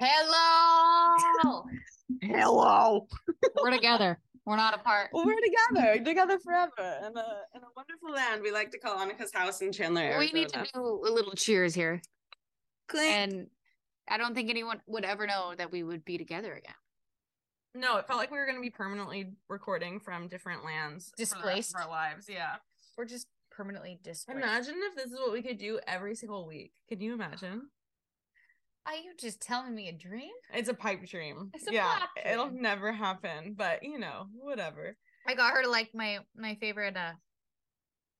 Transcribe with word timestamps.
Hello. 0.00 1.64
Hello. 2.20 3.06
We're 3.62 3.70
together. 3.70 4.18
We're 4.44 4.56
not 4.56 4.74
apart. 4.74 5.10
We're 5.12 5.36
together, 5.40 6.04
together 6.04 6.38
forever, 6.38 6.72
in 6.78 7.16
a 7.16 7.26
in 7.54 7.62
a 7.62 7.70
wonderful 7.76 8.12
land 8.14 8.42
we 8.42 8.50
like 8.50 8.70
to 8.72 8.78
call 8.78 8.98
Annika's 8.98 9.32
house 9.32 9.62
in 9.62 9.72
Chandler. 9.72 10.18
We 10.18 10.32
need 10.32 10.48
to 10.50 10.66
do 10.74 10.80
a 10.80 11.10
little 11.10 11.32
cheers 11.32 11.74
here. 11.74 12.02
Clink. 12.88 13.14
And 13.14 13.46
I 14.08 14.18
don't 14.18 14.34
think 14.34 14.50
anyone 14.50 14.82
would 14.86 15.04
ever 15.04 15.26
know 15.26 15.54
that 15.56 15.72
we 15.72 15.82
would 15.82 16.04
be 16.04 16.18
together 16.18 16.52
again. 16.52 16.74
No, 17.74 17.96
it 17.96 18.06
felt 18.06 18.18
like 18.18 18.30
we 18.30 18.36
were 18.36 18.44
going 18.44 18.56
to 18.58 18.62
be 18.62 18.70
permanently 18.70 19.32
recording 19.48 19.98
from 19.98 20.28
different 20.28 20.64
lands, 20.64 21.06
for 21.06 21.16
the 21.16 21.22
Displaced? 21.24 21.74
of 21.74 21.82
our 21.82 21.88
lives. 21.88 22.26
Yeah. 22.28 22.56
We're 22.96 23.06
just 23.06 23.26
permanently 23.50 23.98
displaced. 24.02 24.38
Imagine 24.38 24.74
if 24.78 24.94
this 24.94 25.10
is 25.10 25.18
what 25.18 25.32
we 25.32 25.42
could 25.42 25.58
do 25.58 25.80
every 25.86 26.14
single 26.14 26.46
week. 26.46 26.72
Can 26.88 27.00
you 27.00 27.14
imagine? 27.14 27.62
Are 28.86 28.94
you 28.94 29.12
just 29.18 29.40
telling 29.40 29.74
me 29.74 29.88
a 29.88 29.92
dream? 29.92 30.32
It's 30.52 30.68
a 30.68 30.74
pipe 30.74 31.06
dream. 31.06 31.50
It's 31.54 31.66
a 31.66 31.72
yeah, 31.72 31.98
pipe 32.00 32.26
it'll 32.32 32.50
never 32.50 32.92
happen. 32.92 33.54
But 33.56 33.82
you 33.82 33.98
know, 33.98 34.26
whatever. 34.34 34.96
I 35.26 35.34
got 35.34 35.54
her 35.54 35.62
to 35.62 35.70
like 35.70 35.90
my 35.94 36.18
my 36.36 36.54
favorite 36.56 36.96
uh 36.96 37.12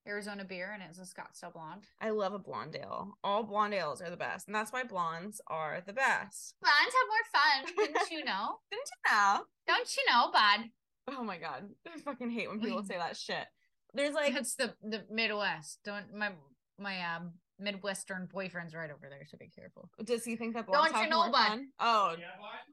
Arizona 0.06 0.44
beer, 0.44 0.70
and 0.72 0.82
it's 0.82 0.98
a 0.98 1.02
Scottsdale 1.02 1.52
Blonde. 1.52 1.84
I 2.00 2.10
love 2.10 2.34
a 2.34 2.38
blonde 2.38 2.76
ale. 2.80 3.16
All 3.24 3.42
blonde 3.42 3.74
ales 3.74 4.02
are 4.02 4.10
the 4.10 4.16
best, 4.16 4.48
and 4.48 4.54
that's 4.54 4.72
why 4.72 4.84
blondes 4.84 5.40
are 5.46 5.82
the 5.86 5.92
best. 5.92 6.54
Blondes 6.60 6.94
have 6.94 7.08
more 7.08 7.74
fun, 7.76 7.86
didn't 7.94 8.10
you 8.10 8.24
know? 8.24 8.56
Didn't 8.70 8.90
you 8.90 9.12
know? 9.12 9.40
Don't 9.66 9.96
you 9.96 10.02
know, 10.10 10.30
bud? 10.30 10.70
Oh 11.08 11.24
my 11.24 11.38
god, 11.38 11.68
I 11.86 11.98
fucking 12.00 12.30
hate 12.30 12.48
when 12.48 12.60
people 12.60 12.84
say 12.84 12.96
that 12.96 13.16
shit. 13.16 13.46
There's 13.94 14.14
like 14.14 14.34
It's 14.34 14.56
the 14.56 14.74
the 14.82 15.04
Midwest. 15.10 15.80
Don't 15.84 16.12
my 16.14 16.32
my 16.78 17.14
um 17.14 17.34
Midwestern 17.64 18.26
boyfriend's 18.32 18.74
right 18.74 18.90
over 18.90 19.08
there, 19.08 19.26
so 19.28 19.36
be 19.38 19.48
careful. 19.48 19.88
Does 20.04 20.24
he 20.24 20.36
think 20.36 20.54
that 20.54 20.66
blondes 20.66 20.92
Don't 20.92 20.98
you 20.98 21.02
have 21.04 21.10
know, 21.10 21.22
more 21.22 21.32
bud? 21.32 21.48
fun? 21.48 21.68
Oh, 21.80 22.14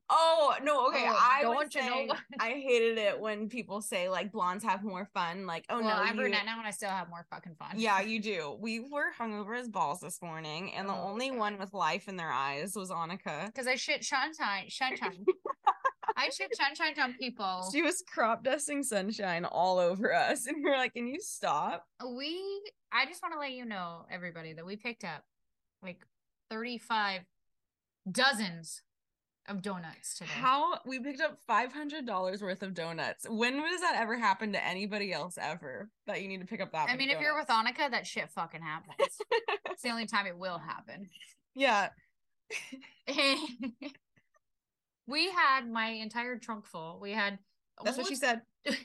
oh 0.09 0.53
no. 0.63 0.87
Okay, 0.89 1.05
Oh, 1.07 1.17
I 1.19 1.41
don't 1.41 1.73
you 1.73 1.81
know. 2.07 2.13
I 2.39 2.49
hated 2.49 2.97
it 2.97 3.19
when 3.19 3.47
people 3.49 3.81
say 3.81 4.09
like 4.09 4.31
blondes 4.31 4.63
have 4.63 4.83
more 4.83 5.09
fun. 5.13 5.47
Like, 5.47 5.65
oh 5.69 5.79
well, 5.79 5.87
no, 5.89 5.93
I'm 6.03 6.15
you- 6.15 6.21
brunette 6.21 6.45
now, 6.45 6.57
and 6.59 6.67
I 6.67 6.71
still 6.71 6.89
have 6.89 7.09
more 7.09 7.25
fucking 7.29 7.55
fun. 7.55 7.71
Yeah, 7.77 8.01
you 8.11 8.19
do. 8.21 8.57
We 8.59 8.81
were 8.81 9.11
hungover 9.17 9.57
as 9.57 9.67
balls 9.69 10.01
this 10.01 10.21
morning, 10.21 10.73
and 10.73 10.87
the 10.89 10.93
Oh, 10.93 11.07
only 11.09 11.29
God. 11.29 11.37
one 11.39 11.57
with 11.57 11.73
life 11.73 12.07
in 12.09 12.17
their 12.17 12.31
eyes 12.31 12.75
was 12.75 12.89
Annika. 12.91 13.45
because 13.47 13.67
I 13.67 13.75
shit 13.75 14.03
sunshine, 14.03 14.69
sunshine. 14.69 15.25
I 16.21 16.29
shit 16.29 16.55
sunshine 16.55 16.93
on 17.01 17.13
people. 17.13 17.67
She 17.71 17.81
was 17.81 18.03
crop 18.07 18.43
dusting 18.43 18.83
sunshine 18.83 19.43
all 19.43 19.79
over 19.79 20.13
us, 20.13 20.45
and 20.47 20.63
we 20.63 20.69
are 20.69 20.77
like, 20.77 20.93
"Can 20.93 21.07
you 21.07 21.19
stop?" 21.19 21.85
We, 22.05 22.39
I 22.91 23.05
just 23.05 23.23
want 23.23 23.33
to 23.33 23.39
let 23.39 23.53
you 23.53 23.65
know, 23.65 24.05
everybody, 24.11 24.53
that 24.53 24.65
we 24.65 24.75
picked 24.75 25.03
up 25.03 25.23
like 25.81 26.05
35 26.51 27.21
dozens 28.11 28.83
of 29.47 29.63
donuts 29.63 30.19
today. 30.19 30.29
How 30.31 30.77
we 30.85 30.99
picked 30.99 31.21
up 31.21 31.39
five 31.47 31.73
hundred 31.73 32.05
dollars 32.05 32.43
worth 32.43 32.61
of 32.61 32.75
donuts. 32.75 33.25
When 33.27 33.57
does 33.59 33.81
that 33.81 33.95
ever 33.97 34.15
happen 34.17 34.53
to 34.53 34.63
anybody 34.63 35.11
else 35.11 35.39
ever? 35.41 35.89
That 36.05 36.21
you 36.21 36.27
need 36.27 36.41
to 36.41 36.45
pick 36.45 36.61
up 36.61 36.71
that. 36.73 36.89
I 36.89 36.97
mean, 36.97 37.09
if 37.09 37.19
you're 37.19 37.35
with? 37.35 37.47
Annika, 37.47 37.89
that 37.89 38.05
shit 38.05 38.29
fucking 38.29 38.61
happens. 38.61 39.17
it's 39.71 39.81
the 39.81 39.89
only 39.89 40.05
time 40.05 40.27
it 40.27 40.37
will 40.37 40.59
happen. 40.59 41.09
yeah, 41.55 41.89
we 45.11 45.29
had 45.29 45.69
my 45.69 45.87
entire 45.89 46.37
trunk 46.37 46.65
full. 46.65 46.99
We 47.01 47.11
had 47.11 47.37
that's 47.83 47.97
what 47.97 48.07
she 48.07 48.15
said. 48.15 48.41
and 48.65 48.75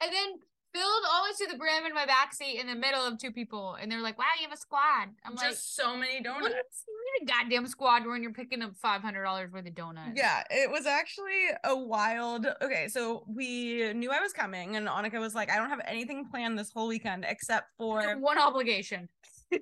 then 0.00 0.40
filled 0.72 1.04
almost 1.12 1.38
to 1.38 1.46
the 1.50 1.58
brim 1.58 1.84
in 1.84 1.94
my 1.94 2.06
backseat 2.06 2.60
in 2.60 2.66
the 2.66 2.74
middle 2.74 3.04
of 3.04 3.18
two 3.18 3.32
people. 3.32 3.76
And 3.80 3.90
they're 3.90 4.00
like, 4.00 4.18
wow, 4.18 4.24
you 4.38 4.44
have 4.48 4.56
a 4.56 4.60
squad. 4.60 5.08
I'm 5.24 5.34
like, 5.34 5.50
Just 5.50 5.74
so 5.76 5.96
many 5.96 6.22
donuts. 6.22 6.84
you 6.86 7.20
need 7.20 7.28
a 7.28 7.32
goddamn 7.32 7.66
squad 7.66 8.06
when 8.06 8.22
you're 8.22 8.32
picking 8.32 8.62
up 8.62 8.72
$500 8.82 9.52
worth 9.52 9.66
of 9.66 9.74
donuts? 9.74 10.12
Yeah, 10.14 10.42
it 10.50 10.70
was 10.70 10.86
actually 10.86 11.48
a 11.64 11.76
wild. 11.76 12.46
Okay, 12.62 12.88
so 12.88 13.24
we 13.28 13.92
knew 13.94 14.10
I 14.10 14.20
was 14.20 14.32
coming, 14.32 14.76
and 14.76 14.86
Annika 14.86 15.18
was 15.18 15.34
like, 15.34 15.50
"I 15.50 15.56
don't 15.56 15.70
have 15.70 15.80
anything 15.86 16.28
planned 16.30 16.58
this 16.58 16.70
whole 16.72 16.88
weekend 16.88 17.26
except 17.28 17.66
for 17.76 18.16
One 18.18 18.38
obligation. 18.38 19.08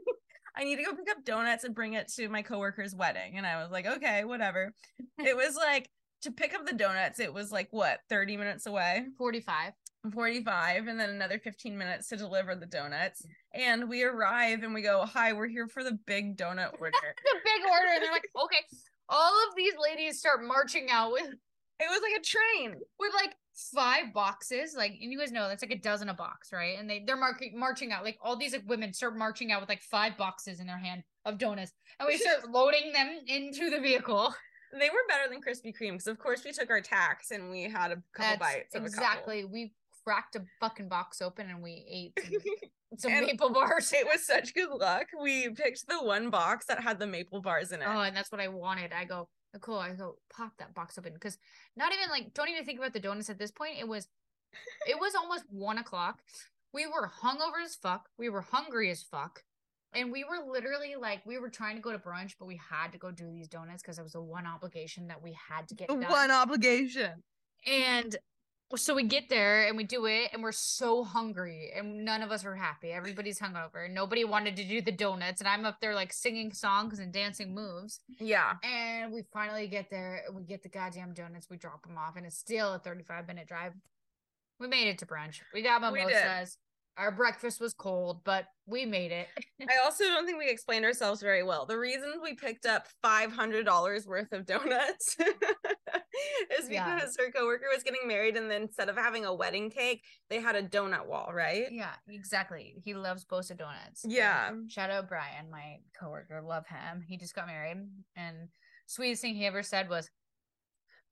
I 0.59 0.65
need 0.65 0.77
to 0.77 0.83
go 0.83 0.95
pick 0.95 1.11
up 1.11 1.25
donuts 1.25 1.65
and 1.65 1.75
bring 1.75 1.95
it 1.95 2.09
to 2.17 2.29
my 2.29 2.43
coworker's 2.43 2.95
wedding." 2.95 3.37
And 3.39 3.47
I 3.47 3.63
was 3.63 3.71
like, 3.71 3.87
"Okay, 3.87 4.25
whatever." 4.25 4.75
it 5.19 5.37
was 5.37 5.55
like 5.57 5.89
to 6.23 6.33
pick 6.33 6.55
up 6.55 6.67
the 6.67 6.75
donuts. 6.75 7.21
It 7.21 7.33
was 7.33 7.53
like 7.53 7.69
what 7.71 8.01
thirty 8.09 8.37
minutes 8.37 8.67
away, 8.67 9.07
45. 9.17 9.73
forty-five, 10.13 10.87
and 10.87 10.99
then 10.99 11.11
another 11.11 11.39
fifteen 11.39 11.79
minutes 11.79 12.09
to 12.09 12.17
deliver 12.17 12.55
the 12.55 12.67
donuts. 12.67 13.25
And 13.55 13.89
we 13.89 14.03
arrive, 14.03 14.63
and 14.63 14.75
we 14.75 14.83
go, 14.83 15.05
"Hi, 15.07 15.33
we're 15.33 15.49
here 15.49 15.69
for 15.69 15.85
the 15.85 15.99
big 16.07 16.37
donut 16.37 16.73
order." 16.81 16.97
A 16.97 17.37
big 17.45 17.63
order. 17.71 17.93
And 17.95 18.03
they're 18.03 18.13
like, 18.13 18.29
okay. 18.45 18.65
All 19.11 19.33
of 19.49 19.57
these 19.57 19.73
ladies 19.81 20.19
start 20.19 20.45
marching 20.45 20.89
out 20.91 21.13
with 21.13 21.33
it 21.81 21.87
was 21.89 22.03
like 22.03 22.21
a 22.21 22.25
train. 22.25 22.75
with 22.99 23.13
like 23.15 23.35
five 23.75 24.13
boxes. 24.13 24.75
Like 24.77 24.93
and 25.01 25.13
you 25.13 25.19
guys 25.19 25.33
know 25.33 25.49
that's 25.49 25.63
like 25.63 25.73
a 25.73 25.79
dozen 25.79 26.09
a 26.09 26.15
box, 26.15 26.53
right? 26.53 26.79
And 26.79 26.89
they 26.89 27.03
they're 27.07 27.17
marking 27.17 27.59
marching 27.59 27.93
out. 27.93 28.05
Like 28.05 28.19
all 28.23 28.37
these 28.37 28.53
like 28.53 28.65
women 28.67 28.93
start 28.93 29.17
marching 29.17 29.53
out 29.53 29.61
with 29.61 29.69
like 29.69 29.83
five 29.83 30.17
boxes 30.17 30.61
in 30.61 30.67
their 30.67 30.79
hand 30.79 31.03
of 31.25 31.39
donuts. 31.39 31.73
And 32.01 32.07
we 32.07 32.17
start 32.17 32.49
loading 32.51 32.93
them 32.93 33.19
into 33.27 33.71
the 33.71 33.81
vehicle. 33.81 34.35
They 34.73 34.91
were 34.91 34.99
better 35.09 35.31
than 35.31 35.41
Krispy 35.41 35.73
Kreme 35.75 35.93
because, 35.93 36.09
of 36.09 36.19
course, 36.19 36.45
we 36.45 36.53
took 36.53 36.69
our 36.69 36.83
tax 36.83 37.31
and 37.31 37.51
we 37.51 37.63
had 37.63 37.91
a 37.91 37.97
couple 38.15 38.37
That's 38.39 38.39
bites. 38.39 38.75
Exactly. 38.75 39.45
We 39.47 39.73
cracked 40.05 40.37
a 40.37 40.45
fucking 40.61 40.89
box 40.89 41.23
open 41.23 41.49
and 41.49 41.63
we 41.63 41.87
ate 41.91 42.23
some, 42.23 42.41
some 42.99 43.13
And 43.13 43.27
maple 43.27 43.51
bars. 43.51 43.93
it 43.95 44.07
was 44.07 44.27
such 44.27 44.55
good 44.55 44.69
luck. 44.71 45.07
We 45.23 45.49
picked 45.51 45.87
the 45.89 46.03
one 46.03 46.29
box 46.29 46.67
that 46.67 46.81
had 46.83 46.99
the 46.99 47.07
maple 47.07 47.41
bars 47.41 47.73
in 47.73 47.81
it. 47.81 47.87
Oh, 47.89 48.01
and 48.01 48.15
that's 48.15 48.31
what 48.31 48.43
I 48.43 48.49
wanted. 48.49 48.93
I 48.93 49.05
go, 49.07 49.29
Nichole, 49.56 49.78
I 49.78 49.92
go, 49.92 50.16
pop 50.34 50.53
that 50.59 50.75
box 50.75 50.98
open. 50.98 51.14
Because 51.14 51.38
not 51.76 51.92
even 51.92 52.10
like, 52.10 52.34
don't 52.34 52.48
even 52.48 52.64
think 52.64 52.78
about 52.78 52.92
the 52.92 53.00
donuts 53.00 53.31
at 53.31 53.38
this 53.38 53.50
point. 53.50 53.76
It 53.78 53.88
was, 53.88 54.09
it 54.88 54.98
was 54.98 55.14
almost 55.14 55.44
one 55.50 55.78
o'clock. 55.78 56.20
We 56.72 56.86
were 56.86 57.10
hungover 57.22 57.64
as 57.64 57.75
fuck. 57.76 58.09
We 58.19 58.28
were 58.28 58.42
hungry 58.42 58.91
as 58.91 59.03
fuck. 59.03 59.42
And 59.94 60.12
we 60.12 60.22
were 60.25 60.50
literally 60.53 60.97
like, 61.00 61.25
we 61.25 61.38
were 61.38 61.48
trying 61.48 61.76
to 61.76 61.82
go 61.82 61.92
to 61.92 61.98
brunch, 61.98 62.34
but 62.38 62.47
we 62.47 62.60
had 62.70 62.92
to 62.92 62.98
go 62.98 63.10
do 63.10 63.31
these 63.31 63.48
donuts 63.48 63.82
because 63.82 63.98
it 63.98 64.03
was 64.03 64.12
the 64.12 64.20
one 64.20 64.47
obligation 64.47 65.09
that 65.09 65.22
we 65.22 65.34
had 65.48 65.66
to 65.69 65.75
get 65.75 65.88
done. 65.88 66.03
one 66.03 66.30
obligation. 66.30 67.22
And 67.66 68.16
so 68.77 68.95
we 68.95 69.05
get 69.05 69.29
there 69.29 69.67
and 69.67 69.77
we 69.77 69.84
do 69.84 70.06
it, 70.06 70.31
and 70.33 70.43
we're 70.43 70.53
so 70.53 71.03
hungry, 71.03 71.71
and 71.75 72.05
none 72.05 72.23
of 72.23 72.31
us 72.31 72.45
are 72.45 72.55
happy. 72.55 72.93
Everybody's 72.93 73.39
hungover, 73.39 73.87
and 73.87 73.95
nobody 73.95 74.25
wanted 74.25 74.56
to 74.56 74.65
do 74.65 74.83
the 74.83 74.93
donuts. 74.93 75.41
And 75.41 75.49
I'm 75.49 75.65
up 75.65 75.81
there 75.81 75.95
like 75.95 76.12
singing 76.12 76.53
songs 76.53 76.99
and 76.99 77.12
dancing 77.12 77.55
moves. 77.55 78.01
Yeah. 78.21 78.55
And 78.62 79.12
we 79.12 79.23
finally 79.33 79.69
get 79.69 79.89
there, 79.91 80.23
and 80.27 80.37
we 80.37 80.43
get 80.43 80.62
the 80.62 80.69
goddamn 80.69 81.15
donuts. 81.15 81.49
We 81.49 81.57
drop 81.57 81.87
them 81.87 81.97
off, 81.97 82.17
and 82.17 82.27
it's 82.27 82.37
still 82.37 82.75
a 82.75 82.78
35 82.78 83.27
minute 83.27 83.49
drive. 83.49 83.73
We 84.61 84.69
made 84.69 84.89
it 84.89 84.99
to 84.99 85.07
brunch. 85.07 85.41
We 85.55 85.62
got 85.62 85.81
mimosas. 85.81 86.59
Our 86.98 87.12
breakfast 87.12 87.60
was 87.60 87.75
cold, 87.75 88.22
but 88.25 88.47
we 88.66 88.84
made 88.84 89.12
it. 89.12 89.28
I 89.70 89.84
also 89.84 90.04
don't 90.04 90.26
think 90.26 90.36
we 90.38 90.50
explained 90.50 90.84
ourselves 90.84 91.22
very 91.22 91.44
well. 91.44 91.64
The 91.64 91.78
reason 91.78 92.14
we 92.22 92.34
picked 92.34 92.66
up 92.66 92.86
$500 93.04 94.06
worth 94.06 94.32
of 94.32 94.44
donuts 94.44 95.16
is 96.59 96.69
Yeah. 96.69 96.97
because 96.97 97.16
her 97.19 97.31
coworker 97.31 97.66
was 97.72 97.84
getting 97.84 98.06
married, 98.06 98.36
and 98.36 98.50
then 98.50 98.62
instead 98.62 98.88
of 98.88 98.97
having 98.97 99.25
a 99.25 99.32
wedding 99.34 99.70
cake, 99.70 100.03
they 100.28 100.41
had 100.41 100.56
a 100.56 100.62
donut 100.62 101.06
wall, 101.06 101.31
right? 101.32 101.66
Yeah, 101.70 101.94
exactly. 102.09 102.75
He 102.84 102.94
loves 102.94 103.25
Bosa 103.25 103.56
donuts. 103.56 104.04
Yeah. 104.04 104.50
Shout 104.69 104.91
out 104.91 105.09
Brian, 105.09 105.50
my 105.50 105.76
coworker. 105.98 106.42
Love 106.42 106.66
him. 106.66 107.03
He 107.06 107.16
just 107.16 107.34
got 107.34 107.47
married, 107.47 107.78
and 108.16 108.48
sweetest 108.86 109.22
thing 109.22 109.36
he 109.36 109.47
ever 109.47 109.62
said 109.62 109.88
was, 109.88 110.10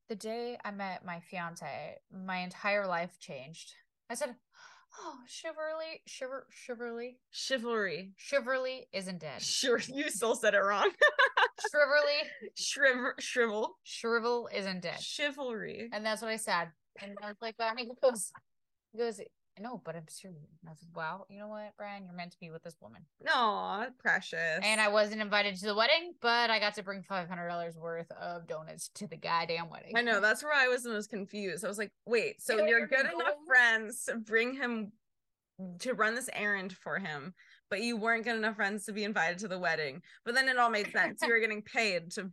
"The 0.08 0.16
day 0.16 0.58
I 0.64 0.72
met 0.72 1.04
my 1.04 1.20
fiance, 1.20 1.97
my 2.12 2.38
entire 2.38 2.86
life 2.86 3.18
changed." 3.20 3.72
I 4.10 4.14
said, 4.14 4.36
"Oh, 4.99 5.17
chivalry, 5.27 6.03
chiver, 6.09 6.43
chivalry, 6.51 7.19
Chivalry. 7.31 8.12
chivalry 8.17 8.89
isn't 8.93 9.21
dead. 9.21 9.43
Sure, 9.43 9.79
you 9.89 10.11
still 10.11 10.34
said 10.34 10.55
it 10.55 10.59
wrong. 10.59 10.91
Chivalry, 11.71 12.31
Shriv- 12.59 13.21
shrivel. 13.21 13.78
shrivel 13.84 14.48
isn't 14.54 14.83
dead." 14.83 15.01
Chivalry. 15.01 15.89
And 15.93 16.04
that's 16.04 16.22
what 16.22 16.31
I 16.31 16.37
said. 16.37 16.69
And 17.01 17.16
I 17.22 17.28
was 17.28 17.37
like, 17.41 17.59
"Wow." 17.59 17.72
He 17.77 18.98
goes, 18.98 19.21
goes, 19.56 19.62
"No, 19.62 19.80
but 19.84 19.97
I'm 19.97 20.08
serious." 20.08 20.58
And 20.62 20.70
I 20.70 20.74
said, 20.74 20.88
"Wow, 20.94 21.26
you 21.28 21.38
know 21.38 21.48
what, 21.48 21.72
Brian? 21.76 22.04
You're 22.04 22.14
meant 22.14 22.32
to 22.32 22.38
be 22.38 22.50
with 22.50 22.62
this 22.62 22.76
woman." 22.80 23.03
Aw, 23.28 23.86
precious. 23.98 24.60
And 24.62 24.80
I 24.80 24.88
wasn't 24.88 25.20
invited 25.20 25.56
to 25.56 25.66
the 25.66 25.74
wedding, 25.74 26.14
but 26.20 26.50
I 26.50 26.58
got 26.58 26.74
to 26.74 26.82
bring 26.82 27.03
five 27.03 27.28
hundred 27.28 27.48
dollars 27.48 27.76
worth 27.76 28.10
of 28.12 28.47
donuts 28.47 28.88
to 28.94 29.06
the 29.06 29.16
goddamn 29.16 29.70
wedding. 29.70 29.92
I 29.97 30.03
know 30.03 30.20
that's 30.20 30.42
where 30.42 30.54
I 30.54 30.68
was 30.68 30.84
most 30.84 31.10
confused. 31.10 31.64
I 31.64 31.68
was 31.68 31.78
like, 31.78 31.92
wait, 32.06 32.41
so 32.41 32.56
you're 32.56 32.68
you're 32.78 32.86
good 32.86 33.06
enough 33.06 33.36
friends 33.47 34.04
to 34.04 34.16
bring 34.16 34.54
him 34.54 34.92
to 35.80 35.94
run 35.94 36.14
this 36.14 36.28
errand 36.34 36.72
for 36.72 36.98
him, 36.98 37.32
but 37.70 37.80
you 37.80 37.97
weren't 37.97 38.24
good 38.24 38.36
enough 38.36 38.56
friends 38.56 38.84
to 38.84 38.92
be 38.92 39.04
invited 39.04 39.38
to 39.38 39.48
the 39.48 39.58
wedding. 39.58 40.03
But 40.24 40.34
then 40.34 40.48
it 40.48 40.58
all 40.58 40.70
made 40.70 40.92
sense. 40.92 41.20
You 41.22 41.28
were 41.28 41.41
getting 41.41 41.62
paid 41.62 42.10
to 42.12 42.30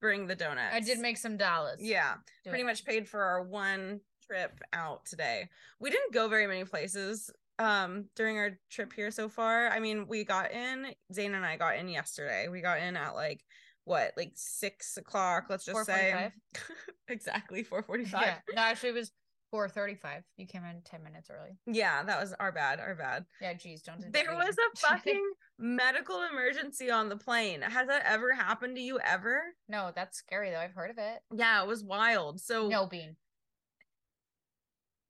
bring 0.00 0.26
the 0.26 0.34
donuts. 0.34 0.72
I 0.74 0.80
did 0.80 0.98
make 0.98 1.16
some 1.18 1.36
dollars. 1.36 1.78
yeah, 1.80 2.14
do 2.44 2.50
pretty 2.50 2.62
it. 2.62 2.66
much 2.66 2.84
paid 2.84 3.08
for 3.08 3.22
our 3.22 3.42
one 3.42 4.00
trip 4.26 4.60
out 4.72 5.04
today. 5.06 5.48
We 5.80 5.90
didn't 5.90 6.12
go 6.12 6.28
very 6.28 6.46
many 6.46 6.64
places 6.64 7.30
um 7.60 8.06
during 8.16 8.36
our 8.36 8.58
trip 8.70 8.92
here 8.92 9.10
so 9.10 9.28
far. 9.28 9.68
I 9.68 9.78
mean, 9.78 10.06
we 10.08 10.24
got 10.24 10.52
in, 10.52 10.86
Zane 11.12 11.34
and 11.34 11.46
I 11.46 11.56
got 11.56 11.76
in 11.76 11.88
yesterday. 11.88 12.48
We 12.48 12.60
got 12.60 12.80
in 12.80 12.96
at 12.96 13.14
like 13.14 13.44
what, 13.84 14.12
like 14.16 14.32
six 14.34 14.96
o'clock, 14.96 15.46
let's 15.48 15.64
just 15.64 15.84
say. 15.84 16.32
exactly, 17.08 17.62
445. 17.62 18.22
Yeah. 18.22 18.34
No, 18.54 18.62
actually, 18.62 18.90
it 18.90 18.94
was 18.94 19.12
four 19.50 19.68
thirty-five. 19.68 20.24
You 20.36 20.46
came 20.46 20.64
in 20.64 20.82
ten 20.84 21.04
minutes 21.04 21.30
early. 21.30 21.56
Yeah, 21.66 22.02
that 22.02 22.20
was 22.20 22.34
our 22.40 22.50
bad, 22.50 22.80
our 22.80 22.96
bad. 22.96 23.24
Yeah, 23.40 23.54
geez, 23.54 23.82
don't. 23.82 24.00
do 24.00 24.08
There 24.10 24.34
was 24.34 24.56
a 24.56 24.78
fucking 24.80 25.22
medical 25.60 26.22
emergency 26.32 26.90
on 26.90 27.08
the 27.08 27.16
plane. 27.16 27.62
Has 27.62 27.86
that 27.86 28.02
ever 28.04 28.32
happened 28.34 28.74
to 28.76 28.82
you 28.82 28.98
ever? 28.98 29.42
no, 29.68 29.92
that's 29.94 30.18
scary 30.18 30.50
though. 30.50 30.58
I've 30.58 30.74
heard 30.74 30.90
of 30.90 30.98
it. 30.98 31.20
Yeah, 31.32 31.62
it 31.62 31.68
was 31.68 31.84
wild. 31.84 32.40
So 32.40 32.66
No 32.66 32.86
bean. 32.86 33.14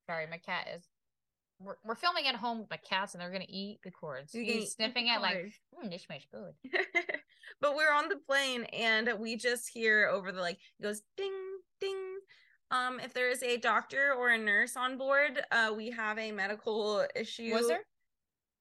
Sorry, 0.07 0.27
my 0.31 0.39
cat 0.39 0.69
is. 0.75 0.85
We're, 1.61 1.77
we're 1.85 1.95
filming 1.95 2.27
at 2.27 2.35
home 2.35 2.61
with 2.61 2.71
my 2.71 2.77
cats, 2.77 3.15
and 3.15 3.21
they're 3.21 3.31
gonna 3.31 3.45
eat 3.49 3.79
the 3.85 3.91
cords. 3.91 4.35
You're 4.35 4.45
gonna 4.45 4.57
eat 4.57 4.61
He's 4.61 4.73
sniffing 4.73 5.07
it 5.09 5.21
like, 5.21 5.37
mm, 5.37 5.91
this 5.91 6.03
smells 6.03 6.27
good. 6.33 6.73
but 7.61 7.77
we're 7.77 7.93
on 7.93 8.09
the 8.09 8.17
plane 8.17 8.65
and 8.65 9.11
we 9.19 9.37
just 9.37 9.69
hear 9.69 10.09
over 10.13 10.33
the 10.33 10.41
like 10.41 10.59
it 10.79 10.83
goes 10.83 11.03
ding 11.17 11.33
ding. 11.81 11.97
Um, 12.71 12.99
if 12.99 13.15
there 13.15 13.31
is 13.31 13.43
a 13.43 13.57
doctor 13.57 14.15
or 14.19 14.31
a 14.31 14.39
nurse 14.39 14.77
on 14.77 14.99
board, 14.99 15.41
uh, 15.53 15.73
we 15.77 15.91
have 15.91 16.19
a 16.19 16.33
medical 16.33 17.07
issue. 17.15 17.53
Was 17.53 17.69
there? 17.69 17.85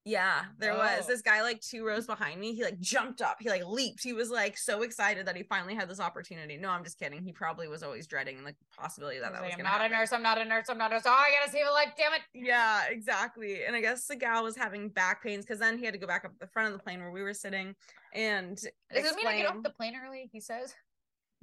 Yeah, 0.05 0.44
there 0.59 0.73
was 0.73 1.03
Oh. 1.03 1.07
this 1.07 1.21
guy 1.21 1.41
like 1.44 1.61
two 1.61 1.85
rows 1.85 2.05
behind 2.05 2.38
me. 2.39 2.53
He 2.53 2.61
like 2.63 2.77
jumped 2.81 3.21
up. 3.21 3.38
He 3.39 3.47
like 3.50 3.65
leaped. 3.65 4.03
He 4.03 4.11
was 4.11 4.29
like 4.29 4.57
so 4.57 4.81
excited 4.81 5.25
that 5.27 5.38
he 5.38 5.44
finally 5.44 5.75
had 5.75 5.89
this 5.89 6.01
opportunity. 6.01 6.57
No, 6.57 6.69
I'm 6.71 6.83
just 6.83 7.00
kidding. 7.00 7.23
He 7.23 7.31
probably 7.31 7.69
was 7.69 7.83
always 7.83 8.05
dreading 8.05 8.44
like 8.44 8.57
the 8.59 8.65
possibility 8.77 9.19
that 9.19 9.27
He's 9.27 9.33
that 9.35 9.41
like, 9.41 9.51
was 9.51 9.59
I'm 9.59 9.63
not 9.63 9.71
happen. 9.79 9.94
a 9.94 9.97
nurse. 9.97 10.11
I'm 10.11 10.21
not 10.23 10.38
a 10.41 10.45
nurse. 10.45 10.65
I'm 10.69 10.77
not 10.77 10.91
a 10.91 10.95
nurse. 10.95 11.03
Oh, 11.05 11.11
I 11.11 11.31
gotta 11.39 11.50
save 11.51 11.65
a 11.67 11.71
life. 11.71 11.94
Damn 11.97 12.13
it. 12.13 12.21
Yeah, 12.33 12.83
exactly. 12.89 13.63
And 13.63 13.77
I 13.77 13.81
guess 13.81 14.05
the 14.05 14.17
gal 14.17 14.44
was 14.44 14.57
having 14.57 14.89
back 14.89 15.23
pains 15.23 15.45
because 15.45 15.59
then 15.59 15.77
he 15.77 15.85
had 15.85 15.94
to 15.94 16.00
go 16.00 16.07
back 16.07 16.25
up 16.25 16.33
the 16.38 16.47
front 16.47 16.67
of 16.67 16.73
the 16.77 16.83
plane 16.83 17.00
where 17.00 17.11
we 17.11 17.21
were 17.21 17.33
sitting 17.33 17.73
and 18.13 18.57
Does 18.57 18.65
it 19.05 19.15
mean 19.15 19.25
I 19.27 19.38
get 19.38 19.47
off 19.47 19.63
the 19.63 19.69
plane 19.69 19.94
early? 20.05 20.29
He 20.33 20.41
says. 20.41 20.75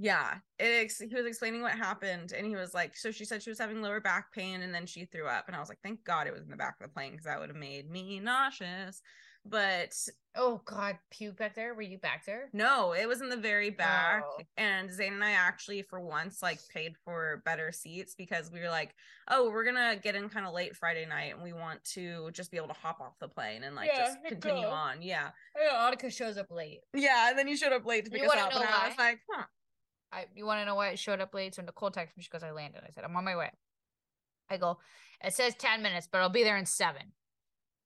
Yeah, 0.02 0.38
it 0.58 0.64
ex- 0.85 0.99
he 0.99 1.14
was 1.14 1.26
explaining 1.26 1.61
what 1.61 1.73
happened, 1.73 2.32
and 2.32 2.47
he 2.47 2.56
was 2.56 2.73
like, 2.73 2.97
"So 2.97 3.11
she 3.11 3.26
said 3.26 3.43
she 3.43 3.50
was 3.50 3.58
having 3.58 3.82
lower 3.82 4.00
back 4.00 4.32
pain, 4.32 4.62
and 4.62 4.75
then 4.75 4.87
she 4.87 5.05
threw 5.05 5.26
up." 5.26 5.44
And 5.47 5.55
I 5.55 5.61
was 5.61 5.69
like, 5.69 5.81
"Thank 5.82 6.02
God 6.05 6.26
it 6.26 6.32
was 6.32 6.43
in 6.43 6.49
the 6.50 6.56
back 6.56 6.76
of 6.81 6.87
the 6.88 6.93
plane 6.93 7.11
because 7.12 7.26
that 7.26 7.38
would 7.38 7.50
have 7.50 7.56
made 7.58 7.91
me 7.91 8.19
nauseous." 8.19 9.02
But 9.44 9.94
Oh 10.37 10.61
God, 10.64 10.99
puke 11.11 11.37
back 11.38 11.55
there. 11.56 11.75
Were 11.75 11.81
you 11.82 11.99
back 11.99 12.25
there? 12.26 12.50
no, 12.52 12.93
it 12.93 13.06
was 13.08 13.20
in 13.20 13.29
the 13.31 13.37
very 13.37 13.70
back, 13.70 14.23
Oh. 14.25 14.43
and 14.56 14.93
Zane 14.93 15.14
and 15.14 15.25
I 15.25 15.32
actually, 15.32 15.82
for 15.82 15.99
once, 16.00 16.41
like 16.43 16.61
paid 16.69 16.94
for 17.05 17.43
better 17.44 17.73
seats 17.73 18.14
because 18.14 18.50
we 18.50 18.61
were 18.61 18.69
like, 18.69 18.94
"Oh, 19.29 19.50
we're 19.50 19.64
gonna 19.64 19.96
get 19.96 20.14
in 20.14 20.29
kind 20.29 20.46
of 20.46 20.53
late 20.55 20.76
Friday 20.76 21.05
night, 21.06 21.35
and 21.35 21.43
we 21.43 21.53
want 21.55 21.82
to 21.96 22.31
just 22.32 22.50
be 22.50 22.58
able 22.58 22.69
to 22.69 22.75
hop 22.75 23.00
off 23.00 23.19
the 23.19 23.29
plane 23.29 23.64
and 23.64 23.75
like 23.75 23.91
Yeah, 23.93 24.06
just 24.06 24.19
continue 24.29 24.62
go. 24.64 24.70
on." 24.70 25.03
Yeah, 25.03 25.31
Yeah, 25.58 25.91
Annika 25.91 26.12
shows 26.12 26.37
up 26.38 26.50
late. 26.50 26.81
yeah. 26.94 27.31
And 27.31 27.38
then 27.38 27.49
you 27.49 27.56
showed 27.56 27.73
up 27.73 27.85
late 27.87 28.05
to 28.05 28.11
pick 28.11 28.23
You 28.23 28.29
us 28.29 28.37
up, 28.38 28.55
and 28.55 28.62
I 28.64 28.88
was 28.88 28.99
like, 28.99 29.20
"Huh." 29.32 29.44
I 30.12 30.26
you 30.34 30.46
want 30.46 30.60
to 30.60 30.64
know 30.64 30.74
why 30.74 30.88
it 30.88 30.98
showed 30.98 31.20
up 31.20 31.34
late? 31.34 31.54
So 31.54 31.62
Nichole 31.62 31.92
texted 31.92 32.16
me. 32.16 32.22
She 32.22 32.30
goes, 32.30 32.42
"I 32.42 32.50
landed." 32.50 32.82
I 32.86 32.90
said, 32.90 33.04
"I'm 33.04 33.16
on 33.16 33.24
my 33.24 33.36
way." 33.36 33.50
I 34.48 34.56
go, 34.56 34.78
"It 35.22 35.34
says 35.34 35.54
ten 35.54 35.82
minutes, 35.82 36.08
but 36.10 36.20
I'll 36.20 36.28
be 36.28 36.44
there 36.44 36.56
in 36.56 36.66
seven. 36.66 37.12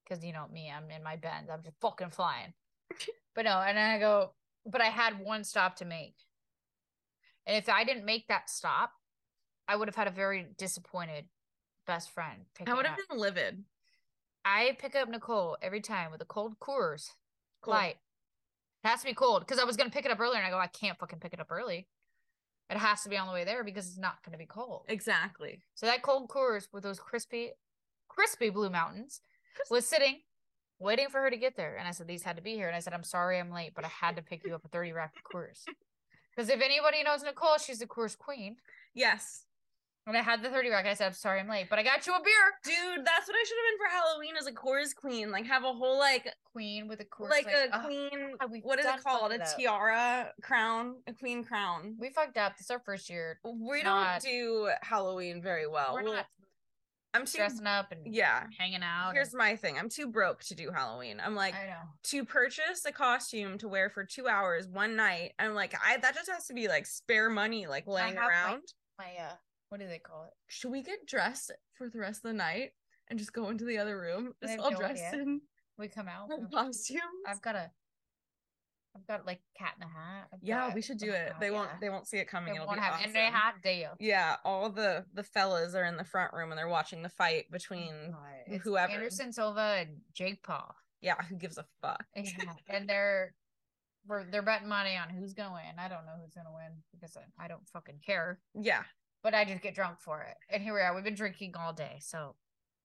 Because 0.05 0.25
you 0.25 0.33
know 0.33 0.47
me, 0.49 0.71
I'm 0.71 0.91
in 0.91 1.03
my 1.03 1.17
Benz. 1.17 1.49
I'm 1.51 1.63
just 1.63 1.77
fucking 1.81 2.11
flying. 2.11 2.53
but 3.35 3.45
no, 3.45 3.59
and 3.61 3.77
then 3.77 3.91
I 3.91 3.99
go, 3.99 4.35
"But 4.67 4.81
I 4.81 4.87
had 4.87 5.19
one 5.19 5.45
stop 5.45 5.77
to 5.77 5.85
make, 5.85 6.17
and 7.47 7.57
if 7.57 7.69
I 7.69 7.85
didn't 7.85 8.05
make 8.05 8.29
that 8.29 8.51
stop, 8.51 8.93
I 9.69 9.77
would 9.77 9.89
have 9.89 9.97
had 9.97 10.09
a 10.09 10.13
very 10.13 10.47
disappointed 10.57 11.27
best 11.87 12.11
friend. 12.11 12.47
I 12.67 12.75
would 12.75 12.87
have 12.87 12.99
up. 12.99 13.09
been 13.09 13.19
livid. 13.19 13.65
I 14.45 14.77
pick 14.79 14.95
up 14.95 15.09
Nichole 15.09 15.57
every 15.63 15.81
time 15.81 16.11
with 16.11 16.21
a 16.21 16.27
cold 16.27 16.59
Coors 16.59 17.11
Cold. 17.63 17.75
light. 17.75 17.97
It 18.83 18.89
has 18.89 19.01
to 19.01 19.07
be 19.07 19.15
cold 19.15 19.41
because 19.41 19.59
I 19.59 19.65
was 19.65 19.77
gonna 19.77 19.91
pick 19.91 20.05
it 20.05 20.11
up 20.11 20.21
earlier, 20.21 20.39
and 20.39 20.47
I 20.47 20.51
go, 20.51 20.59
I 20.59 20.67
can't 20.67 20.99
fucking 20.99 21.21
pick 21.21 21.33
it 21.33 21.41
up 21.41 21.51
early. 21.51 21.89
It 22.71 22.79
has 22.79 23.03
to 23.03 23.09
be 23.09 23.17
on 23.17 23.27
the 23.27 23.33
way 23.33 23.45
there 23.45 23.63
because 23.63 23.89
it's 23.89 23.99
not 23.99 24.23
gonna 24.25 24.39
be 24.39 24.47
cold. 24.47 24.85
Exactly. 24.89 25.61
So 25.75 25.87
that 25.87 26.03
cold 26.03 26.29
Coors 26.29 26.69
with 26.73 26.83
those 26.83 26.99
crispy, 26.99 27.51
crispy 28.09 28.51
Blue 28.51 28.71
Mountains 28.71 29.21
was 29.71 29.87
sitting, 29.87 30.21
waiting 30.79 31.09
for 31.09 31.21
her 31.21 31.31
to 31.31 31.37
get 31.37 31.57
there. 31.57 31.77
And 31.77 31.87
I 31.87 31.91
said, 31.91 32.07
These 32.07 32.23
had 32.23 32.37
to 32.37 32.43
be 32.43 32.55
here. 32.55 32.67
And 32.67 32.77
I 32.77 32.81
said, 32.81 32.93
I'm 32.93 33.05
sorry 33.05 33.39
I'm 33.39 33.51
late, 33.51 33.73
but 33.75 33.85
I 33.85 33.89
had 33.89 34.17
to 34.17 34.23
pick 34.23 34.47
you 34.47 34.55
up 34.55 34.65
a 34.65 34.69
30 34.69 34.93
rack 34.93 35.13
of 35.17 35.31
Coors. 35.31 35.63
Because 36.35 36.49
if 36.51 36.61
anybody 36.61 37.03
knows 37.03 37.23
Nichole, 37.23 37.65
she's 37.65 37.79
the 37.79 37.87
Coors 37.87 38.17
queen. 38.17 38.57
Yes. 38.95 39.45
And 40.07 40.17
I 40.19 40.23
had 40.23 40.43
the 40.43 40.51
30 40.51 40.69
rack. 40.69 40.85
I 40.85 40.93
said, 40.93 41.07
I'm 41.07 41.13
sorry 41.15 41.41
I'm 41.41 41.49
late, 41.49 41.69
but 41.71 41.79
I 41.79 41.83
got 41.83 42.07
you 42.07 42.13
a 42.15 42.21
beer. 42.21 42.35
Dude, 42.63 43.07
that's 43.07 43.27
what 43.27 43.37
I 43.37 43.45
should 43.45 43.57
have 43.57 43.71
been 43.71 43.79
for 43.79 43.91
Halloween 43.91 44.35
as 44.39 44.47
a 44.47 44.53
Coors 44.53 44.95
queen. 44.95 45.31
Like 45.31 45.47
have 45.47 45.65
a 45.65 45.73
whole 45.73 45.99
like 45.99 46.29
Queen 46.53 46.89
with 46.89 47.01
a 47.01 47.05
Coors. 47.05 47.31
like, 47.31 47.47
a 47.47 47.75
ugh, 47.75 47.85
queen 47.85 48.37
what 48.63 48.79
is 48.79 48.85
it 48.85 49.03
called? 49.03 49.33
A 49.33 49.43
up. 49.43 49.57
tiara 49.57 50.33
crown, 50.43 50.97
a 51.07 51.15
queen 51.15 51.43
crown. 51.43 51.97
We 51.99 52.11
fucked 52.11 52.37
up. 52.37 52.57
This 52.57 52.67
is 52.67 52.71
our 52.71 52.81
first 52.81 53.09
year. 53.09 53.41
We 53.45 53.83
not- 53.83 54.23
don't 54.23 54.31
do 54.31 54.71
Halloween 54.83 55.41
very 55.41 55.67
well. 55.67 55.95
We're 55.95 56.03
not 56.03 56.27
I'm 57.15 57.25
too 57.25 57.39
dressing 57.39 57.67
up 57.67 57.93
and 57.93 58.13
yeah. 58.13 58.45
hanging 58.59 58.83
out. 58.83 59.13
Here's 59.15 59.33
and- 59.33 59.39
my 59.39 59.57
thing. 59.57 59.79
I'm 59.79 59.89
too 59.89 60.09
broke 60.09 60.43
to 60.45 60.55
do 60.55 60.71
Halloween. 60.71 61.21
I'm 61.25 61.35
like 61.35 61.55
I 61.55 61.67
know. 61.67 61.89
to 62.05 62.25
purchase 62.25 62.85
a 62.85 62.93
costume 62.93 63.57
to 63.59 63.69
wear 63.69 63.89
for 63.89 64.05
two 64.05 64.29
hours 64.29 64.69
one 64.69 64.97
night. 64.97 65.33
I'm 65.39 65.55
like, 65.55 65.75
I 65.85 65.97
that 65.97 66.15
just 66.15 66.31
has 66.31 66.47
to 66.49 66.55
be 66.55 66.69
like 66.69 66.85
spare 66.87 67.31
money, 67.31 67.67
like 67.67 67.87
laying 67.87 68.17
like, 68.17 68.29
around. 68.29 68.63
My 68.99 69.07
uh, 69.19 69.35
what 69.75 69.81
do 69.81 69.89
they 69.89 69.99
call 69.99 70.23
it? 70.23 70.31
Should 70.47 70.71
we 70.71 70.83
get 70.85 71.05
dressed 71.05 71.51
for 71.77 71.89
the 71.91 71.99
rest 71.99 72.19
of 72.25 72.31
the 72.31 72.33
night 72.33 72.71
and 73.09 73.19
just 73.19 73.33
go 73.33 73.49
into 73.49 73.65
the 73.65 73.77
other 73.77 73.99
room? 74.01 74.33
Just 74.41 74.57
all 74.61 74.71
no 74.71 74.77
dressed 74.79 75.03
idea. 75.13 75.21
in 75.23 75.41
We 75.77 75.89
come 75.89 76.07
out. 76.07 76.31
costumes. 76.53 77.01
I've 77.27 77.43
got 77.43 77.57
a. 77.57 77.73
I've 78.97 79.05
got 79.09 79.27
like 79.27 79.41
cat 79.59 79.73
in 79.77 79.83
a 79.83 79.89
hat. 79.89 80.29
I've 80.33 80.39
Yeah, 80.41 80.69
got- 80.69 80.75
we 80.77 80.81
should 80.81 80.99
do 80.99 81.11
oh 81.11 81.15
it. 81.15 81.31
God, 81.33 81.41
they 81.41 81.51
won't. 81.51 81.71
yeah. 81.73 81.79
They 81.81 81.89
won't 81.91 82.07
see 82.07 82.19
it 82.19 82.29
coming. 82.29 82.51
They 82.55 82.59
It'll 82.59 82.69
won't 82.69 82.79
be 82.79 82.85
have 82.85 82.95
awesome. 83.01 83.17
any 83.17 83.27
hat 83.33 83.55
day. 83.65 83.89
Yeah, 83.99 84.37
all 84.45 84.71
the 84.71 85.05
the 85.13 85.25
fellas 85.25 85.75
are 85.75 85.85
in 85.87 85.97
the 85.97 86.05
front 86.05 86.33
room 86.33 86.53
and 86.53 86.59
they're 86.59 86.69
watching 86.69 87.03
the 87.03 87.09
fight 87.09 87.51
between. 87.51 87.91
Oh 88.15 88.19
it's 88.47 88.63
whoever. 88.63 88.93
Anderson 88.93 89.33
Silva 89.33 89.79
and 89.81 89.97
Jake 90.13 90.45
Paul. 90.45 90.73
Yeah, 91.01 91.21
who 91.29 91.35
gives 91.35 91.59
a 91.59 91.65
fuck? 91.83 92.05
Yeah, 92.15 92.53
and 92.69 92.89
they're 92.89 93.35
we're, 94.07 94.23
they're 94.31 94.43
betting 94.43 94.69
money 94.69 94.97
on 94.97 95.09
who's 95.11 95.33
gonna 95.35 95.55
win. 95.55 95.77
I 95.81 95.89
don't 95.89 96.07
know 96.07 96.13
who's 96.23 96.35
gonna 96.35 96.53
win 96.55 96.71
because 96.93 97.17
I, 97.17 97.45
I 97.45 97.49
don't 97.49 97.67
fucking 97.71 97.99
care. 98.07 98.39
Yeah, 98.55 98.85
But 99.25 99.35
I 99.35 99.45
just 99.45 99.63
get 99.63 99.75
drunk 99.75 99.99
for 99.99 100.21
it. 100.23 100.37
And 100.51 100.63
here 100.63 100.75
we 100.75 100.81
are. 100.81 100.95
We've 100.95 101.03
been 101.03 101.15
drinking 101.15 101.55
all 101.59 101.73
day, 101.73 101.97
so 102.01 102.37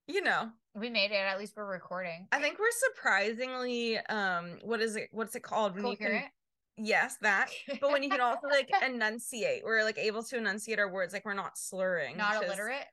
you 0.07 0.21
know. 0.23 0.49
we 0.73 0.89
made 0.89 1.11
it. 1.11 1.15
At 1.15 1.37
least 1.37 1.53
we're 1.55 1.65
recording. 1.69 2.27
I 2.31 2.39
think 2.41 2.57
we're 2.57 2.65
surprisingly 2.95 3.97
um. 4.07 4.57
What 4.63 4.81
is 4.81 4.95
it? 4.95 5.09
What's 5.11 5.35
it 5.35 5.43
called? 5.43 5.75
When 5.75 5.85
you 5.85 5.97
can- 5.97 6.07
Coherent. 6.07 6.31
yes, 6.77 7.17
that. 7.21 7.49
But 7.81 7.91
when 7.91 8.01
you 8.03 8.09
can 8.09 8.21
also 8.21 8.47
like 8.49 8.71
enunciate, 8.83 9.63
we're 9.65 9.83
like 9.83 9.97
able 9.99 10.23
to 10.23 10.37
enunciate 10.37 10.79
our 10.79 10.89
words, 10.91 11.13
like 11.13 11.25
we're 11.25 11.33
not 11.33 11.57
slurring. 11.57 12.17
not 12.17 12.35
which 12.39 12.43
is- 12.47 12.53
illiterate. 12.53 12.85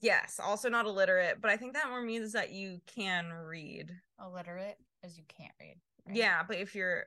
Yes, 0.00 0.40
also 0.42 0.68
not 0.68 0.86
illiterate, 0.86 1.40
but 1.40 1.52
I 1.52 1.56
think 1.56 1.74
that 1.74 1.88
more 1.88 2.02
means 2.02 2.32
that 2.32 2.50
you 2.50 2.80
can 2.86 3.32
read. 3.32 3.92
Illiterate 4.20 4.76
as 5.04 5.16
you 5.16 5.22
can't 5.28 5.52
read. 5.60 5.76
right? 6.08 6.16
Yeah, 6.16 6.42
but 6.46 6.56
if 6.58 6.74
you're 6.74 7.04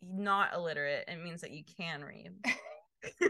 not 0.00 0.54
illiterate, 0.54 1.06
it 1.08 1.22
means 1.22 1.40
that 1.40 1.50
you 1.50 1.64
can 1.76 2.04
read. 2.04 2.30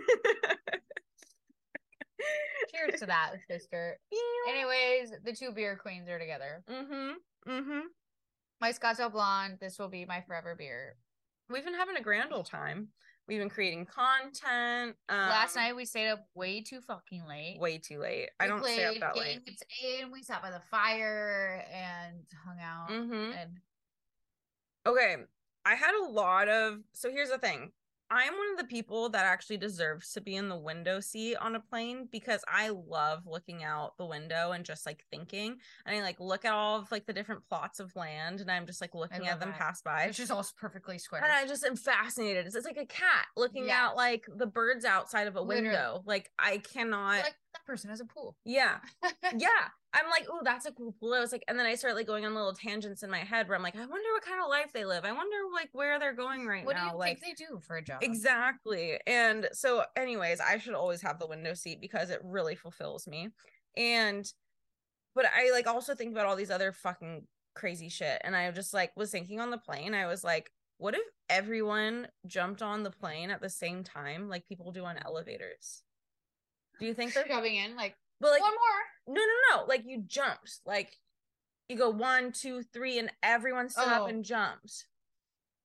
Cheers 2.75 3.01
to 3.01 3.07
that, 3.07 3.33
sister. 3.49 3.99
Anyways, 4.49 5.13
the 5.25 5.33
two 5.33 5.53
beer 5.53 5.77
queens 5.77 6.09
are 6.09 6.19
together. 6.19 6.63
mm-hmm. 6.71 7.51
Mm-hmm. 7.51 7.81
My 8.61 8.73
Scottsdale 8.73 9.11
Blonde. 9.11 9.57
This 9.61 9.79
will 9.79 9.89
be 9.89 10.05
my 10.05 10.21
forever 10.27 10.55
beer. 10.55 10.97
We've 11.49 11.65
been 11.65 11.75
having 11.75 11.97
a 11.97 12.03
grand 12.03 12.33
old 12.33 12.47
time. 12.47 12.89
We've 13.27 13.39
been 13.39 13.49
creating 13.49 13.87
content. 13.87 14.97
Um, 15.09 15.17
Last 15.17 15.57
night 15.57 15.75
we 15.75 15.85
stayed 15.85 16.09
up 16.11 16.27
way 16.35 16.61
too 16.63 16.81
fucking 16.83 17.25
late. 17.29 17.59
way 17.59 17.79
too 17.79 17.99
late. 18.01 18.29
I 18.39 18.47
don't 18.49 18.63
stay 18.63 18.85
up 18.85 18.91
played 18.93 19.03
that 19.03 19.17
late. 19.17 19.45
games 19.47 19.63
And 20.03 20.13
we 20.13 20.23
sat 20.23 20.43
by 20.43 20.51
the 20.51 20.61
fire 20.71 21.65
and 21.73 22.17
hung 22.45 22.59
out. 22.61 22.91
Mm-hmm. 22.91 23.33
And 23.39 23.51
Okay. 24.87 25.17
I 25.65 25.75
had 25.75 25.95
a 25.95 26.11
lot 26.11 26.49
of 26.49 26.79
so 26.93 27.11
here's 27.11 27.31
the 27.31 27.39
thing. 27.39 27.71
I'm 28.11 28.37
one 28.37 28.51
of 28.53 28.59
the 28.59 28.65
people 28.65 29.09
that 29.11 29.25
actually 29.25 29.59
deserves 29.59 30.13
to 30.15 30.21
be 30.21 30.35
in 30.37 30.49
the 30.49 30.57
window 30.57 30.99
seat 31.01 31.37
on 31.37 31.55
a 31.55 31.61
plane 31.61 32.09
because 32.11 32.43
I 32.49 32.71
love 32.71 33.27
looking 33.27 33.63
out 33.63 33.97
the 33.99 34.07
window 34.07 34.51
and 34.53 34.65
just 34.65 34.85
like 34.85 35.05
thinking. 35.11 35.57
And 35.87 35.97
I 35.97 36.03
like 36.03 36.19
look 36.19 36.45
at 36.45 36.53
all 36.53 36.81
of 36.81 36.91
like 36.91 37.07
the 37.07 37.13
different 37.13 37.47
plots 37.49 37.79
of 37.79 37.95
land 37.95 38.41
and 38.41 38.51
I'm 38.51 38.67
just 38.67 38.81
like 38.81 38.95
looking 38.95 39.29
at 39.29 39.39
them 39.39 39.51
that. 39.51 39.59
pass 39.59 39.81
by. 39.83 40.03
it's 40.05 40.17
just 40.19 40.33
all 40.33 40.45
perfectly 40.59 40.99
square. 40.99 41.23
And 41.23 41.33
I 41.33 41.47
just 41.47 41.65
am 41.65 41.77
fascinated. 41.77 42.47
It's, 42.47 42.57
it's 42.57 42.67
like 42.67 42.77
a 42.79 42.87
cat 42.87 43.27
looking 43.37 43.67
Yes. 43.67 43.77
out 43.81 43.97
like 43.97 44.25
the 44.37 44.47
birds 44.47 44.85
outside 44.85 45.29
of 45.29 45.37
a 45.37 45.41
Literally. 45.41 45.69
window. 45.69 46.03
Like 46.05 46.31
I 46.39 46.59
cannot 46.59 47.19
like 47.23 47.35
that 47.53 47.65
person 47.67 47.91
has 47.91 48.01
a 48.01 48.05
pool. 48.05 48.37
yeah. 48.45 48.79
yeah. 49.37 49.69
I'm 49.93 50.09
like, 50.09 50.27
oh, 50.31 50.41
that's 50.45 50.67
a 50.67 50.73
cool 50.73 50.95
pool. 51.01 51.15
I 51.15 51.21
was 51.21 51.33
like, 51.33 51.43
and 51.49 51.59
then 51.59 51.67
I 51.67 51.75
start 51.75 51.97
like 51.97 52.07
going 52.07 52.25
on 52.25 52.35
little 52.35 52.53
tangents 52.53 53.03
in 53.03 53.11
my 53.11 53.19
head 53.19 53.49
where 53.49 53.57
I'm 53.57 53.63
like, 53.63 53.75
I 53.75 53.81
wonder 53.81 54.13
what 54.13 54.25
kind 54.25 54.41
of 54.41 54.49
life 54.49 54.73
they 54.73 54.85
live. 54.85 55.05
I 55.05 55.13
wonder 55.13 55.37
like 55.53 55.71
where 55.73 55.99
they're 55.99 56.15
going 56.15 56.47
right 56.47 56.63
now. 56.63 56.67
what 56.67 56.77
do 56.77 56.83
you 56.83 56.97
like 56.97 57.21
think 57.21 57.39
they 57.39 57.45
do 57.45 57.61
for 57.61 57.77
a 57.77 57.83
job? 57.83 57.99
exactly. 58.03 58.99
And 59.07 59.49
so, 59.53 59.83
anyways, 59.97 60.41
I 60.41 60.59
should 60.59 60.75
always 60.75 61.03
have 61.03 61.19
the 61.19 61.27
window 61.27 61.55
seat 61.55 61.81
because 61.81 62.11
it 62.11 62.21
really 62.23 62.55
fulfills 62.55 63.09
me. 63.09 63.31
And 63.77 64.31
but 65.15 65.27
I 65.27 65.51
like 65.51 65.67
also 65.67 65.95
think 65.95 66.13
about 66.13 66.27
all 66.27 66.37
these 66.37 66.51
other 66.51 66.73
fucking 66.73 67.27
crazy 67.55 67.89
shit. 67.89 68.21
And 68.23 68.37
I 68.37 68.51
just 68.53 68.73
like 68.73 68.93
was 68.97 69.11
thinking 69.11 69.41
on 69.41 69.51
the 69.51 69.59
plane, 69.59 69.95
I 69.95 70.07
was 70.07 70.23
like, 70.23 70.53
what 70.79 70.95
if 70.95 71.03
everyone 71.29 72.09
jumped 72.27 72.63
on 72.63 72.85
the 72.85 72.91
plane 72.91 73.31
at 73.31 73.41
the 73.41 73.51
same 73.51 73.83
time, 73.85 74.29
like 74.29 74.47
people 74.47 74.73
do 74.73 74.85
on 74.85 74.99
elevators? 75.05 75.83
Do 76.81 76.87
you 76.87 76.95
think 76.95 77.13
they're 77.15 77.25
Coming 77.25 77.57
in 77.57 77.77
like 77.77 77.95
But 78.21 78.31
like, 78.33 78.41
one 78.41 78.51
more. 78.53 79.15
no, 79.17 79.21
no, 79.23 79.57
no. 79.61 79.65
Like 79.67 79.85
you 79.87 80.03
jumped, 80.07 80.61
like 80.67 80.97
you 81.69 81.77
go 81.77 81.91
one, 81.91 82.33
two, 82.33 82.63
three, 82.63 82.99
and 82.99 83.13
everyone 83.23 83.69
stood 83.69 83.85
Oh. 83.87 84.05
up 84.05 84.09
and 84.09 84.25
jumped. 84.25 84.87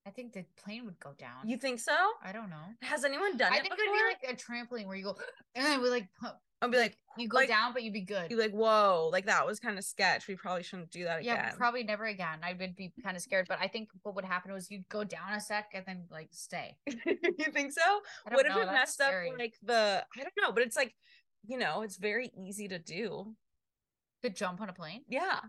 I 0.06 0.12
think 0.12 0.34
the 0.34 0.46
plane 0.64 0.86
would 0.86 1.00
go 1.00 1.14
down. 1.18 1.48
You 1.50 1.58
think 1.58 1.80
so? 1.80 1.96
I 2.24 2.32
don't 2.32 2.50
know. 2.52 2.76
Has 2.84 3.04
anyone 3.04 3.38
done 3.38 3.52
I 3.52 3.56
it 3.56 3.60
I 3.60 3.62
think 3.62 3.74
before? 3.76 3.86
it 3.86 3.90
would 3.92 4.22
be 4.22 4.28
like 4.28 4.40
a 4.40 4.44
trampoline 4.76 4.86
where 4.88 4.96
you 4.96 5.04
go 5.06 5.18
and 5.56 5.66
then 5.66 5.82
we 5.82 5.90
like 5.90 6.08
pu- 6.22 6.28
I'll 6.66 6.72
be 6.72 6.78
like, 6.78 6.98
you 7.18 7.28
go 7.30 7.38
Like- 7.38 7.48
down, 7.48 7.72
but 7.74 7.84
you'd 7.84 7.94
be 7.94 8.02
good. 8.02 8.30
you 8.32 8.38
like, 8.38 8.52
whoa, 8.52 9.10
like 9.12 9.26
that 9.28 9.46
was 9.46 9.60
kind 9.60 9.78
of 9.78 9.84
sketch. 9.86 10.28
We 10.28 10.36
probably 10.36 10.64
shouldn't 10.64 10.92
do 10.92 11.04
that 11.06 11.20
again. 11.22 11.36
yeah, 11.36 11.46
again. 11.48 11.58
probably 11.58 11.84
never 11.84 12.06
again. 12.06 12.40
I 12.44 12.54
would 12.60 12.76
be 12.76 12.92
kind 13.04 13.16
of 13.16 13.24
scared, 13.24 13.46
but 13.48 13.60
I 13.62 13.68
think 13.68 13.90
what 14.04 14.16
would 14.16 14.26
happen 14.26 14.52
was 14.52 14.70
you'd 14.70 14.88
go 14.90 15.04
down 15.04 15.32
a 15.34 15.40
sec 15.40 15.70
and 15.74 15.86
then 15.86 16.06
like 16.12 16.30
stay. 16.32 16.76
you 16.88 17.52
think 17.54 17.72
so? 17.72 17.82
What 18.32 18.46
if 18.46 18.56
it 18.56 18.66
messed 18.66 18.96
scary. 18.96 19.30
up 19.32 19.38
like 19.40 19.54
the? 19.64 20.04
I 20.18 20.22
don't 20.24 20.34
know, 20.42 20.52
but 20.52 20.64
it's 20.64 20.76
like, 20.76 20.94
you 21.48 21.58
know, 21.58 21.84
it's 21.84 21.98
very 21.98 22.32
easy 22.38 22.68
to 22.68 22.80
do. 22.80 23.36
to 24.24 24.30
jump 24.30 24.60
on 24.60 24.70
a 24.70 24.74
plane? 24.74 25.04
Yeah. 25.08 25.40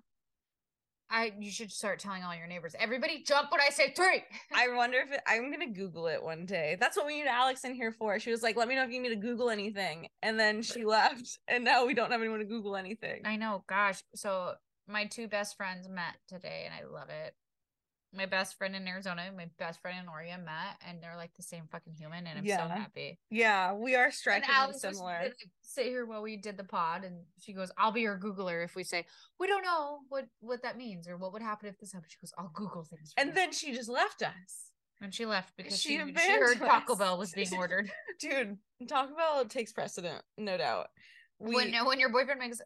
I 1.10 1.32
you 1.38 1.50
should 1.50 1.72
start 1.72 1.98
telling 1.98 2.22
all 2.22 2.34
your 2.34 2.46
neighbors. 2.46 2.74
Everybody 2.78 3.22
jump 3.26 3.50
when 3.50 3.60
I 3.60 3.70
say 3.70 3.92
three. 3.92 4.22
I 4.54 4.74
wonder 4.74 4.98
if 4.98 5.12
it, 5.12 5.20
I'm 5.26 5.50
gonna 5.50 5.68
Google 5.68 6.06
it 6.06 6.22
one 6.22 6.46
day. 6.46 6.76
That's 6.78 6.96
what 6.96 7.06
we 7.06 7.18
need 7.18 7.28
Alex 7.28 7.64
in 7.64 7.74
here 7.74 7.92
for. 7.92 8.18
She 8.18 8.30
was 8.30 8.42
like, 8.42 8.56
"Let 8.56 8.68
me 8.68 8.74
know 8.74 8.84
if 8.84 8.90
you 8.90 9.00
need 9.00 9.10
to 9.10 9.16
Google 9.16 9.50
anything," 9.50 10.08
and 10.22 10.38
then 10.38 10.62
she 10.62 10.84
left, 10.84 11.38
and 11.48 11.64
now 11.64 11.86
we 11.86 11.94
don't 11.94 12.10
have 12.10 12.20
anyone 12.20 12.40
to 12.40 12.44
Google 12.44 12.76
anything. 12.76 13.22
I 13.24 13.36
know, 13.36 13.64
gosh. 13.68 14.02
So 14.14 14.54
my 14.88 15.04
two 15.04 15.28
best 15.28 15.56
friends 15.56 15.88
met 15.88 16.16
today 16.28 16.64
and 16.64 16.74
I 16.74 16.88
love 16.92 17.08
it. 17.08 17.34
My 18.12 18.26
best 18.26 18.56
friend 18.56 18.74
in 18.74 18.86
Arizona, 18.88 19.30
my 19.36 19.48
best 19.58 19.80
friend 19.80 19.98
in 20.02 20.08
Oregon 20.08 20.44
met, 20.44 20.80
and 20.88 21.02
they're 21.02 21.16
like 21.16 21.34
the 21.36 21.42
same 21.42 21.64
fucking 21.70 21.94
human, 21.94 22.26
and 22.26 22.38
I'm 22.38 22.46
so 22.46 22.68
happy. 22.68 23.18
Yeah, 23.30 23.74
we 23.74 23.94
are 23.94 24.10
striking 24.10 24.48
was 24.66 24.80
similar. 24.80 25.32
sit 25.60 25.86
here 25.86 26.06
while 26.06 26.22
we 26.22 26.36
did 26.36 26.56
the 26.56 26.64
pod, 26.64 27.04
and 27.04 27.16
she 27.38 27.52
goes, 27.52 27.70
"I'll 27.76 27.92
be 27.92 28.02
your 28.02 28.18
Googler 28.18 28.64
if 28.64 28.74
we 28.74 28.84
say 28.84 29.06
we 29.38 29.46
don't 29.46 29.62
know 29.62 30.00
what 30.08 30.26
what 30.40 30.62
that 30.62 30.78
means 30.78 31.08
or 31.08 31.16
what 31.16 31.32
would 31.32 31.42
happen 31.42 31.68
if 31.68 31.78
this 31.78 31.92
happened." 31.92 32.10
She 32.10 32.18
goes, 32.20 32.32
"I'll 32.38 32.50
Google 32.54 32.84
things." 32.84 33.12
And 33.16 33.28
you." 33.30 33.34
then 33.34 33.52
she 33.52 33.74
just 33.74 33.88
left 33.88 34.22
us, 34.22 34.70
and 35.00 35.14
she 35.14 35.26
left 35.26 35.56
because 35.56 35.78
she 35.78 35.98
she, 35.98 36.14
she, 36.16 36.32
heard 36.32 36.58
Taco. 36.58 36.96
Bell 36.96 37.18
was 37.18 37.32
being 37.32 37.52
ordered. 37.56 37.90
dude. 38.20 38.56
Taco 38.88 39.14
Bell 39.14 39.44
takes 39.46 39.72
precedent, 39.72 40.22
no 40.38 40.56
doubt. 40.56 40.88
We, 41.38 41.54
when 41.54 41.74
when 41.84 42.00
your 42.00 42.10
boyfriend 42.10 42.40
makes 42.40 42.60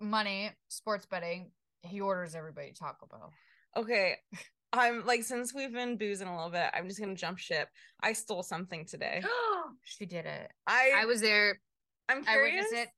money 0.00 0.50
sports 0.68 1.06
betting, 1.06 1.50
he 1.82 2.00
orders 2.00 2.34
everybody 2.34 2.72
Taco 2.72 3.06
Bell. 3.06 3.32
okay, 3.76 4.16
I'm 4.78 5.04
like, 5.06 5.22
since 5.22 5.54
we've 5.54 5.72
been 5.72 5.96
boozing 5.96 6.28
a 6.28 6.34
little 6.34 6.50
bit, 6.50 6.70
I'm 6.72 6.88
just 6.88 7.00
gonna 7.00 7.14
jump 7.14 7.38
ship. 7.38 7.68
I 8.02 8.12
stole 8.12 8.42
something 8.42 8.84
today. 8.84 9.22
she 9.84 10.06
did 10.06 10.26
it. 10.26 10.50
I, 10.66 10.92
I 10.96 11.04
was 11.04 11.20
there. 11.20 11.60
I'm 12.08 12.24
curious. 12.24 12.66
witnessed 12.70 12.92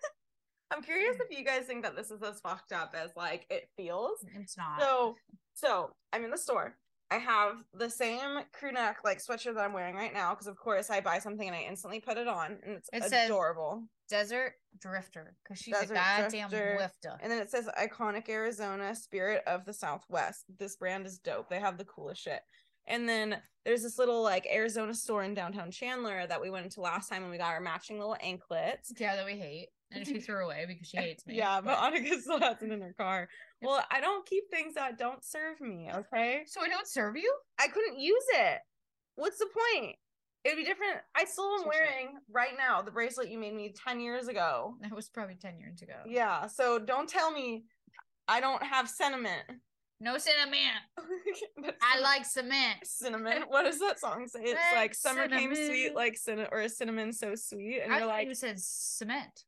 I'm 0.70 0.82
curious 0.82 1.16
if 1.18 1.36
you 1.36 1.44
guys 1.44 1.64
think 1.64 1.82
that 1.84 1.96
this 1.96 2.10
is 2.10 2.22
as 2.22 2.40
fucked 2.40 2.72
up 2.72 2.94
as 2.94 3.10
like 3.16 3.46
it 3.50 3.68
feels. 3.76 4.24
It's 4.34 4.56
not. 4.56 4.80
So, 4.80 5.16
so 5.54 5.90
I'm 6.12 6.24
in 6.24 6.30
the 6.30 6.38
store. 6.38 6.76
I 7.10 7.16
have 7.16 7.56
the 7.72 7.88
same 7.88 8.40
crew 8.52 8.72
neck 8.72 8.98
like 9.04 9.18
sweatshirt 9.18 9.54
that 9.54 9.64
I'm 9.64 9.72
wearing 9.72 9.94
right 9.94 10.12
now 10.12 10.34
because 10.34 10.46
of 10.46 10.56
course 10.56 10.90
I 10.90 11.00
buy 11.00 11.18
something 11.18 11.46
and 11.46 11.56
I 11.56 11.62
instantly 11.62 12.00
put 12.00 12.18
it 12.18 12.28
on 12.28 12.58
and 12.64 12.76
it's 12.76 12.90
It 12.92 13.12
adorable. 13.26 13.84
Desert 14.10 14.54
Drifter, 14.78 15.34
because 15.42 15.58
she's 15.62 15.74
Desert 15.74 15.92
a 15.92 15.94
goddamn 15.94 16.48
Drifter. 16.50 16.76
lifter. 16.78 17.18
And 17.22 17.30
then 17.30 17.40
it 17.40 17.50
says 17.50 17.68
iconic 17.78 18.28
Arizona 18.28 18.94
spirit 18.94 19.42
of 19.46 19.64
the 19.64 19.72
Southwest. 19.72 20.44
This 20.58 20.76
brand 20.76 21.06
is 21.06 21.18
dope. 21.18 21.48
They 21.48 21.60
have 21.60 21.78
the 21.78 21.84
coolest 21.84 22.22
shit. 22.22 22.40
And 22.86 23.06
then 23.08 23.36
there's 23.64 23.82
this 23.82 23.98
little 23.98 24.22
like 24.22 24.46
Arizona 24.50 24.94
store 24.94 25.24
in 25.24 25.34
downtown 25.34 25.70
Chandler 25.70 26.26
that 26.26 26.40
we 26.40 26.48
went 26.50 26.64
into 26.64 26.80
last 26.80 27.08
time 27.08 27.22
and 27.22 27.30
we 27.30 27.36
got 27.36 27.52
our 27.52 27.60
matching 27.60 27.98
little 27.98 28.16
anklets. 28.20 28.92
Yeah, 28.98 29.16
that 29.16 29.26
we 29.26 29.36
hate, 29.36 29.68
and 29.92 30.06
she 30.06 30.20
threw 30.20 30.44
away 30.44 30.64
because 30.66 30.88
she 30.88 30.96
hates 30.96 31.26
me. 31.26 31.36
Yeah, 31.36 31.60
but 31.60 31.78
Annika 31.78 32.18
still 32.20 32.40
has 32.40 32.62
it 32.62 32.70
in 32.70 32.80
her 32.80 32.94
car. 32.98 33.28
Well, 33.62 33.82
I 33.90 34.00
don't 34.00 34.26
keep 34.26 34.44
things 34.50 34.74
that 34.74 34.98
don't 34.98 35.24
serve 35.24 35.60
me, 35.60 35.90
okay? 35.92 36.42
so 36.46 36.60
I 36.62 36.68
don't 36.68 36.86
serve 36.86 37.16
you. 37.16 37.32
I 37.58 37.68
couldn't 37.68 37.98
use 37.98 38.24
it. 38.34 38.58
What's 39.16 39.38
the 39.38 39.46
point? 39.46 39.96
It'd 40.44 40.56
be 40.56 40.64
different. 40.64 40.98
I 41.16 41.24
still 41.24 41.50
am 41.60 41.66
wearing 41.66 42.14
right 42.32 42.52
now 42.56 42.80
the 42.80 42.92
bracelet 42.92 43.28
you 43.28 43.38
made 43.38 43.54
me 43.54 43.74
10 43.84 44.00
years 44.00 44.28
ago. 44.28 44.76
That 44.82 44.94
was 44.94 45.08
probably 45.08 45.34
ten 45.34 45.58
years 45.58 45.82
ago. 45.82 45.94
Yeah, 46.06 46.46
so 46.46 46.78
don't 46.78 47.08
tell 47.08 47.30
me 47.32 47.64
I 48.28 48.40
don't 48.40 48.62
have 48.62 48.88
sentiment. 48.88 49.42
No 50.00 50.16
cinnamon. 50.16 50.60
I 51.82 52.00
like 52.00 52.24
cement. 52.24 52.78
cinnamon. 52.84 53.44
What 53.48 53.64
does 53.64 53.80
that 53.80 53.98
song 53.98 54.28
say? 54.28 54.40
It's 54.42 54.60
Like 54.72 54.76
like 54.76 54.94
summer 54.94 55.28
came 55.28 55.52
sweet, 55.54 55.92
like 55.94 56.16
cinnamon, 56.16 56.48
or 56.52 56.68
cinnamon 56.68 57.12
so 57.12 57.34
sweet, 57.34 57.80
and 57.82 57.92
I 57.92 57.98
you're 57.98 58.06
like, 58.06 58.28
you 58.28 58.34
said 58.34 58.60
cement. 58.60 59.44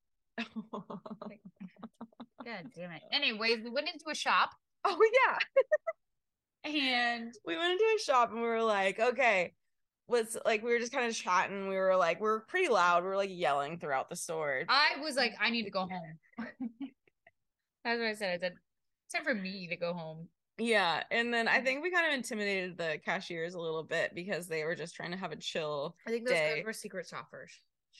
God 0.72 2.70
damn 2.74 2.90
it. 2.92 3.02
Uh, 3.04 3.16
Anyways, 3.16 3.58
we 3.62 3.70
went 3.70 3.88
into 3.88 4.08
a 4.10 4.14
shop 4.14 4.50
oh 4.84 4.98
yeah. 5.12 6.70
and 6.70 7.34
we 7.44 7.56
went 7.56 7.72
into 7.72 7.84
a 7.96 8.02
shop 8.02 8.32
and 8.32 8.40
we 8.40 8.48
were 8.48 8.62
like, 8.62 8.98
okay, 8.98 9.54
let's 10.08 10.36
like 10.44 10.62
we 10.62 10.72
were 10.72 10.78
just 10.78 10.92
kind 10.92 11.06
of 11.06 11.14
chatting. 11.14 11.68
We 11.68 11.76
were 11.76 11.96
like, 11.96 12.20
we 12.20 12.26
were 12.26 12.44
pretty 12.48 12.68
loud. 12.68 13.02
We 13.02 13.08
were 13.08 13.16
like 13.16 13.30
yelling 13.32 13.78
throughout 13.78 14.08
the 14.08 14.16
store. 14.16 14.64
I 14.68 15.00
was 15.02 15.16
like, 15.16 15.34
I 15.40 15.50
need 15.50 15.64
to 15.64 15.70
go 15.70 15.80
home. 15.80 16.18
That's 17.84 17.98
what 17.98 18.08
I 18.08 18.14
said. 18.14 18.34
I 18.34 18.38
said, 18.38 18.52
it's 19.06 19.14
time 19.14 19.24
for 19.24 19.34
me 19.34 19.68
to 19.68 19.76
go 19.76 19.94
home. 19.94 20.28
Yeah, 20.58 21.02
and 21.10 21.32
then 21.32 21.48
I 21.48 21.56
mm-hmm. 21.56 21.64
think 21.64 21.82
we 21.82 21.90
kind 21.90 22.06
of 22.06 22.12
intimidated 22.12 22.76
the 22.76 23.00
cashiers 23.02 23.54
a 23.54 23.60
little 23.60 23.82
bit 23.82 24.14
because 24.14 24.46
they 24.46 24.64
were 24.64 24.74
just 24.74 24.94
trying 24.94 25.10
to 25.12 25.16
have 25.16 25.32
a 25.32 25.36
chill 25.36 25.96
I 26.06 26.10
think 26.10 26.26
those 26.26 26.34
Day. 26.34 26.56
guys 26.56 26.66
were 26.66 26.74
secret 26.74 27.06
shoppers. 27.08 27.50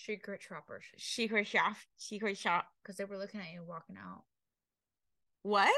Secret 0.05 0.41
shoppers. 0.43 0.85
secret 0.97 1.47
shop. 1.47 1.77
Secret 1.97 2.39
shop. 2.39 2.67
Because 2.83 2.97
they 2.97 3.05
were 3.05 3.19
looking 3.19 3.41
at 3.41 3.53
you 3.53 3.63
walking 3.67 3.97
out. 3.97 4.23
What 5.43 5.73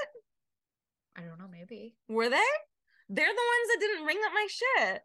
I 1.17 1.23
don't 1.23 1.39
know, 1.39 1.49
maybe. 1.51 1.95
were 2.09 2.29
they? 2.29 2.37
They're 3.09 3.27
the 3.27 3.31
ones 3.31 3.69
that 3.69 3.81
didn't 3.81 4.07
ring 4.07 4.19
up 4.25 4.33
my 4.33 4.47
shit. 4.49 5.03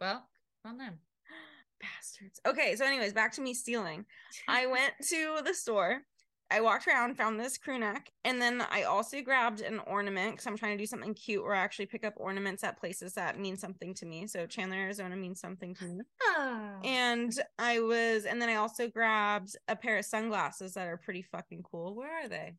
Well, 0.00 0.28
on 0.64 0.78
them. 0.78 0.98
Bastards. 1.80 2.40
Okay, 2.46 2.76
so 2.76 2.84
anyways, 2.84 3.12
back 3.12 3.32
to 3.34 3.40
me 3.40 3.54
stealing. 3.54 4.04
I 4.46 4.66
went 4.70 4.94
to 5.08 5.40
the 5.44 5.54
store. 5.54 6.02
I 6.50 6.62
walked 6.62 6.88
around, 6.88 7.16
found 7.16 7.38
this 7.38 7.58
crew 7.58 7.78
neck, 7.78 8.10
and 8.24 8.40
then 8.40 8.64
I 8.70 8.84
also 8.84 9.20
grabbed 9.20 9.60
an 9.60 9.80
ornament 9.80 10.32
because 10.32 10.46
I'm 10.46 10.56
trying 10.56 10.78
to 10.78 10.82
do 10.82 10.86
something 10.86 11.12
cute 11.12 11.42
where 11.42 11.54
I 11.54 11.58
actually 11.58 11.86
pick 11.86 12.04
up 12.04 12.14
ornaments 12.16 12.64
at 12.64 12.80
places 12.80 13.12
that 13.14 13.38
mean 13.38 13.56
something 13.56 13.92
to 13.94 14.06
me. 14.06 14.26
So 14.26 14.46
Chandler, 14.46 14.78
Arizona 14.78 15.14
means 15.14 15.40
something 15.40 15.74
to 15.74 15.84
me. 15.84 16.00
Ah. 16.22 16.80
And 16.84 17.38
I 17.58 17.80
was, 17.80 18.24
and 18.24 18.40
then 18.40 18.48
I 18.48 18.54
also 18.54 18.88
grabbed 18.88 19.56
a 19.68 19.76
pair 19.76 19.98
of 19.98 20.06
sunglasses 20.06 20.72
that 20.74 20.86
are 20.86 20.96
pretty 20.96 21.22
fucking 21.22 21.64
cool. 21.70 21.94
Where 21.94 22.24
are 22.24 22.28
they? 22.28 22.54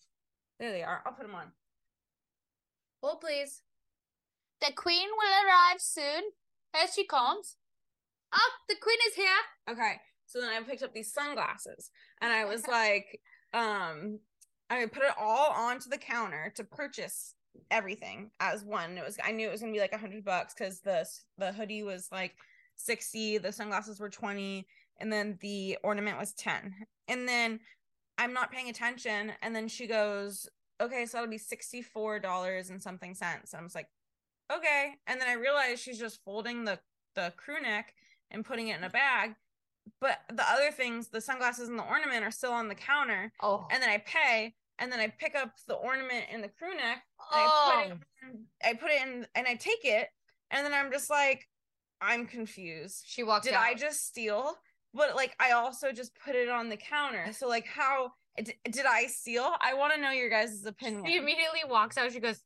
There 0.60 0.72
they 0.72 0.84
are. 0.84 1.01
I'll 1.05 1.13
put 1.13 1.25
them 1.25 1.36
on. 1.36 1.48
Hold, 3.01 3.22
please. 3.22 3.62
The 4.62 4.74
queen 4.75 5.08
will 5.17 5.48
arrive 5.48 5.79
soon. 5.79 6.24
Here 6.75 6.88
she 6.93 7.05
comes. 7.05 7.55
Oh, 8.34 8.51
the 8.67 8.75
queen 8.79 8.98
is 9.08 9.15
here. 9.15 9.27
Okay. 9.72 9.93
So 10.27 10.39
then 10.39 10.50
I 10.50 10.62
picked 10.62 10.84
up 10.84 10.93
these 10.93 11.12
sunglasses 11.12 11.89
and 12.22 12.31
I 12.31 12.46
was 12.46 12.67
like, 12.67 13.19
um, 13.53 14.20
I 14.70 14.86
put 14.86 15.03
it 15.03 15.13
all 15.20 15.51
onto 15.51 15.89
the 15.89 15.98
counter 15.98 16.51
to 16.56 16.63
purchase 16.63 17.34
everything 17.72 18.32
as 18.39 18.63
one. 18.63 18.98
It 18.98 19.06
was 19.06 19.18
I 19.24 19.32
knew 19.32 19.48
it 19.48 19.51
was 19.51 19.62
gonna 19.62 19.74
be 19.74 19.79
like 19.79 19.94
a 19.94 19.98
hundred 19.98 20.24
bucks 20.24 20.53
because 20.53 20.82
the 20.82 21.08
the 21.38 21.51
hoodie 21.51 21.84
was 21.84 22.10
like 22.12 22.36
60, 22.75 23.39
the 23.39 23.51
sunglasses 23.51 24.00
were 24.00 24.10
20, 24.10 24.65
and 25.00 25.12
then 25.12 25.38
the 25.41 25.77
ornament 25.84 26.18
was 26.18 26.34
10. 26.34 26.74
And 27.08 27.27
then 27.27 27.60
I'm 28.18 28.34
not 28.34 28.51
paying 28.51 28.70
attention, 28.70 29.34
and 29.41 29.56
then 29.56 29.68
she 29.68 29.88
goes, 29.88 30.48
Okay, 30.82 31.06
so 31.06 31.18
that'll 31.18 31.29
be 31.29 31.38
$64 31.38 32.70
and 32.70 32.82
something 32.82 33.13
cents. 33.13 33.53
And 33.53 33.60
I 33.60 33.63
was 33.63 33.75
like, 33.75 33.89
Okay. 34.51 34.94
And 35.08 35.20
then 35.20 35.27
I 35.27 35.34
realized 35.34 35.82
she's 35.82 36.00
just 36.00 36.24
folding 36.24 36.65
the 36.65 36.79
the 37.15 37.34
crew 37.38 37.62
neck 37.62 37.94
and 38.32 38.46
putting 38.46 38.70
it 38.70 38.77
in 38.77 38.84
a 38.84 38.89
bag. 38.89 39.36
But 40.01 40.19
the 40.34 40.48
other 40.50 40.72
things, 40.72 41.08
the 41.08 41.22
sunglasses 41.22 41.69
and 41.69 41.77
the 41.77 41.84
ornament 41.84 42.24
are 42.24 42.31
still 42.31 42.51
on 42.51 42.67
the 42.67 42.75
counter. 42.75 43.31
Oh. 43.41 43.67
And 43.72 43.81
then 43.81 43.89
I 43.89 44.03
pay, 44.05 44.53
and 44.79 44.91
then 44.91 45.00
I 45.00 45.08
pick 45.08 45.36
up 45.36 45.51
the 45.67 45.75
ornament 45.75 46.25
and 46.31 46.43
the 46.43 46.50
crew 46.50 46.75
neck. 46.75 47.03
and 47.31 47.41
I 47.41 47.48
oh. 47.48 47.72
put 47.72 47.86
it 47.86 47.98
oh. 48.24 48.29
in, 48.29 48.46
I 48.63 48.74
put 48.74 48.91
it 48.91 49.01
in 49.01 49.27
and 49.36 49.48
I 49.48 49.55
take 49.55 49.84
it, 49.84 50.08
and 50.51 50.65
then 50.65 50.74
I'm 50.74 50.91
just 50.91 51.10
like, 51.10 51.48
I'm 52.01 52.25
confused. 52.25 53.03
She 53.05 53.24
walked 53.24 53.46
Did 53.46 53.53
out. 53.53 53.63
I 53.63 53.74
just 53.74 54.08
steal? 54.08 54.53
But 54.93 55.15
like, 55.15 55.36
I 55.39 55.51
also 55.51 55.91
just 55.91 56.12
put 56.24 56.36
it 56.36 56.50
on 56.50 56.69
the 56.69 56.77
counter. 56.77 57.31
So 57.34 57.48
like, 57.48 57.67
how 57.67 58.13
d- 58.41 58.53
did 58.69 58.86
I 58.86 59.08
steal? 59.08 59.51
I 59.62 59.74
want 59.74 59.93
to 59.93 60.01
know 60.01 60.12
your 60.12 60.29
guys' 60.29 60.65
opinion. 60.65 61.05
She 61.05 61.17
immediately 61.17 61.62
walks 61.67 61.98
out. 61.98 62.12
She 62.12 62.19
goes, 62.19 62.39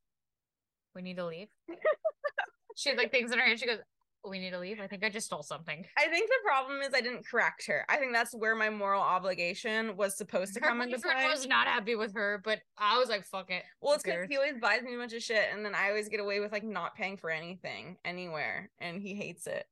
"We 0.95 1.01
need 1.01 1.17
to 1.17 1.25
leave." 1.25 1.47
she 2.75 2.89
had 2.89 2.97
like 2.97 3.11
things 3.11 3.31
in 3.31 3.39
her 3.39 3.45
hand. 3.45 3.59
She 3.59 3.65
goes, 3.65 3.79
we 4.27 4.39
need 4.39 4.51
to 4.51 4.59
leave. 4.59 4.79
I 4.79 4.87
think 4.87 5.03
I 5.03 5.09
just 5.09 5.25
stole 5.27 5.43
something. 5.43 5.85
I 5.97 6.07
think 6.07 6.29
the 6.29 6.35
problem 6.45 6.81
is 6.81 6.89
I 6.93 7.01
didn't 7.01 7.27
correct 7.27 7.65
her. 7.67 7.85
I 7.89 7.97
think 7.97 8.13
that's 8.13 8.33
where 8.33 8.55
my 8.55 8.69
moral 8.69 9.01
obligation 9.01 9.97
was 9.97 10.17
supposed 10.17 10.53
to 10.53 10.59
Her 10.61 10.67
come 10.67 10.81
into 10.81 10.97
boyfriend 10.97 11.19
play. 11.19 11.29
was 11.29 11.45
not 11.47 11.67
happy 11.67 11.95
with 11.95 12.13
her, 12.15 12.41
but 12.43 12.59
I 12.77 12.97
was 12.97 13.09
like, 13.09 13.25
"Fuck 13.25 13.51
it." 13.51 13.63
Well, 13.81 13.93
it's 13.95 14.03
because 14.03 14.27
he 14.29 14.37
always 14.37 14.57
buys 14.61 14.81
me 14.83 14.95
a 14.95 14.97
bunch 14.97 15.13
of 15.13 15.21
shit, 15.21 15.49
and 15.51 15.65
then 15.65 15.75
I 15.75 15.89
always 15.89 16.07
get 16.09 16.19
away 16.19 16.39
with 16.39 16.51
like 16.51 16.63
not 16.63 16.95
paying 16.95 17.17
for 17.17 17.29
anything 17.29 17.97
anywhere, 18.05 18.71
and 18.79 19.01
he 19.01 19.13
hates 19.15 19.45
it. 19.47 19.65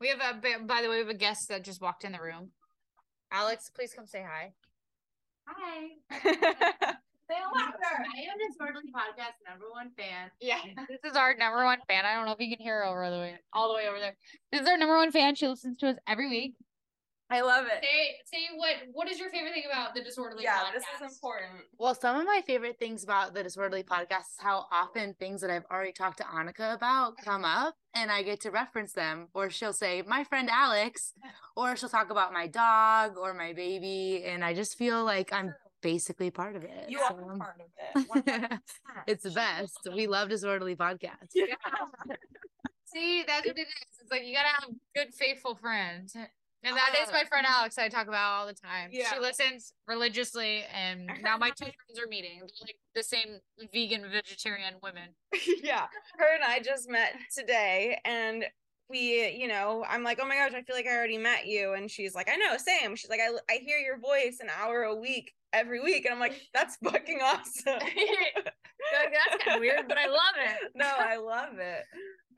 We 0.00 0.08
have 0.08 0.20
a 0.20 0.34
by- 0.40 0.64
by 0.64 0.82
the 0.82 0.88
way, 0.88 0.96
we 0.96 1.00
have 1.00 1.08
a 1.08 1.14
guest 1.14 1.48
that 1.48 1.64
just 1.64 1.80
walked 1.80 2.04
in 2.04 2.12
the 2.12 2.20
room. 2.20 2.52
Alex, 3.32 3.70
please 3.74 3.92
come 3.94 4.06
say 4.06 4.22
hi. 4.22 4.52
Hi. 5.48 6.92
Say 7.28 7.34
hello. 7.38 7.66
I 7.66 8.20
am 8.30 8.38
the 8.38 8.54
Smartly 8.54 8.82
Podcast 8.94 9.34
number 9.48 9.64
one 9.72 9.90
fan. 9.98 10.30
Yeah, 10.40 10.58
this 10.88 11.00
is 11.10 11.16
our 11.16 11.34
number 11.34 11.64
one 11.64 11.78
fan. 11.88 12.04
I 12.04 12.14
don't 12.14 12.26
know 12.26 12.32
if 12.32 12.40
you 12.40 12.54
can 12.56 12.62
hear 12.64 12.78
her 12.78 12.86
over 12.86 13.10
the 13.10 13.16
way, 13.16 13.34
all 13.52 13.68
the 13.68 13.74
way 13.74 13.88
over 13.88 13.98
there. 13.98 14.16
This 14.52 14.60
is 14.62 14.68
our 14.68 14.76
number 14.78 14.96
one 14.96 15.10
fan. 15.10 15.34
She 15.34 15.48
listens 15.48 15.76
to 15.78 15.88
us 15.88 15.96
every 16.06 16.28
week. 16.30 16.54
I 17.28 17.40
love 17.40 17.66
it. 17.66 17.82
Say, 17.82 18.38
say 18.38 18.44
what? 18.54 18.76
What 18.92 19.08
is 19.10 19.18
your 19.18 19.30
favorite 19.30 19.52
thing 19.52 19.64
about 19.68 19.96
the 19.96 20.02
Disorderly 20.04 20.44
Yeah, 20.44 20.58
podcast? 20.60 20.74
this 20.74 20.84
is 21.08 21.12
important. 21.16 21.62
Well, 21.76 21.92
some 21.96 22.20
of 22.20 22.24
my 22.24 22.40
favorite 22.46 22.78
things 22.78 23.02
about 23.02 23.34
the 23.34 23.42
Disorderly 23.42 23.82
Podcast 23.82 24.20
is 24.20 24.36
how 24.38 24.66
often 24.70 25.14
things 25.18 25.40
that 25.40 25.50
I've 25.50 25.64
already 25.68 25.90
talked 25.90 26.18
to 26.18 26.24
Annika 26.24 26.72
about 26.74 27.14
come 27.24 27.44
up 27.44 27.74
and 27.94 28.12
I 28.12 28.22
get 28.22 28.38
to 28.42 28.52
reference 28.52 28.92
them. 28.92 29.26
Or 29.34 29.50
she'll 29.50 29.72
say, 29.72 30.04
my 30.06 30.22
friend 30.22 30.48
Alex, 30.48 31.14
or 31.56 31.74
she'll 31.74 31.88
talk 31.88 32.10
about 32.10 32.32
my 32.32 32.46
dog 32.46 33.16
or 33.16 33.34
my 33.34 33.52
baby. 33.52 34.22
And 34.24 34.44
I 34.44 34.54
just 34.54 34.78
feel 34.78 35.04
like 35.04 35.32
I'm 35.32 35.52
basically 35.82 36.30
part 36.30 36.56
of 36.56 36.64
it. 36.64 36.86
You 36.88 36.98
So, 36.98 37.14
are 37.16 37.36
part 37.38 37.60
of 37.60 38.22
it. 38.26 38.60
it's 39.06 39.22
the 39.24 39.30
best. 39.30 39.78
We 39.94 40.06
love 40.06 40.28
Disorderly 40.28 40.76
Podcast. 40.76 41.30
Yeah. 41.34 41.46
See, 42.86 43.24
that's 43.26 43.46
what 43.46 43.58
it 43.58 43.60
is. 43.62 43.66
It's 44.00 44.10
like 44.10 44.24
you 44.24 44.34
gotta 44.34 44.48
have 44.48 44.70
good, 44.94 45.14
faithful 45.14 45.56
friends. 45.56 46.14
And 46.62 46.76
that 46.76 46.96
is 47.02 47.08
Uh, 47.08 47.12
my 47.12 47.24
friend 47.24 47.46
Alex 47.48 47.78
I 47.78 47.88
talk 47.88 48.08
about 48.08 48.32
all 48.40 48.46
the 48.46 48.54
time. 48.54 48.90
Yeah. 48.92 49.12
She 49.12 49.18
listens 49.20 49.72
religiously 49.86 50.64
and 50.72 51.10
now 51.22 51.36
my 51.36 51.50
two 51.50 51.64
friends 51.86 52.00
are 52.02 52.08
meeting. 52.08 52.38
They're 52.40 52.48
like 52.66 52.76
the 52.94 53.02
same 53.02 53.38
vegan 53.72 54.02
vegetarian 54.10 54.74
women. 54.82 55.10
yeah. 55.62 55.86
Her 56.18 56.34
and 56.34 56.44
I 56.44 56.60
just 56.60 56.88
met 56.88 57.12
today 57.36 57.98
and 58.04 58.44
we, 58.88 59.28
you 59.36 59.48
know, 59.48 59.84
I'm 59.88 60.02
like, 60.04 60.18
oh 60.22 60.26
my 60.26 60.36
gosh, 60.36 60.52
I 60.54 60.62
feel 60.62 60.76
like 60.76 60.86
I 60.86 60.94
already 60.96 61.18
met 61.18 61.46
you. 61.46 61.72
And 61.74 61.90
she's 61.90 62.14
like, 62.14 62.28
I 62.30 62.36
know, 62.36 62.56
same. 62.56 62.94
She's 62.96 63.10
like, 63.10 63.20
I, 63.20 63.30
I 63.52 63.58
hear 63.58 63.78
your 63.78 63.98
voice 63.98 64.38
an 64.40 64.48
hour 64.60 64.82
a 64.82 64.94
week 64.94 65.32
every 65.52 65.80
week. 65.82 66.04
And 66.04 66.14
I'm 66.14 66.20
like, 66.20 66.40
that's 66.54 66.76
fucking 66.76 67.18
awesome. 67.22 67.78
That's 68.92 69.42
kind 69.42 69.56
of 69.56 69.60
weird, 69.60 69.88
but 69.88 69.98
I 69.98 70.06
love 70.06 70.36
it. 70.38 70.70
no, 70.76 70.86
I 70.86 71.16
love 71.16 71.58
it. 71.58 71.82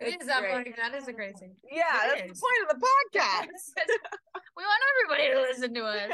It 0.01 0.15
It's 0.15 0.25
is 0.25 0.31
great. 0.41 0.77
That 0.77 0.95
is 0.95 1.03
a 1.03 1.13
thing. 1.13 1.57
Yeah, 1.71 1.83
It 1.83 2.09
that's 2.09 2.23
is. 2.33 2.41
the 2.41 2.41
point 2.41 2.71
of 2.71 2.81
the 2.81 2.87
podcast. 2.87 3.91
we 4.57 4.63
want 4.63 4.83
everybody 5.13 5.35
to 5.35 5.41
listen 5.43 5.75
to 5.75 5.83
us. 5.85 6.11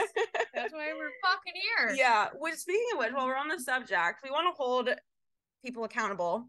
That's 0.55 0.73
why 0.73 0.93
we're 0.97 1.11
fucking 1.23 1.53
here. 1.55 1.95
yeah. 1.97 2.29
Which 2.37 2.55
speaking 2.57 2.85
of 2.95 2.99
which, 2.99 3.13
while 3.13 3.27
we're 3.27 3.37
on 3.37 3.47
the 3.49 3.61
subject, 3.61 4.21
we 4.25 4.31
want 4.31 4.53
to 4.53 4.61
hold 4.61 4.89
people 5.65 5.85
accountable. 5.85 6.49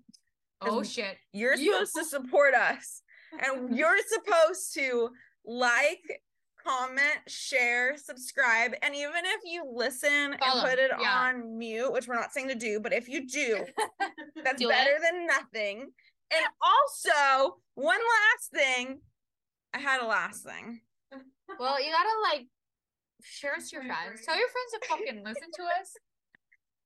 Oh 0.61 0.81
shit. 0.81 1.17
You're 1.31 1.55
You- 1.55 1.73
supposed 1.85 1.95
to 1.95 2.05
support 2.05 2.55
us, 2.55 3.03
and 3.41 3.75
you're 3.75 3.97
supposed 4.07 4.73
to 4.75 5.09
like, 5.45 6.21
comment, 6.65 7.19
share, 7.27 7.95
subscribe, 7.97 8.73
and 8.81 8.95
even 8.95 9.23
if 9.25 9.41
you 9.45 9.63
listen 9.71 10.35
Follow, 10.39 10.61
and 10.61 10.69
put 10.69 10.79
it 10.79 10.91
yeah. 10.99 11.09
on 11.09 11.57
mute, 11.57 11.91
which 11.91 12.07
we're 12.07 12.15
not 12.15 12.31
saying 12.31 12.47
to 12.49 12.55
do, 12.55 12.79
but 12.79 12.93
if 12.93 13.07
you 13.07 13.27
do, 13.27 13.65
that's 14.43 14.61
Do 14.61 14.67
better 14.67 14.91
it. 14.95 15.01
than 15.01 15.27
nothing. 15.27 15.91
And 16.33 16.45
also, 16.61 17.57
one 17.75 17.99
last 17.99 18.51
thing. 18.51 18.99
I 19.73 19.79
had 19.79 20.01
a 20.01 20.07
last 20.07 20.43
thing. 20.43 20.81
Well, 21.59 21.83
you 21.83 21.91
gotta 21.91 22.33
like 22.33 22.47
share 23.21 23.55
us 23.55 23.69
to 23.69 23.75
your 23.75 23.85
friends. 23.85 24.25
Tell 24.25 24.37
your 24.37 24.47
friends 24.47 24.71
to 24.73 24.79
fucking 24.87 25.23
listen 25.23 25.49
to 25.53 25.63
us. 25.79 25.93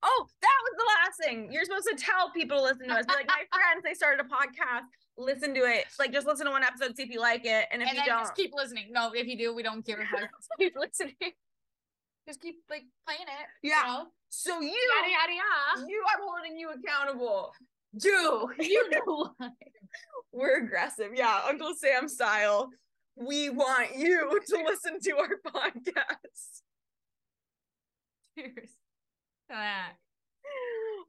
Oh, 0.02 0.26
that 0.40 0.58
was 0.64 0.74
the 0.76 0.88
last 0.98 1.16
thing. 1.28 1.52
You're 1.52 1.64
supposed 1.64 1.88
to 1.88 1.96
tell 1.96 2.30
people 2.32 2.58
to 2.58 2.62
listen 2.64 2.88
to 2.88 2.94
us. 2.94 3.06
Be 3.06 3.14
like, 3.14 3.28
my 3.28 3.44
friends, 3.52 3.84
they 3.84 3.94
started 3.94 4.24
a 4.24 4.28
podcast. 4.28 4.88
Listen 5.20 5.54
to 5.54 5.60
it. 5.60 5.84
Like, 5.98 6.12
just 6.12 6.26
listen 6.26 6.46
to 6.46 6.52
one 6.52 6.62
episode, 6.62 6.96
see 6.96 7.02
if 7.02 7.10
you 7.10 7.20
like 7.20 7.44
it. 7.44 7.66
And 7.70 7.82
if 7.82 7.88
and 7.88 7.98
you 7.98 8.04
don't, 8.06 8.20
just 8.22 8.34
keep 8.34 8.52
listening. 8.54 8.86
No, 8.90 9.12
if 9.14 9.26
you 9.26 9.36
do, 9.36 9.54
we 9.54 9.62
don't 9.62 9.84
care. 9.84 9.98
Just 9.98 10.48
keep 10.58 10.74
listening. 10.76 11.14
Just 12.26 12.40
keep 12.40 12.56
like 12.70 12.84
playing 13.06 13.22
it. 13.22 13.46
Yeah. 13.68 13.86
You 13.86 13.92
know? 13.92 14.06
so 14.30 14.60
you, 14.60 14.68
Yada 14.68 15.10
yada 15.10 15.32
yada. 15.32 15.90
you, 15.90 16.02
I'm 16.14 16.22
holding 16.22 16.56
you 16.56 16.70
accountable. 16.70 17.52
Do 17.98 18.50
you 18.58 18.90
know 18.90 19.26
what? 19.36 19.52
We're 20.32 20.64
aggressive. 20.64 21.10
Yeah, 21.14 21.40
Uncle 21.48 21.72
Sam 21.76 22.08
style. 22.08 22.70
We 23.16 23.50
want 23.50 23.96
you 23.96 24.40
to 24.48 24.56
listen 24.64 25.00
to 25.02 25.16
our 25.18 25.52
podcast. 25.52 26.62
Cheers. 28.38 28.54
to 28.54 28.70
that. 29.50 29.92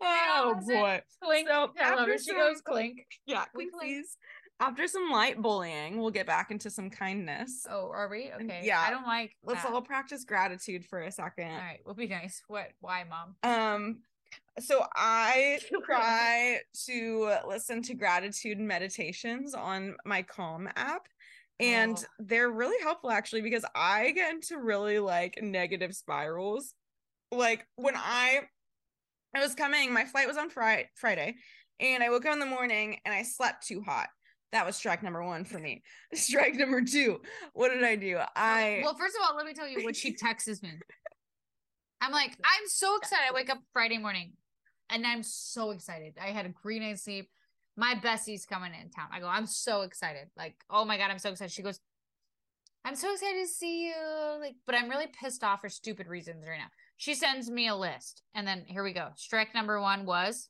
Oh 0.02 0.56
boy. 0.68 1.02
Clink. 1.24 1.48
So 1.48 1.72
I 1.80 1.84
after 1.84 2.12
it. 2.12 2.22
She 2.22 2.34
goes 2.34 2.62
clink. 2.62 3.06
Yeah, 3.26 3.46
We 3.56 3.70
clink. 3.70 3.74
please. 3.82 4.18
After 4.60 4.88
some 4.88 5.10
light 5.10 5.42
bullying, 5.42 6.00
we'll 6.00 6.12
get 6.12 6.28
back 6.28 6.52
into 6.52 6.70
some 6.70 6.92
kindness. 6.92 7.66
Oh, 7.68 7.90
are 7.92 8.08
we? 8.10 8.32
Okay. 8.42 8.62
Yeah. 8.64 8.80
I 8.80 8.92
don't 8.92 9.08
like. 9.08 9.36
Let's 9.44 9.64
that. 9.64 9.72
all 9.72 9.82
practice 9.82 10.24
gratitude 10.24 10.86
for 10.86 11.00
a 11.02 11.12
second. 11.12 11.50
All 11.52 11.58
right. 11.58 11.80
We'll 11.84 11.96
be 11.96 12.08
nice. 12.08 12.44
What? 12.48 12.68
Why, 12.80 13.04
mom? 13.10 13.36
Um, 13.42 14.02
so 14.60 14.86
I 14.96 15.60
try 15.86 16.60
to 16.86 17.38
listen 17.48 17.82
to 17.84 17.96
gratitude 17.96 18.60
meditations 18.60 19.56
on 19.56 19.96
my 20.06 20.22
Calm 20.22 20.70
app. 20.76 21.08
And 21.60 21.98
Oh. 21.98 22.06
they're 22.20 22.50
really 22.52 22.82
helpful 22.84 23.12
actually 23.12 23.42
because 23.42 23.66
I 23.76 24.12
get 24.12 24.32
into 24.34 24.60
really 24.60 25.00
like 25.00 25.40
negative 25.42 25.96
spirals. 25.96 26.76
Like 27.32 27.66
when 27.78 27.96
I 27.96 28.42
I 29.36 29.40
was 29.40 29.56
coming, 29.56 29.94
my 29.94 30.06
flight 30.06 30.28
was 30.28 30.38
on 30.38 30.50
Friday 30.50 30.90
Friday, 30.96 31.36
and 31.80 32.04
I 32.04 32.10
woke 32.10 32.26
up 32.26 32.34
in 32.34 32.40
the 32.40 32.46
morning 32.46 33.00
and 33.06 33.14
I 33.14 33.24
slept 33.24 33.66
too 33.68 33.82
hot. 33.82 34.10
That 34.52 34.66
was 34.66 34.76
strike 34.76 35.02
number 35.02 35.24
one 35.24 35.46
for 35.46 35.60
me. 35.60 35.82
Strike 36.14 36.56
number 36.56 36.82
two. 36.82 37.22
What 37.54 37.70
did 37.70 37.86
I 37.86 37.96
do? 37.96 38.20
I 38.36 38.82
Well, 38.84 38.98
first 38.98 39.16
of 39.16 39.22
all, 39.26 39.38
let 39.38 39.46
me 39.46 39.54
tell 39.54 39.68
you 39.68 39.86
what 39.86 39.96
she 39.96 40.14
texts 40.14 40.62
me. 40.62 40.74
I'm 42.02 42.12
like, 42.12 42.32
I'm 42.32 42.68
so 42.68 42.98
excited. 42.98 43.24
I 43.30 43.34
wake 43.34 43.50
up 43.50 43.60
Friday 43.72 43.98
morning 43.98 44.34
and 44.90 45.08
I'm 45.08 45.24
so 45.24 45.72
excited. 45.72 46.16
I 46.22 46.28
had 46.32 46.46
a 46.46 46.50
great 46.50 46.82
night's 46.82 47.04
sleep. 47.04 47.30
My 47.78 47.96
bestie's 47.96 48.46
coming 48.46 48.74
in 48.74 48.90
town. 48.90 49.08
I 49.14 49.22
go, 49.22 49.28
I'm 49.28 49.46
so 49.46 49.84
excited. 49.84 50.28
Like, 50.36 50.56
oh 50.70 50.84
my 50.84 50.98
God, 50.98 51.12
I'm 51.12 51.20
so 51.20 51.30
excited. 51.30 51.54
She 51.54 51.62
goes, 51.62 51.80
I'm 52.84 52.96
so 52.96 53.14
excited 53.14 53.42
to 53.42 53.48
see 53.48 53.88
you. 53.88 53.94
Like, 54.40 54.56
but 54.66 54.76
I'm 54.76 54.90
really 54.90 55.08
pissed 55.08 55.44
off 55.44 55.62
for 55.62 55.70
stupid 55.70 56.08
reasons 56.08 56.46
right 56.46 56.58
now. 56.58 56.72
She 57.02 57.16
sends 57.16 57.50
me 57.50 57.68
a 57.68 57.76
list. 57.76 58.22
And 58.36 58.48
then 58.48 58.64
here 58.68 58.84
we 58.84 58.94
go. 58.94 59.10
Strike 59.16 59.56
number 59.56 59.82
one 59.82 60.06
was 60.06 60.50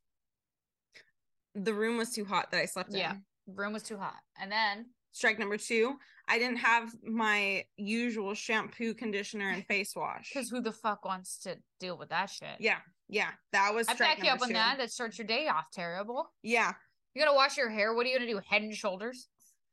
the 1.55 1.73
room 1.73 1.95
was 1.95 2.11
too 2.11 2.25
hot 2.25 2.51
that 2.51 2.59
I 2.59 2.65
slept 2.65 2.89
Yeah. 2.91 3.11
in. 3.11 3.23
Yeah. 3.47 3.53
Room 3.55 3.71
was 3.71 3.83
too 3.83 3.97
hot. 3.97 4.17
And 4.37 4.51
then 4.51 4.87
Strike 5.13 5.39
number 5.39 5.55
two, 5.55 5.95
I 6.27 6.37
didn't 6.39 6.57
have 6.57 6.89
my 7.03 7.63
usual 7.77 8.33
shampoo, 8.33 8.93
conditioner, 8.93 9.47
and 9.51 9.65
face 9.67 9.95
wash. 9.95 10.29
because 10.33 10.49
who 10.49 10.59
the 10.59 10.73
fuck 10.73 11.05
wants 11.05 11.37
to 11.43 11.55
deal 11.79 11.97
with 11.97 12.09
that 12.09 12.29
shit? 12.29 12.57
Yeah, 12.59 12.79
yeah, 13.07 13.29
that 13.53 13.73
was 13.73 13.87
I 13.87 13.93
back 13.93 14.17
you 14.17 14.25
up 14.29 14.39
number 14.41 14.45
on 14.45 14.53
that. 14.53 14.77
That 14.77 14.91
starts 14.91 15.17
your 15.17 15.27
day 15.27 15.47
off 15.47 15.71
terrible. 15.71 16.33
Yeah, 16.43 16.73
You 17.13 17.21
gotta 17.23 17.33
wash 17.35 17.55
your 17.57 17.69
hair. 17.69 17.93
What 17.93 18.05
are 18.05 18.09
you 18.09 18.17
gonna 18.19 18.29
do? 18.29 18.41
Head 18.45 18.61
and 18.61 18.73
shoulders? 18.75 19.29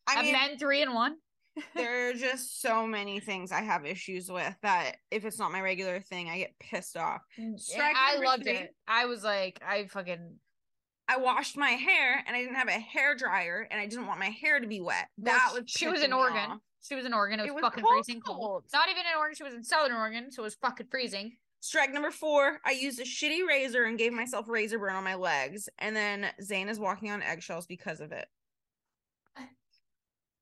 I 0.06 0.20
a 0.20 0.22
mean, 0.22 0.32
men 0.32 0.58
three 0.58 0.82
and 0.82 0.94
one? 0.94 1.16
There 1.74 2.08
are 2.10 2.14
just 2.14 2.60
so 2.60 2.86
many 2.86 3.20
things 3.20 3.52
I 3.52 3.60
have 3.62 3.84
issues 3.86 4.30
with 4.30 4.54
that 4.62 4.96
if 5.10 5.24
it's 5.24 5.38
not 5.38 5.52
my 5.52 5.60
regular 5.60 6.00
thing, 6.00 6.28
I 6.28 6.38
get 6.38 6.58
pissed 6.58 6.96
off. 6.96 7.22
Mm, 7.38 7.58
Strike 7.58 7.96
I 7.96 8.16
loved 8.18 8.44
three. 8.44 8.54
it. 8.54 8.74
I 8.86 9.06
was 9.06 9.24
like, 9.24 9.60
I 9.66 9.86
fucking 9.86 10.36
I 11.08 11.16
washed 11.16 11.56
my 11.56 11.70
hair 11.70 12.22
and 12.26 12.36
I 12.36 12.40
didn't 12.42 12.56
have 12.56 12.68
a 12.68 12.72
hair 12.72 13.14
dryer 13.14 13.66
and 13.70 13.80
I 13.80 13.86
didn't 13.86 14.06
want 14.06 14.18
my 14.20 14.28
hair 14.28 14.60
to 14.60 14.66
be 14.66 14.80
wet. 14.80 15.08
That 15.18 15.50
well, 15.52 15.62
was 15.62 15.70
she 15.70 15.88
was 15.88 16.02
in 16.02 16.12
Oregon. 16.12 16.50
off. 16.50 16.58
She 16.82 16.94
was 16.94 17.06
in 17.06 17.14
Oregon. 17.14 17.40
It 17.40 17.44
was, 17.44 17.50
It 17.50 17.54
was 17.54 17.62
fucking 17.62 17.82
cold. 17.84 18.04
freezing 18.04 18.20
cold. 18.20 18.64
Not 18.72 18.88
even 18.88 19.00
in 19.00 19.16
Oregon. 19.18 19.34
She 19.34 19.42
was 19.42 19.54
in 19.54 19.64
Southern 19.64 19.96
Oregon, 19.96 20.30
so 20.30 20.42
it 20.42 20.44
was 20.44 20.54
fucking 20.56 20.86
freezing. 20.90 21.32
Strike 21.60 21.92
number 21.92 22.10
four, 22.12 22.60
I 22.64 22.70
used 22.70 23.00
a 23.00 23.04
shitty 23.04 23.44
razor 23.46 23.84
and 23.84 23.98
gave 23.98 24.12
myself 24.12 24.46
razor 24.48 24.78
burn 24.78 24.94
on 24.94 25.02
my 25.02 25.16
legs. 25.16 25.68
And 25.78 25.96
then 25.96 26.26
Zane 26.42 26.68
is 26.68 26.78
walking 26.78 27.10
on 27.10 27.20
eggshells 27.22 27.66
because 27.66 28.00
of 28.00 28.12
it. 28.12 28.26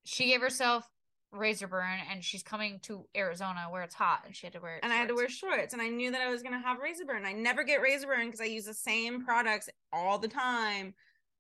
She 0.04 0.26
gave 0.26 0.40
herself 0.40 0.84
razor 1.32 1.66
burn, 1.66 1.98
and 2.10 2.22
she's 2.24 2.42
coming 2.42 2.78
to 2.84 3.06
Arizona 3.16 3.66
where 3.70 3.82
it's 3.82 3.94
hot, 3.94 4.22
and 4.24 4.34
she 4.34 4.46
had 4.46 4.52
to 4.54 4.60
wear. 4.60 4.80
and 4.82 4.92
I 4.92 4.96
had 4.96 5.08
to 5.08 5.14
wear 5.14 5.28
shorts. 5.28 5.56
shorts, 5.56 5.72
and 5.72 5.82
I 5.82 5.88
knew 5.88 6.10
that 6.12 6.20
I 6.20 6.30
was 6.30 6.42
gonna 6.42 6.60
have 6.60 6.78
razor 6.78 7.04
burn. 7.04 7.24
I 7.24 7.32
never 7.32 7.64
get 7.64 7.80
razor 7.82 8.06
burn 8.06 8.26
because 8.26 8.40
I 8.40 8.44
use 8.44 8.64
the 8.64 8.74
same 8.74 9.24
products 9.24 9.68
all 9.92 10.18
the 10.18 10.28
time, 10.28 10.94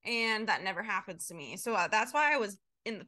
and 0.04 0.48
that 0.48 0.62
never 0.62 0.82
happens 0.82 1.26
to 1.28 1.34
me. 1.34 1.56
So 1.56 1.74
uh, 1.74 1.88
that's 1.88 2.12
why 2.12 2.34
I 2.34 2.38
was 2.38 2.58
in 2.84 2.98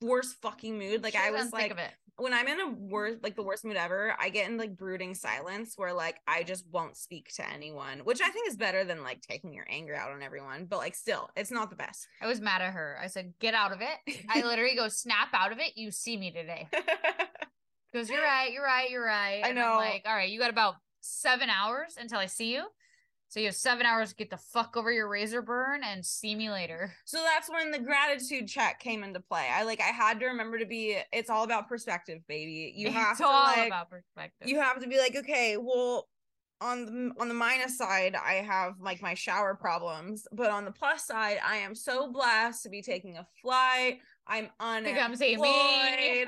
the 0.00 0.06
worst 0.06 0.36
fucking 0.42 0.78
mood. 0.78 1.02
Like 1.02 1.14
She 1.14 1.18
I 1.18 1.30
was 1.30 1.52
like 1.52 1.70
of 1.70 1.78
it. 1.78 1.92
When 2.18 2.32
I'm 2.32 2.48
in 2.48 2.60
a 2.60 2.70
worst 2.70 3.22
like 3.22 3.36
the 3.36 3.42
worst 3.42 3.64
mood 3.64 3.76
ever, 3.76 4.14
I 4.18 4.30
get 4.30 4.48
in 4.48 4.56
like 4.56 4.76
brooding 4.76 5.14
silence 5.14 5.74
where 5.76 5.92
like 5.92 6.16
I 6.26 6.42
just 6.42 6.64
won't 6.70 6.96
speak 6.96 7.32
to 7.34 7.48
anyone, 7.50 8.00
which 8.00 8.20
I 8.22 8.30
think 8.30 8.48
is 8.48 8.56
better 8.56 8.84
than 8.84 9.02
like 9.02 9.20
taking 9.20 9.52
your 9.52 9.66
anger 9.68 9.94
out 9.94 10.12
on 10.12 10.22
everyone. 10.22 10.64
But 10.64 10.78
like 10.78 10.94
still, 10.94 11.28
it's 11.36 11.50
not 11.50 11.70
the 11.70 11.76
best. 11.76 12.08
I 12.22 12.26
was 12.26 12.40
mad 12.40 12.62
at 12.62 12.72
her. 12.72 12.98
I 13.02 13.08
said, 13.08 13.34
"Get 13.38 13.54
out 13.54 13.72
of 13.72 13.80
it." 13.82 14.24
I 14.28 14.42
literally 14.46 14.74
go, 14.74 14.88
"Snap 14.88 15.28
out 15.34 15.52
of 15.52 15.58
it." 15.58 15.76
You 15.76 15.90
see 15.90 16.16
me 16.16 16.30
today. 16.30 16.68
Goes, 17.92 18.08
"You're 18.08 18.22
right. 18.22 18.50
You're 18.52 18.64
right. 18.64 18.90
You're 18.90 19.04
right." 19.04 19.42
I 19.44 19.52
know. 19.52 19.76
like, 19.76 20.04
all 20.06 20.14
right, 20.14 20.30
you 20.30 20.40
got 20.40 20.50
about 20.50 20.76
seven 21.00 21.50
hours 21.50 21.96
until 21.98 22.18
I 22.18 22.26
see 22.26 22.54
you. 22.54 22.64
So 23.28 23.40
you 23.40 23.46
have 23.46 23.56
seven 23.56 23.86
hours 23.86 24.10
to 24.10 24.14
get 24.16 24.30
the 24.30 24.36
fuck 24.36 24.76
over 24.76 24.92
your 24.92 25.08
razor 25.08 25.42
burn 25.42 25.82
and 25.84 26.04
see 26.04 26.34
me 26.34 26.50
later. 26.50 26.94
so 27.04 27.22
that's 27.22 27.50
when 27.50 27.70
the 27.70 27.78
gratitude 27.78 28.48
check 28.48 28.80
came 28.80 29.02
into 29.02 29.20
play. 29.20 29.48
I 29.52 29.64
like 29.64 29.80
I 29.80 29.92
had 29.92 30.20
to 30.20 30.26
remember 30.26 30.58
to 30.58 30.66
be 30.66 30.98
it's 31.12 31.30
all 31.30 31.44
about 31.44 31.68
perspective, 31.68 32.20
baby. 32.28 32.72
You 32.76 32.90
have 32.90 33.12
it's 33.12 33.20
to 33.20 33.26
all 33.26 33.44
like 33.44 33.66
about 33.66 33.90
perspective. 33.90 34.48
you 34.48 34.60
have 34.60 34.80
to 34.80 34.88
be 34.88 34.98
like, 34.98 35.16
okay, 35.16 35.56
well, 35.58 36.08
on 36.60 36.86
the 36.86 37.12
on 37.20 37.28
the 37.28 37.34
minus 37.34 37.76
side, 37.76 38.14
I 38.14 38.34
have 38.34 38.80
like 38.80 39.02
my 39.02 39.14
shower 39.14 39.54
problems, 39.54 40.26
but 40.32 40.50
on 40.50 40.64
the 40.64 40.70
plus 40.70 41.06
side, 41.06 41.38
I 41.46 41.56
am 41.56 41.74
so 41.74 42.10
blessed 42.10 42.62
to 42.62 42.70
be 42.70 42.80
taking 42.80 43.16
a 43.18 43.26
flight. 43.42 43.98
I'm 44.26 44.48
unemployed. 44.58 45.18
saying 45.18 45.40
me. 45.40 46.26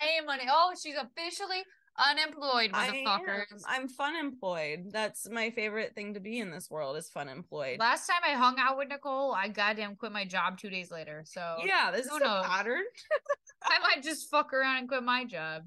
Hey, 0.00 0.20
money. 0.24 0.44
Oh, 0.50 0.72
she's 0.80 0.94
officially 0.96 1.62
unemployed, 1.98 2.70
I 2.72 2.88
motherfuckers. 2.90 3.52
am. 3.52 3.58
I'm 3.66 3.88
fun 3.88 4.16
employed. 4.16 4.90
That's 4.92 5.28
my 5.30 5.50
favorite 5.50 5.94
thing 5.94 6.14
to 6.14 6.20
be 6.20 6.38
in 6.38 6.50
this 6.50 6.70
world 6.70 6.96
is 6.96 7.08
fun 7.08 7.28
employed. 7.28 7.78
Last 7.78 8.06
time 8.06 8.20
I 8.26 8.36
hung 8.36 8.56
out 8.58 8.76
with 8.78 8.88
Nichole, 8.88 9.34
I 9.34 9.48
goddamn 9.48 9.96
quit 9.96 10.12
my 10.12 10.24
job 10.24 10.58
two 10.58 10.70
days 10.70 10.90
later. 10.90 11.24
So 11.26 11.56
Yeah, 11.64 11.90
this 11.90 12.06
is 12.06 12.12
who 12.12 12.16
a 12.18 12.42
pattern, 12.44 12.82
I 13.64 13.78
might 13.80 14.02
just 14.02 14.30
fuck 14.30 14.52
around 14.52 14.78
and 14.78 14.88
quit 14.88 15.02
my 15.02 15.24
job. 15.24 15.62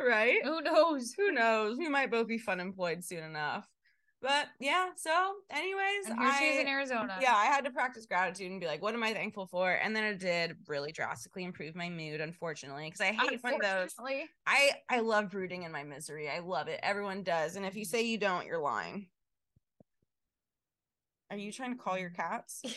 right? 0.00 0.38
Who 0.44 0.60
knows? 0.60 1.12
Who 1.16 1.32
knows? 1.32 1.78
We 1.78 1.88
might 1.88 2.10
both 2.10 2.28
be 2.28 2.38
fun 2.38 2.60
employed 2.60 3.04
soon 3.04 3.24
enough. 3.24 3.66
But 4.22 4.46
yeah, 4.58 4.88
so 4.96 5.34
anyways, 5.50 6.06
And 6.06 6.18
here 6.18 6.28
I- 6.30 6.60
in 6.60 6.66
Arizona. 6.66 7.18
yeah, 7.20 7.34
I 7.34 7.44
had 7.46 7.64
to 7.66 7.70
practice 7.70 8.06
gratitude 8.06 8.50
and 8.50 8.58
be 8.58 8.66
like, 8.66 8.80
what 8.80 8.94
am 8.94 9.02
I 9.02 9.12
thankful 9.12 9.46
for? 9.46 9.70
And 9.70 9.94
then 9.94 10.04
it 10.04 10.18
did 10.18 10.56
really 10.66 10.92
drastically 10.92 11.44
improve 11.44 11.74
my 11.74 11.90
mood, 11.90 12.22
unfortunately, 12.22 12.86
because 12.86 13.02
I 13.02 13.12
hate 13.12 13.42
when 13.42 13.58
those. 13.60 13.94
I 14.46 14.70
I 14.88 15.00
love 15.00 15.30
brooding 15.30 15.64
in 15.64 15.72
my 15.72 15.82
misery. 15.82 16.30
I 16.30 16.38
love 16.38 16.68
it. 16.68 16.80
Everyone 16.82 17.22
does, 17.22 17.56
and 17.56 17.66
if 17.66 17.76
you 17.76 17.84
say 17.84 18.02
you 18.02 18.16
don't, 18.16 18.46
you're 18.46 18.60
lying. 18.62 19.08
Are 21.30 21.36
you 21.36 21.52
trying 21.52 21.76
to 21.76 21.82
call 21.82 21.98
your 21.98 22.10
cats? 22.10 22.62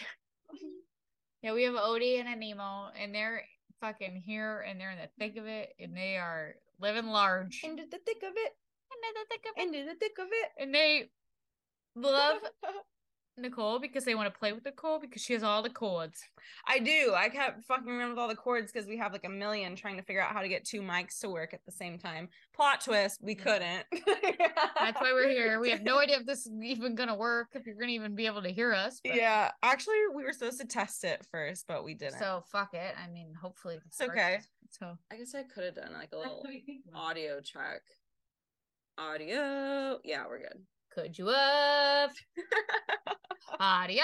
Yeah, 1.43 1.53
we 1.53 1.63
have 1.63 1.75
Odie 1.75 2.19
and 2.19 2.27
a 2.27 2.35
Nemo, 2.35 2.87
and 2.99 3.13
they're 3.13 3.43
fucking 3.79 4.23
here, 4.25 4.65
and 4.67 4.81
they're 4.81 4.89
in 4.89 4.97
the 4.97 5.07
thick 5.19 5.37
of 5.37 5.45
it, 5.45 5.69
and 5.79 5.95
they 5.95 6.17
are 6.17 6.55
living 6.81 7.05
large. 7.05 7.61
Into 7.63 7.83
the 7.83 7.99
thick 7.99 8.17
of 8.23 8.33
it. 8.35 8.57
in 8.91 9.13
the 9.13 9.25
thick 9.29 9.45
of 9.45 9.53
it. 9.55 9.61
Into 9.63 9.85
the 9.85 9.95
thick 9.99 10.17
of 10.19 10.27
it. 10.31 10.49
And 10.59 10.73
they 10.73 11.09
love 12.01 12.37
Nichole 13.39 13.79
because 13.79 14.03
they 14.03 14.15
want 14.15 14.33
to 14.33 14.39
play 14.39 14.51
with 14.51 14.63
Nichole 14.63 14.99
because 14.99 15.21
she 15.21 15.33
has 15.33 15.43
all 15.43 15.61
the 15.61 15.69
chords. 15.69 16.19
I 16.67 16.79
do. 16.79 17.13
I 17.15 17.29
kept 17.29 17.63
fucking 17.65 17.87
around 17.87 18.09
with 18.09 18.17
all 18.17 18.27
the 18.27 18.35
chords 18.35 18.71
because 18.71 18.87
we 18.87 18.97
have 18.97 19.13
like 19.13 19.25
a 19.25 19.29
million 19.29 19.75
trying 19.75 19.97
to 19.97 20.01
figure 20.01 20.23
out 20.23 20.33
how 20.33 20.41
to 20.41 20.47
get 20.49 20.65
two 20.65 20.81
mics 20.81 21.19
to 21.19 21.29
work 21.29 21.53
at 21.53 21.63
the 21.63 21.71
same 21.71 21.99
time. 21.99 22.29
Plot 22.55 22.81
twist, 22.81 23.19
we 23.21 23.35
couldn't. 23.35 23.85
That's 24.07 24.99
why 24.99 25.11
we're 25.13 25.29
here. 25.29 25.59
We 25.59 25.69
have 25.69 25.83
no 25.83 25.99
idea 25.99 26.17
if 26.17 26.25
this 26.25 26.47
is 26.47 26.53
even 26.63 26.95
gonna 26.95 27.15
work, 27.15 27.49
if 27.53 27.67
you're 27.67 27.75
gonna 27.75 27.91
even 27.91 28.15
be 28.15 28.25
able 28.25 28.41
to 28.41 28.49
hear 28.49 28.73
us. 28.73 29.01
but- 29.03 29.13
Yeah, 29.13 29.51
actually, 29.61 29.97
we 30.15 30.23
were 30.23 30.33
supposed 30.33 30.59
to 30.61 30.65
test 30.65 31.03
it 31.03 31.23
first, 31.29 31.65
but 31.67 31.83
we 31.83 31.93
didn't. 31.93 32.17
So 32.17 32.43
fuck 32.51 32.73
it. 32.73 32.95
I 32.97 33.07
mean, 33.07 33.33
hopefully 33.39 33.77
It's 33.85 34.01
okay. 34.01 34.39
So 34.71 34.97
I 35.11 35.15
guess 35.17 35.35
I 35.35 35.43
could 35.43 35.63
have 35.63 35.75
done 35.75 35.93
like 35.93 36.09
a 36.11 36.17
little 36.17 36.43
audio 36.95 37.39
check. 37.41 37.81
Audio. 38.97 39.99
Yeah, 40.03 40.25
we're 40.27 40.39
good. 40.39 40.59
Could 40.97 41.17
you 41.17 41.29
up? 41.29 42.11
Audio. 43.59 44.01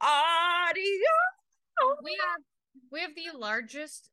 Audio. 0.00 1.14
We 2.02 2.16
have 2.20 2.40
we 2.92 3.00
have 3.00 3.14
the 3.14 3.38
largest 3.38 4.10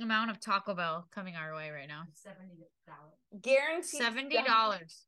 amount 0.00 0.30
of 0.30 0.40
Taco 0.40 0.74
Bell 0.74 1.06
coming 1.14 1.36
our 1.36 1.54
way 1.54 1.70
right 1.70 1.86
now. 1.86 2.04
Seventy 2.14 2.66
dollars. 2.86 3.42
Guaranteed. 3.42 4.00
Seventy 4.00 4.42
dollars 4.42 5.04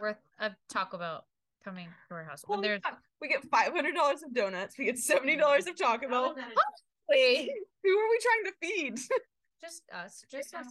worth 0.00 0.16
of 0.40 0.52
Taco 0.68 0.98
Bell 0.98 1.24
coming 1.64 1.86
to 2.08 2.14
our 2.14 2.24
house. 2.24 2.42
When 2.46 2.60
there's. 2.60 2.80
We 3.20 3.28
get 3.28 3.44
five 3.50 3.72
hundred 3.72 3.94
dollars 3.94 4.24
of 4.24 4.34
donuts. 4.34 4.76
We 4.76 4.86
get 4.86 4.98
seventy 4.98 5.36
dollars 5.36 5.68
of 5.68 5.76
Taco 5.76 6.08
Bell. 6.08 6.34
Oh, 6.36 6.52
Wait, 7.08 7.50
who 7.84 7.90
are 7.90 8.10
we 8.10 8.18
trying 8.20 8.44
to 8.44 8.52
feed? 8.60 8.98
just 9.60 9.82
us, 9.92 10.24
just 10.30 10.54
us, 10.54 10.66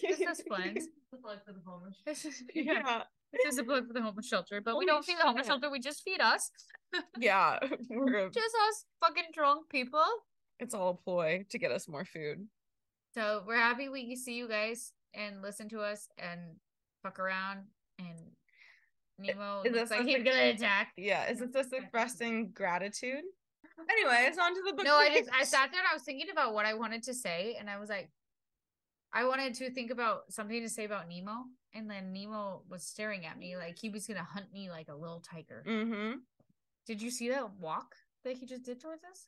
just 0.00 0.22
us 0.26 0.42
friends. 0.48 0.86
This 2.06 2.24
is 2.24 2.42
yeah. 2.54 2.62
yeah, 2.84 3.02
This 3.32 3.54
is 3.54 3.58
a 3.58 3.64
plug 3.64 3.86
for 3.86 3.92
the 3.92 4.00
homeless 4.02 4.26
shelter, 4.28 4.60
but 4.60 4.76
we 4.78 4.86
don't 4.86 5.04
feed 5.04 5.18
the 5.18 5.22
homeless 5.22 5.46
shit. 5.46 5.52
shelter. 5.52 5.70
We 5.70 5.80
just 5.80 6.02
feed 6.02 6.20
us. 6.20 6.50
yeah. 7.18 7.58
We're 7.88 8.26
a, 8.26 8.30
Just 8.30 8.54
us 8.68 8.84
fucking 9.00 9.24
drunk 9.34 9.68
people. 9.70 10.04
it's 10.60 10.72
all 10.74 10.90
a 10.90 10.94
ploy 10.94 11.44
to 11.50 11.58
get 11.58 11.72
us 11.72 11.88
more 11.88 12.04
food. 12.04 12.46
So 13.14 13.42
we're 13.46 13.56
happy 13.56 13.88
we 13.88 14.14
see 14.16 14.34
you 14.34 14.48
guys 14.48 14.92
and 15.14 15.42
listen 15.42 15.68
to 15.70 15.80
us 15.80 16.08
and 16.18 16.40
fuck 17.02 17.18
around 17.18 17.60
and 17.98 18.16
Nemo 19.18 19.62
Is 19.64 19.72
looks 19.72 19.90
this 19.90 19.98
like 19.98 20.06
he's 20.06 20.22
gonna 20.22 20.50
attack. 20.54 20.92
Yeah, 20.96 21.28
is 21.30 21.40
it 21.42 21.52
just 21.52 21.72
expressing 21.72 22.52
gratitude? 22.54 23.24
Anyways, 23.88 24.38
on 24.38 24.54
to 24.54 24.62
the 24.66 24.72
book. 24.72 24.84
No, 24.84 24.96
I 24.96 25.08
just 25.08 25.30
I 25.32 25.44
sat 25.44 25.70
there 25.70 25.80
and 25.80 25.88
I 25.90 25.94
was 25.94 26.02
thinking 26.02 26.30
about 26.30 26.54
what 26.54 26.66
I 26.66 26.74
wanted 26.74 27.02
to 27.04 27.14
say 27.14 27.56
and 27.58 27.70
I 27.70 27.78
was 27.78 27.88
like 27.88 28.10
I 29.12 29.24
wanted 29.24 29.54
to 29.54 29.70
think 29.70 29.90
about 29.90 30.32
something 30.32 30.60
to 30.62 30.68
say 30.68 30.84
about 30.84 31.08
Nemo 31.08 31.44
and 31.74 31.90
then 31.90 32.12
Nemo 32.12 32.62
was 32.68 32.84
staring 32.84 33.26
at 33.26 33.38
me 33.38 33.56
like 33.56 33.78
he 33.78 33.88
was 33.88 34.06
gonna 34.06 34.24
hunt 34.24 34.52
me 34.52 34.70
like 34.70 34.88
a 34.88 34.94
little 34.94 35.20
tiger. 35.20 35.64
Mm-hmm. 35.66 36.18
Did 36.86 37.02
you 37.02 37.10
see 37.10 37.28
that 37.30 37.54
walk 37.58 37.94
that 38.24 38.36
he 38.36 38.46
just 38.46 38.64
did 38.64 38.80
towards 38.80 39.04
us? 39.04 39.26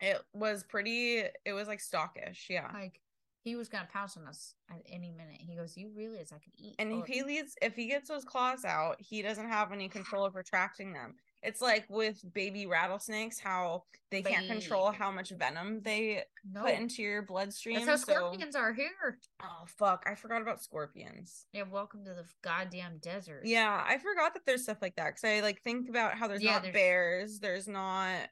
It 0.00 0.20
was 0.32 0.64
pretty. 0.64 1.24
It 1.44 1.52
was 1.52 1.68
like 1.68 1.80
stalkish. 1.80 2.48
Yeah. 2.48 2.70
Like 2.72 3.00
he 3.42 3.56
was 3.56 3.68
gonna 3.68 3.88
pounce 3.92 4.16
on 4.16 4.26
us 4.26 4.54
at 4.70 4.82
any 4.86 5.10
minute. 5.10 5.40
He 5.40 5.54
goes, 5.54 5.76
"You 5.76 5.90
realize 5.94 6.32
I 6.32 6.38
could 6.38 6.54
eat." 6.56 6.76
And 6.78 6.92
if 6.92 7.06
he 7.06 7.18
you." 7.18 7.26
leaves, 7.26 7.54
if 7.62 7.74
he 7.74 7.88
gets 7.88 8.08
those 8.08 8.24
claws 8.24 8.64
out, 8.64 8.96
he 9.00 9.22
doesn't 9.22 9.48
have 9.48 9.72
any 9.72 9.88
control 9.88 10.24
of 10.24 10.34
retracting 10.34 10.92
them. 10.92 11.14
It's 11.44 11.60
like 11.60 11.84
with 11.90 12.24
baby 12.32 12.64
rattlesnakes, 12.66 13.38
how 13.38 13.84
they 14.10 14.22
can't 14.22 14.46
control 14.46 14.90
how 14.92 15.10
much 15.10 15.28
venom 15.30 15.82
they 15.82 16.22
no, 16.50 16.62
put 16.62 16.74
into 16.74 17.02
your 17.02 17.20
bloodstream. 17.22 17.76
that's 17.84 17.86
how 17.86 17.96
so- 17.96 18.12
scorpions 18.14 18.56
are 18.56 18.72
here. 18.72 19.18
Oh 19.42 19.64
fuck! 19.66 20.04
I 20.06 20.14
forgot 20.14 20.40
about 20.40 20.62
scorpions. 20.62 21.44
Yeah, 21.52 21.64
welcome 21.70 22.02
to 22.06 22.14
the 22.14 22.24
goddamn 22.42 22.98
desert. 23.02 23.42
Yeah, 23.44 23.84
I 23.86 23.98
forgot 23.98 24.32
that 24.34 24.46
there's 24.46 24.62
stuff 24.62 24.78
like 24.80 24.96
that 24.96 25.08
because 25.14 25.24
I 25.24 25.40
like 25.40 25.60
think 25.62 25.90
about 25.90 26.14
how 26.14 26.28
there's 26.28 26.42
Yeah, 26.42 26.52
not 26.54 26.62
there's- 26.62 26.74
bears, 26.74 27.38
there's 27.40 27.68
not 27.68 28.30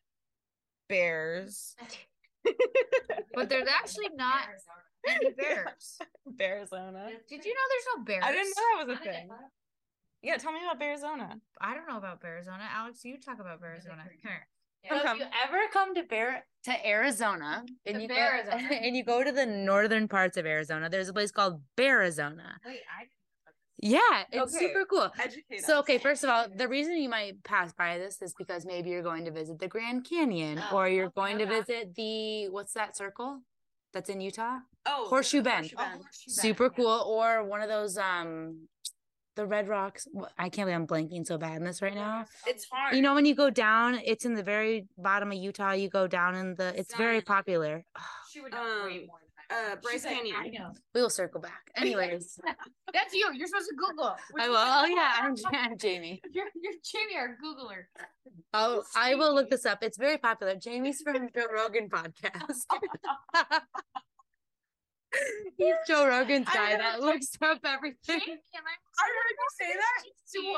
bears, 0.89 1.77
but 3.35 3.51
there's 3.51 3.69
actually 3.69 4.09
not 4.15 4.45
any 5.09 5.31
bears. 5.31 5.99
Bearizona. 6.29 7.11
Did 7.29 7.45
you 7.45 7.53
know 7.53 7.61
there's 7.69 7.87
no 7.97 8.05
bears? 8.05 8.25
I 8.25 8.33
didn't 8.33 8.55
know 8.57 8.79
that 8.79 8.87
was 8.89 8.99
a 8.99 9.05
thing. 9.05 9.29
Yeah, 10.23 10.37
tell 10.37 10.53
me 10.53 10.61
about 10.65 10.81
Arizona. 10.81 11.41
I 11.61 11.75
don't 11.75 11.89
know 11.89 11.97
about 11.99 12.23
Arizona. 12.25 12.63
Alex, 12.73 13.05
you 13.05 13.19
talk 13.19 13.41
about 13.41 13.61
Arizona. 13.63 14.03
Come 14.05 14.13
here. 14.23 14.47
So 14.89 14.97
if 14.97 15.19
you 15.19 15.25
ever 15.47 15.59
come 15.73 15.95
to 15.95 16.03
Bear 16.03 16.45
to 16.65 16.87
Arizona 16.87 17.65
and 17.87 17.97
To 17.97 18.03
you 18.03 18.09
go, 18.09 18.15
Bearizona. 18.15 18.71
and 18.83 18.97
you 18.97 19.05
go 19.05 19.23
to 19.23 19.33
the 19.33 19.47
northern 19.47 20.09
parts 20.09 20.37
of 20.37 20.47
Arizona, 20.47 20.89
there's 20.89 21.09
a 21.09 21.13
place 21.13 21.31
called 21.31 21.61
Bearizona. 21.77 22.55
Wait, 22.67 22.81
I 22.91 23.05
Yeah, 23.79 24.25
it's 24.33 24.55
Okay. 24.55 24.67
super 24.67 24.85
cool. 24.87 25.11
Educate 25.19 25.65
So 25.65 25.79
okay, 25.81 25.99
first 25.99 26.25
of 26.25 26.31
all, 26.31 26.47
the 26.55 26.69
reason 26.69 26.97
you 26.97 27.09
might 27.09 27.43
pass 27.45 27.73
by 27.73 27.99
this 27.99 28.21
is 28.23 28.35
because 28.37 28.65
maybe 28.67 28.91
you're 28.91 29.03
going 29.03 29.25
to 29.25 29.31
visit 29.31 29.59
the 29.59 29.69
Grand 29.69 30.05
Canyon 30.05 30.63
Oh, 30.71 30.77
or 30.77 30.89
you're 30.89 31.07
okay, 31.07 31.15
going 31.15 31.39
to 31.39 31.47
visit 31.47 31.95
the 31.95 32.49
what's 32.49 32.75
that 32.75 32.97
circle 32.97 33.41
that's 33.93 34.09
in 34.11 34.21
Utah? 34.21 34.59
Oh, 34.87 35.07
Horseshoe 35.09 35.39
the 35.39 35.45
Bend. 35.45 35.73
Bend. 35.77 36.03
Super 36.13 36.71
cool. 36.71 37.05
Or 37.07 37.45
one 37.45 37.61
of 37.61 37.69
those 37.69 37.97
um 37.99 38.69
the 39.35 39.47
Red 39.47 39.69
Rocks. 39.69 40.07
I 40.39 40.49
can't 40.49 40.67
believe 40.67 40.77
I'm 40.77 40.87
blanking 40.87 41.27
so 41.27 41.39
bad 41.39 41.57
in 41.57 41.65
this 41.65 41.83
right 41.83 41.95
now. 41.95 42.27
It's 42.47 42.67
hard. 42.71 42.95
You 42.95 43.03
know 43.03 43.15
when 43.15 43.25
you 43.25 43.35
go 43.35 43.51
down, 43.51 44.01
it's 44.05 44.25
in 44.25 44.35
the 44.35 44.43
very 44.43 44.87
bottom 44.99 45.31
of 45.33 45.39
Utah. 45.39 45.73
You 45.73 45.89
go 45.89 46.07
down 46.07 46.35
in 46.35 46.55
the. 46.55 46.79
It's 46.79 46.95
very 46.95 47.19
Sun. 47.19 47.25
popular. 47.25 47.85
She 48.33 48.41
would 48.41 48.53
know 48.53 48.85
way 48.87 49.05
more 49.07 49.19
uh, 49.53 49.77
Bryce 49.83 50.05
Canyon. 50.05 50.37
I 50.39 50.49
know. 50.49 50.73
We'll 50.95 51.11
circle 51.11 51.41
back. 51.41 51.71
Anyways, 51.77 52.39
That's 52.93 53.15
you. 53.15 53.31
You're 53.35 53.47
supposed 53.47 53.69
to 53.69 53.77
Google. 53.77 54.17
I 54.39 54.49
will. 54.49 54.57
Oh 54.57 54.87
yeah, 54.95 55.13
I'm, 55.21 55.35
I'm 55.53 55.79
Jamie. 55.79 56.21
You're, 56.33 56.47
you're 56.61 56.73
Jamie, 56.85 57.17
our 57.17 57.37
Googler. 57.43 57.85
Oh, 58.55 58.83
I 58.97 59.15
will 59.15 59.35
look 59.35 59.51
this 59.51 59.67
up. 59.67 59.83
It's 59.83 59.99
very 59.99 60.19
popular. 60.19 60.57
Jamie's 60.57 61.01
from 61.03 61.29
Joe 61.35 61.47
Rogan 61.53 61.89
podcast. 61.89 62.65
He's 65.59 65.75
Joe 65.87 66.07
Rogan's 66.09 66.49
guy 66.49 66.77
that 66.77 67.01
looks 67.01 67.31
up 67.43 67.59
everything. 67.65 68.21
I- 68.21 68.39
I 69.01 69.07
heard 69.09 69.37
you 69.37 69.49
say 69.59 69.73
that 69.75 70.05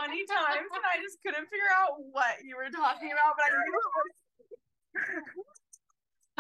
20 0.07 0.27
times 0.27 0.69
and 0.73 0.85
I 0.93 0.97
just 1.03 1.19
couldn't 1.25 1.47
figure 1.49 1.71
out 1.75 1.93
what 2.13 2.43
you 2.45 2.57
were 2.57 2.71
talking 2.71 3.11
about, 3.13 3.37
but 3.37 3.47
I 3.47 3.49
knew 3.65 3.81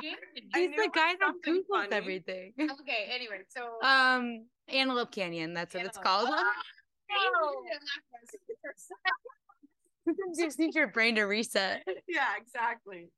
it. 0.02 0.18
I 0.54 0.58
He's 0.58 0.68
knew 0.70 0.76
the 0.76 0.90
guy 0.94 1.14
that 1.14 1.18
something 1.22 1.54
googles 1.62 1.66
funny. 1.70 1.92
everything. 1.96 2.52
Okay, 2.60 3.06
anyway, 3.10 3.40
so 3.48 3.78
Um, 3.82 4.46
Antelope 4.68 5.10
Canyon. 5.12 5.54
That's 5.54 5.74
what 5.74 5.84
it's 5.86 5.98
called. 5.98 6.28
Just 10.38 10.58
need 10.58 10.74
your 10.74 10.88
brain 10.88 11.14
to 11.14 11.22
reset. 11.24 11.82
yeah, 12.08 12.28
exactly. 12.38 13.08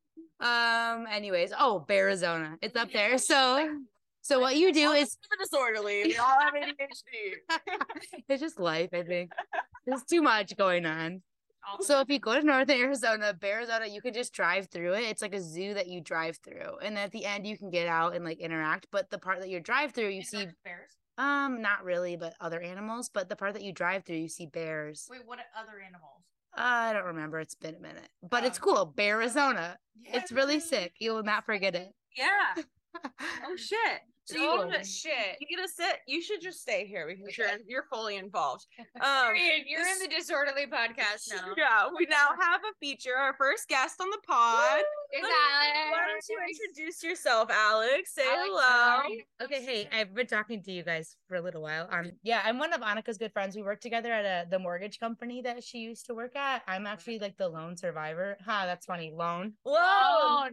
Um. 0.40 1.06
Anyways, 1.10 1.52
oh, 1.58 1.84
Bearizona. 1.88 2.56
It's 2.62 2.76
up 2.76 2.92
there. 2.92 3.18
So, 3.18 3.80
so 4.26 4.40
what 4.40 4.56
you 4.56 4.72
do 4.72 4.90
is 4.92 5.16
disorderly. 5.38 6.02
We 6.04 6.16
all 6.16 6.40
have 6.40 6.54
ADHD. 6.54 8.22
it's 8.28 8.40
just 8.42 8.58
life. 8.58 8.90
I 8.92 9.02
think 9.02 9.30
there's 9.86 10.02
too 10.04 10.22
much 10.22 10.56
going 10.56 10.84
on. 10.86 11.22
So 11.80 11.98
if 12.00 12.08
you 12.08 12.20
go 12.20 12.34
to 12.38 12.46
Northern 12.46 12.78
Arizona, 12.80 13.34
Bearizona, 13.36 13.92
you 13.92 14.00
can 14.00 14.14
just 14.14 14.32
drive 14.32 14.68
through 14.68 14.94
it. 14.94 15.02
It's 15.04 15.20
like 15.22 15.34
a 15.34 15.40
zoo 15.40 15.74
that 15.74 15.88
you 15.88 16.00
drive 16.00 16.38
through, 16.44 16.78
and 16.82 16.96
at 16.96 17.10
the 17.10 17.24
end 17.24 17.46
you 17.46 17.58
can 17.58 17.70
get 17.70 17.88
out 17.88 18.14
and 18.14 18.24
like 18.24 18.38
interact. 18.38 18.86
But 18.92 19.10
the 19.10 19.18
part 19.18 19.40
that 19.40 19.48
you 19.48 19.58
drive 19.60 19.92
through, 19.92 20.08
you 20.10 20.22
see 20.22 20.46
bears. 20.64 20.90
um 21.18 21.60
not 21.62 21.82
really, 21.84 22.16
but 22.16 22.34
other 22.40 22.60
animals. 22.60 23.08
But 23.12 23.28
the 23.28 23.36
part 23.36 23.54
that 23.54 23.62
you 23.62 23.72
drive 23.72 24.04
through, 24.04 24.16
you 24.18 24.28
see 24.28 24.46
bears. 24.46 25.08
Wait, 25.10 25.22
what 25.24 25.38
other 25.60 25.80
animals? 25.84 26.22
I 26.54 26.92
don't 26.92 27.04
remember. 27.06 27.38
It's 27.40 27.54
been 27.56 27.74
a 27.74 27.80
minute, 27.80 28.08
but 28.22 28.44
it's 28.44 28.58
Oh. 28.58 28.62
cool. 28.64 28.92
Bearizona. 28.96 29.76
It's 30.04 30.30
really 30.32 30.60
sick. 30.60 30.92
You 31.00 31.14
will 31.14 31.22
not 31.24 31.44
forget 31.46 31.74
it. 31.74 31.92
Yeah. 32.16 32.62
Oh 33.44 33.56
shit. 33.56 34.00
So 34.26 34.36
you 34.36 34.44
Oh 34.48 34.68
get, 34.68 34.84
shit! 34.86 35.36
you 35.40 35.46
get 35.56 35.62
to 35.62 35.68
sit. 35.68 35.98
You 36.08 36.20
should 36.20 36.40
just 36.40 36.60
stay 36.60 36.84
here 36.86 37.06
because 37.06 37.36
you're 37.38 37.48
you're 37.66 37.84
fully 37.92 38.16
involved. 38.16 38.66
Um, 39.00 39.34
Period. 39.34 39.64
You're 39.66 39.86
in 39.86 39.98
the 40.00 40.08
disorderly 40.08 40.66
podcast 40.66 41.28
now. 41.30 41.52
Yeah, 41.56 41.88
we 41.96 42.06
now 42.06 42.28
have 42.40 42.60
a 42.62 42.72
feature. 42.80 43.14
Our 43.16 43.34
first 43.34 43.68
guest 43.68 44.00
on 44.00 44.08
the 44.10 44.18
pod. 44.26 44.80
Is 45.12 45.22
Alex. 45.22 45.92
Why 45.92 46.06
don't 46.08 46.24
you 46.28 46.38
introduce 46.48 47.02
yourself, 47.04 47.50
Alex? 47.50 48.14
Say 48.14 48.22
Alex, 48.26 48.48
hello. 48.48 48.60
hi. 48.62 49.44
Okay, 49.44 49.62
hey, 49.62 49.88
I've 49.92 50.14
been 50.14 50.26
talking 50.26 50.62
to 50.62 50.72
you 50.72 50.82
guys 50.82 51.16
for 51.28 51.36
a 51.36 51.40
little 51.42 51.62
while. 51.62 51.88
Um, 51.92 52.10
yeah, 52.22 52.40
I'm 52.44 52.58
one 52.58 52.72
of 52.72 52.80
Annika's 52.80 53.18
good 53.18 53.32
friends. 53.32 53.54
We 53.54 53.62
work 53.62 53.80
together 53.80 54.12
at 54.12 54.24
a 54.24 54.48
the 54.50 54.58
mortgage 54.58 54.98
company 54.98 55.42
that 55.42 55.62
she 55.62 55.78
used 55.78 56.06
to 56.06 56.14
work 56.14 56.34
at. 56.36 56.62
I'm 56.66 56.86
actually 56.86 57.18
like 57.18 57.36
the 57.36 57.48
lone 57.48 57.76
survivor. 57.76 58.36
Ha, 58.44 58.64
that's 58.66 58.86
funny. 58.86 59.12
Loan. 59.14 59.52
Whoa. 59.62 60.46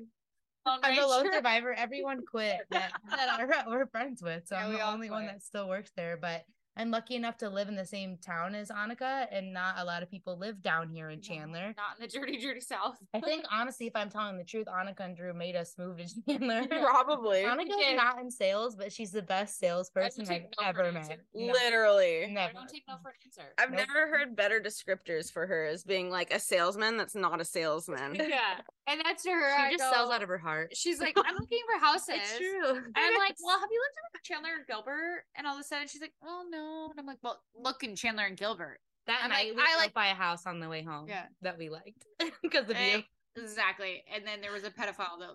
I'm 0.66 0.96
the 0.96 1.06
lone 1.08 1.32
survivor. 1.32 1.74
Everyone 1.74 2.26
quit 2.26 2.62
that, 2.72 2.92
that 3.10 3.30
I- 3.40 3.64
we're 3.68 3.86
friends 3.88 4.22
with. 4.22 4.48
So 4.48 4.56
Yeah, 4.56 4.66
I'm 4.66 4.74
the 4.74 4.82
only 4.82 5.10
one 5.10 5.26
that 5.26 5.44
still 5.44 5.68
works 5.68 5.92
there. 5.96 6.18
But 6.18 6.46
I'm 6.76 6.90
lucky 6.90 7.16
enough 7.16 7.38
to 7.38 7.50
live 7.50 7.68
in 7.68 7.76
the 7.76 7.86
same 7.86 8.18
town 8.18 8.56
as 8.56 8.70
Annika, 8.70 9.28
and 9.32 9.54
not 9.54 9.76
a 9.78 9.86
lot 9.86 10.02
of 10.02 10.10
people 10.10 10.38
live 10.38 10.62
down 10.64 10.90
here 10.90 11.10
in 11.12 11.22
Chandler. 11.22 11.76
Not 11.78 12.00
in 12.00 12.02
the 12.02 12.08
dirty, 12.08 12.38
dirty 12.38 12.62
south. 12.62 12.98
I 13.14 13.20
think 13.22 13.46
honestly, 13.52 13.86
if 13.86 13.96
I'm 13.96 14.10
telling 14.10 14.38
the 14.38 14.44
truth, 14.44 14.66
Annika 14.68 15.02
and 15.02 15.16
Drew 15.16 15.34
made 15.34 15.56
us 15.56 15.76
move 15.78 15.98
to 15.98 16.06
Chandler. 16.28 16.66
Probably. 16.68 17.44
Annika 17.44 17.68
did. 17.78 17.92
is 17.94 17.96
not 17.98 18.20
in 18.20 18.32
sales, 18.32 18.76
but 18.76 18.92
she's 18.92 19.12
the 19.12 19.22
best 19.22 19.60
salesperson 19.60 20.26
I've 20.30 20.44
no 20.60 20.68
ever 20.68 20.92
met. 20.92 21.20
No, 21.36 21.54
Literally. 21.54 22.26
I 22.26 22.28
never. 22.30 22.54
don't 22.54 22.68
take 22.70 22.84
no 22.88 22.96
for 23.04 23.10
an 23.10 23.16
answer. 23.26 23.54
I've 23.60 23.70
Nope. 23.70 23.88
never 23.88 24.08
heard 24.08 24.36
better 24.36 24.60
descriptors 24.60 25.32
for 25.32 25.46
her 25.46 25.66
as 25.66 25.84
being 25.84 26.10
like 26.10 26.34
a 26.34 26.40
salesman 26.40 26.98
that's 26.98 27.16
not 27.16 27.40
a 27.40 27.46
salesman. 27.46 28.16
yeah, 28.30 28.62
and 28.88 29.00
that's 29.06 29.22
to 29.24 29.30
her. 29.32 29.54
I 29.60 29.70
She 29.72 29.78
just 29.78 29.92
sells 29.94 30.10
out 30.12 30.24
of 30.24 30.30
her 30.30 30.38
heart. 30.40 30.76
She's 30.76 31.00
like, 31.00 31.16
I'm 31.24 31.36
looking 31.36 31.60
for 31.72 31.80
houses. 31.86 32.16
It's 32.16 32.38
true. 32.40 32.70
And 32.78 32.94
I'm 32.98 33.18
like, 33.20 33.36
well, 33.46 33.60
have 33.60 33.70
you 33.72 33.80
looked 33.80 34.16
at 34.16 34.24
Chandler 34.24 34.50
and 34.58 34.66
Gilbert? 34.68 35.26
And 35.36 35.46
all 35.46 35.54
of 35.56 35.62
a 35.62 35.64
sudden, 35.64 35.88
she's 35.88 36.02
like, 36.02 36.14
well, 36.22 36.44
no. 36.50 36.63
And 36.92 37.00
I'm 37.00 37.06
like, 37.06 37.20
well, 37.22 37.42
look 37.56 37.84
in 37.84 37.96
Chandler 37.96 38.26
and 38.26 38.38
Gilbert. 38.38 38.80
that 39.08 39.22
I'm 39.24 39.30
night 39.32 39.48
like- 39.56 39.58
we 39.58 39.64
I 39.64 39.76
like- 39.78 39.94
by 39.94 40.08
a 40.08 40.14
house 40.16 40.46
on 40.46 40.60
the 40.60 40.70
way 40.70 40.84
home. 40.84 41.08
Yeah. 41.08 41.26
that 41.42 41.58
we 41.58 41.70
liked 41.70 42.06
because 42.42 42.70
of 42.70 42.78
you. 42.80 43.04
Exactly. 43.36 44.04
And 44.14 44.26
then 44.28 44.42
there 44.42 44.52
was 44.52 44.64
a 44.64 44.70
pedophile 44.70 45.18
that 45.20 45.32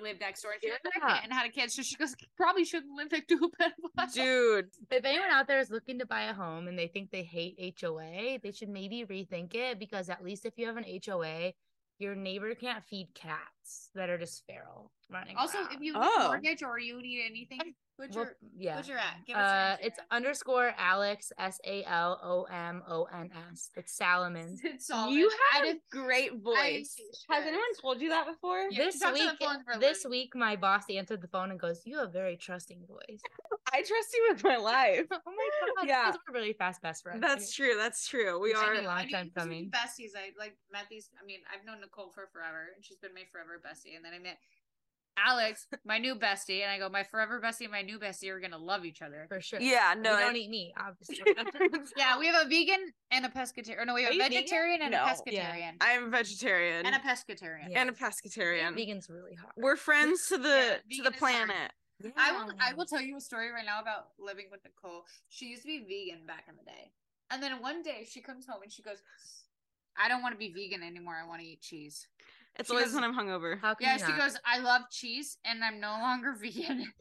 lived 0.00 0.20
next 0.20 0.42
door 0.42 0.52
and, 0.52 0.62
she 0.62 0.68
Yeah. 0.68 1.20
and 1.22 1.32
had 1.32 1.46
a 1.46 1.48
kid. 1.50 1.70
So 1.72 1.82
she 1.82 1.96
goes, 1.96 2.14
probably 2.36 2.64
shouldn't 2.64 2.94
live 2.96 3.10
next 3.10 3.26
to 3.28 3.34
a 3.34 3.62
pedophile. 4.06 4.12
Dude. 4.14 4.68
If 4.90 5.04
anyone 5.04 5.30
out 5.30 5.48
there 5.48 5.58
is 5.58 5.68
looking 5.70 5.98
to 5.98 6.06
buy 6.06 6.22
a 6.22 6.32
home 6.32 6.68
and 6.68 6.78
they 6.78 6.86
think 6.86 7.10
they 7.10 7.24
hate 7.24 7.74
HOA, 7.80 8.38
they 8.40 8.52
should 8.52 8.68
maybe 8.68 9.04
rethink 9.04 9.54
it 9.54 9.78
because 9.80 10.08
at 10.10 10.22
least 10.22 10.46
if 10.46 10.54
you 10.56 10.66
have 10.68 10.76
an 10.76 10.84
HOA, 11.04 11.52
your 11.98 12.14
neighbor 12.14 12.54
can't 12.54 12.84
feed 12.84 13.08
cats 13.14 13.90
that 13.96 14.08
are 14.10 14.18
just 14.18 14.44
feral 14.46 14.92
running. 15.10 15.36
Also, 15.36 15.58
around. 15.58 15.72
if 15.72 15.80
you 15.80 15.92
need 15.92 16.00
Oh. 16.02 16.24
a 16.24 16.26
mortgage 16.28 16.62
or 16.62 16.78
you 16.78 17.00
need 17.02 17.24
anything, 17.28 17.74
put 17.98 18.10
Well, 18.14 18.24
your, 18.24 18.36
yeah. 18.56 18.76
put 18.76 18.88
your 18.88 18.98
at. 18.98 19.24
Give 19.26 19.36
us 19.36 19.50
Uh, 19.50 19.76
your 19.80 19.86
it's 19.88 19.98
underscore 20.10 20.72
Alex 20.78 21.32
S 21.38 21.60
A 21.64 21.84
L 21.84 22.20
O 22.22 22.42
M 22.52 22.82
O 22.88 23.04
N 23.04 23.30
S. 23.52 23.70
It's 23.76 23.92
Salomon. 23.96 24.56
It's 24.64 24.90
all 24.90 25.10
You 25.10 25.30
I 25.54 25.58
have 25.66 25.76
a 25.76 25.78
great 25.90 26.34
voice. 26.40 26.96
Has 27.30 27.44
anyone 27.46 27.62
told 27.80 28.00
you 28.00 28.08
that 28.10 28.26
before? 28.26 28.66
Yeah, 28.70 28.84
this 28.86 28.94
she 28.94 29.00
talks 29.00 29.20
on 29.20 29.26
week, 29.26 29.38
the 29.38 29.44
phone 29.44 29.64
for 29.64 29.72
a 29.72 29.78
this 29.78 30.04
living. 30.04 30.10
week, 30.18 30.34
my 30.34 30.56
boss 30.56 30.84
answered 30.90 31.20
the 31.22 31.28
phone 31.28 31.50
and 31.50 31.58
goes, 31.60 31.82
"You 31.84 31.98
have 31.98 32.08
a 32.08 32.12
very 32.12 32.36
trusting 32.36 32.84
voice." 32.86 33.20
I 33.72 33.78
trust 33.82 34.12
you 34.14 34.26
with 34.30 34.44
my 34.44 34.56
life. 34.56 35.06
oh 35.10 35.18
my 35.26 35.48
god! 35.78 35.88
Yeah. 35.88 36.10
because 36.10 36.20
we're 36.28 36.34
really 36.34 36.52
fast 36.52 36.82
best 36.82 37.02
friends. 37.02 37.20
That's 37.20 37.52
true. 37.54 37.74
That's 37.76 38.06
true. 38.06 38.38
We 38.40 38.50
It's 38.50 38.60
are. 38.60 38.74
been 38.74 38.84
a 38.84 38.86
long 38.88 38.98
I 38.98 39.02
mean, 39.04 39.10
time 39.12 39.26
because 39.28 39.42
coming. 39.44 39.70
Besties, 39.70 40.12
I 40.16 40.30
like 40.38 40.56
met 40.70 40.86
these. 40.90 41.10
I 41.20 41.24
mean, 41.24 41.40
I've 41.52 41.64
known 41.64 41.78
Nichole 41.80 42.12
for 42.12 42.28
forever, 42.32 42.70
and 42.76 42.84
she's 42.84 42.98
been 42.98 43.14
my 43.14 43.24
forever 43.32 43.60
bestie. 43.64 43.96
And 43.96 44.04
then 44.04 44.12
I 44.14 44.18
met 44.18 44.38
Alex, 45.16 45.66
my 45.84 45.98
new 45.98 46.14
bestie, 46.16 46.62
and 46.62 46.70
I 46.70 46.78
go, 46.78 46.88
my 46.88 47.04
forever 47.04 47.40
bestie 47.40 47.62
and 47.62 47.70
my 47.70 47.82
new 47.82 47.98
bestie 47.98 48.28
are 48.30 48.40
gonna 48.40 48.58
love 48.58 48.84
each 48.84 49.00
other. 49.00 49.26
for 49.28 49.40
sure. 49.40 49.60
Yeah, 49.60 49.94
we 49.94 50.00
no. 50.02 50.16
don't 50.18 50.36
eat 50.36 50.50
meat, 50.50 50.72
obviously. 50.78 51.22
Yeah, 51.96 52.18
we 52.18 52.26
have 52.26 52.44
a 52.46 52.48
vegan 52.48 52.92
and 53.10 53.24
a 53.24 53.28
pescatarian. 53.28 53.78
Or 53.78 53.84
no, 53.86 53.94
we 53.94 54.02
have 54.02 54.12
Are 54.12 54.14
a 54.16 54.28
vegetarian 54.28 54.82
and 54.82 54.90
No. 54.92 55.04
a 55.04 55.14
Yeah. 55.26 55.54
pescatarian. 55.54 55.72
I'm 55.80 56.10
vegetarian 56.10 56.86
And 56.86 56.96
a 56.96 56.98
pescatarian. 56.98 57.70
Yeah. 57.70 57.80
and 57.80 57.90
a 57.90 57.92
pescatarian. 57.92 58.74
Vegan's 58.74 59.08
really 59.08 59.34
hard. 59.34 59.52
We're 59.56 59.76
friends 59.76 60.26
to 60.28 60.38
the 60.38 60.80
Yeah, 60.88 60.96
to 61.04 61.10
the 61.10 61.14
is 61.14 61.20
hard. 61.20 61.48
planet. 61.48 61.72
I 62.16 62.32
will 62.32 62.52
I 62.60 62.72
will 62.74 62.86
tell 62.86 63.00
you 63.00 63.16
a 63.16 63.20
story 63.20 63.50
right 63.52 63.64
now 63.64 63.80
about 63.80 64.08
living 64.18 64.46
with 64.50 64.60
Nichole. 64.64 65.02
She 65.28 65.46
used 65.46 65.62
to 65.62 65.68
be 65.68 65.78
vegan 65.84 66.26
back 66.26 66.46
in 66.48 66.56
the 66.56 66.64
day. 66.64 66.92
And 67.30 67.42
then 67.42 67.62
one 67.62 67.82
day 67.82 68.06
she 68.10 68.20
comes 68.20 68.46
home 68.46 68.62
and 68.62 68.72
she 68.72 68.82
goes, 68.82 68.98
I 69.96 70.08
don't 70.08 70.20
want 70.22 70.34
to 70.34 70.38
be 70.38 70.52
vegan 70.52 70.82
anymore. 70.82 71.14
I 71.22 71.26
want 71.26 71.40
to 71.40 71.46
eat 71.46 71.62
cheese. 71.62 72.06
It's 72.58 72.68
She 72.68 72.72
always 72.74 72.92
goes- 72.92 72.94
when 72.94 73.04
I'm 73.04 73.14
hungover. 73.14 73.58
How 73.60 73.74
can 73.74 73.86
Yeah, 73.86 73.96
she 73.96 74.12
not? 74.12 74.18
goes, 74.18 74.36
I 74.44 74.58
love 74.58 74.82
cheese 74.90 75.38
and 75.44 75.62
I'm 75.64 75.80
no 75.80 75.90
longer 76.00 76.34
vegan. 76.40 76.92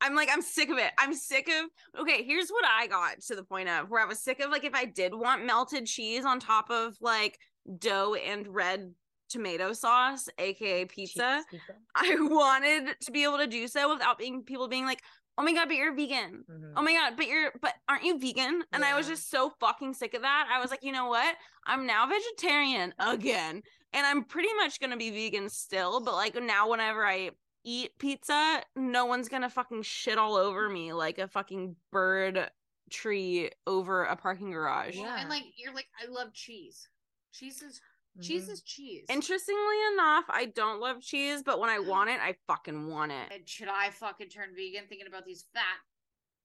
I'm 0.00 0.14
like, 0.16 0.28
I'm 0.32 0.42
sick 0.42 0.68
of 0.68 0.78
it. 0.78 0.90
I'm 0.98 1.14
sick 1.14 1.48
of. 1.48 2.00
Okay, 2.00 2.24
here's 2.24 2.50
what 2.50 2.64
I 2.64 2.86
got 2.88 3.20
to 3.28 3.36
the 3.36 3.44
point 3.44 3.68
of 3.68 3.88
where 3.88 4.02
I 4.02 4.06
was 4.06 4.20
sick 4.20 4.40
of 4.40 4.50
like 4.50 4.64
if 4.64 4.74
I 4.74 4.84
did 4.84 5.14
want 5.14 5.44
melted 5.46 5.86
cheese 5.86 6.24
on 6.24 6.40
top 6.40 6.70
of 6.70 6.96
like 7.00 7.38
dough 7.78 8.14
and 8.14 8.48
red 8.48 8.94
tomato 9.28 9.72
sauce, 9.72 10.28
aka 10.38 10.84
pizza, 10.86 11.42
pizza. 11.50 11.66
I 11.94 12.16
wanted 12.20 12.96
to 13.02 13.12
be 13.12 13.22
able 13.22 13.38
to 13.38 13.46
do 13.46 13.68
so 13.68 13.94
without 13.94 14.18
being 14.18 14.42
people 14.42 14.66
being 14.66 14.84
like, 14.86 15.00
"Oh 15.38 15.42
my 15.44 15.52
god, 15.52 15.68
but 15.68 15.76
you're 15.76 15.94
vegan." 15.94 16.44
Mhm. 16.50 16.72
Oh 16.76 16.82
my 16.82 16.92
god, 16.94 17.14
but 17.16 17.28
you're 17.28 17.52
but 17.62 17.72
aren't 17.88 18.02
you 18.04 18.18
vegan? 18.18 18.62
And 18.72 18.84
I 18.84 18.96
was 18.96 19.06
just 19.06 19.30
so 19.30 19.52
fucking 19.60 19.94
sick 19.94 20.14
of 20.14 20.22
that. 20.22 20.48
I 20.52 20.60
was 20.60 20.70
like, 20.72 20.82
you 20.82 20.90
know 20.92 21.06
what? 21.06 21.36
I'm 21.64 21.86
now 21.86 22.08
vegetarian 22.08 22.92
again. 22.98 23.62
And 23.94 24.06
I'm 24.06 24.24
pretty 24.24 24.52
much 24.54 24.80
gonna 24.80 24.96
be 24.96 25.10
vegan 25.10 25.48
still, 25.48 26.00
but 26.00 26.14
like 26.14 26.34
now 26.40 26.68
whenever 26.70 27.06
I 27.06 27.30
eat 27.64 27.90
pizza, 27.98 28.62
no 28.74 29.04
one's 29.06 29.28
gonna 29.28 29.50
fucking 29.50 29.82
shit 29.82 30.18
all 30.18 30.34
over 30.36 30.68
me 30.68 30.92
like 30.92 31.18
a 31.18 31.28
fucking 31.28 31.76
bird 31.90 32.50
tree 32.90 33.50
over 33.66 34.04
a 34.04 34.16
parking 34.16 34.50
garage. 34.50 34.96
Yeah. 34.96 35.16
And 35.20 35.28
like 35.28 35.44
you're 35.56 35.74
like, 35.74 35.88
I 36.02 36.10
love 36.10 36.32
cheese. 36.32 36.88
Cheese 37.32 37.62
is 37.62 37.80
cheese 38.20 38.46
Mhm. 38.48 38.52
is 38.52 38.62
cheese. 38.62 39.06
Interestingly 39.08 39.76
enough, 39.94 40.24
I 40.28 40.46
don't 40.54 40.80
love 40.80 41.00
cheese, 41.00 41.42
but 41.42 41.58
when 41.60 41.70
I 41.70 41.78
want 41.78 42.10
it, 42.10 42.20
I 42.20 42.36
fucking 42.46 42.88
want 42.88 43.12
it. 43.12 43.32
and 43.32 43.48
should 43.48 43.68
I 43.68 43.90
fucking 43.90 44.28
turn 44.28 44.54
vegan 44.54 44.86
thinking 44.88 45.06
about 45.06 45.24
these 45.24 45.46
fat 45.54 45.78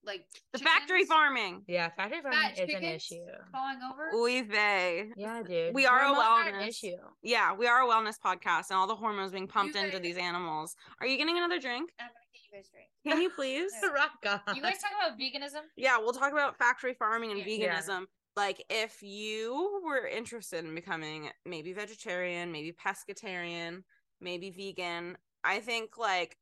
like 0.07 0.25
The 0.53 0.59
factory 0.59 1.05
farming. 1.05 1.63
Yeah, 1.67 1.89
factory 1.95 2.21
farming 2.21 2.39
fat 2.39 2.59
is 2.59 2.73
an 2.73 2.83
issue. 2.83 3.25
falling 3.51 3.77
over? 3.91 4.09
Oy 4.15 4.43
vey. 4.43 5.11
Yeah, 5.15 5.43
dude. 5.43 5.75
We 5.75 5.85
are 5.85 5.99
a 5.99 6.05
Hormones 6.07 6.25
are 6.25 6.47
an 6.49 6.55
wellness. 6.55 6.67
issue. 6.69 6.95
Yeah, 7.21 7.53
we 7.53 7.67
are 7.67 7.83
a 7.83 7.87
wellness 7.87 8.15
podcast 8.23 8.69
and 8.71 8.77
all 8.79 8.87
the 8.87 8.95
hormones 8.95 9.31
being 9.33 9.47
pumped 9.47 9.75
You 9.75 9.81
into 9.81 9.97
guys- 9.97 10.01
these 10.01 10.17
animals. 10.17 10.75
Are 11.01 11.05
you 11.07 11.17
getting 11.17 11.37
another 11.37 11.59
drink? 11.59 11.91
I'm 11.99 12.07
gonna 12.07 12.13
get 12.33 12.41
you 12.49 12.57
guys 12.57 12.69
drink. 12.71 12.87
Can 13.05 13.21
you 13.21 13.29
please? 13.29 13.71
Rock 13.93 14.41
on. 14.47 14.55
You 14.55 14.61
guys 14.61 14.79
talk 14.79 14.91
about 14.97 15.19
veganism? 15.19 15.61
yeah, 15.75 15.97
we'll 15.99 16.13
talk 16.13 16.31
about 16.31 16.57
factory 16.57 16.93
farming 16.95 17.31
and 17.31 17.39
Yeah. 17.39 17.45
Yeah. 17.45 17.79
veganism. 17.81 18.05
Like, 18.35 18.63
if 18.69 19.01
you 19.01 19.81
were 19.83 20.05
interested 20.07 20.63
in 20.63 20.75
becoming 20.75 21.29
maybe 21.45 21.73
vegetarian, 21.73 22.51
maybe 22.51 22.71
pescatarian, 22.71 23.83
maybe 24.21 24.51
vegan, 24.51 25.17
I 25.43 25.59
think 25.59 25.97
like 25.97 26.37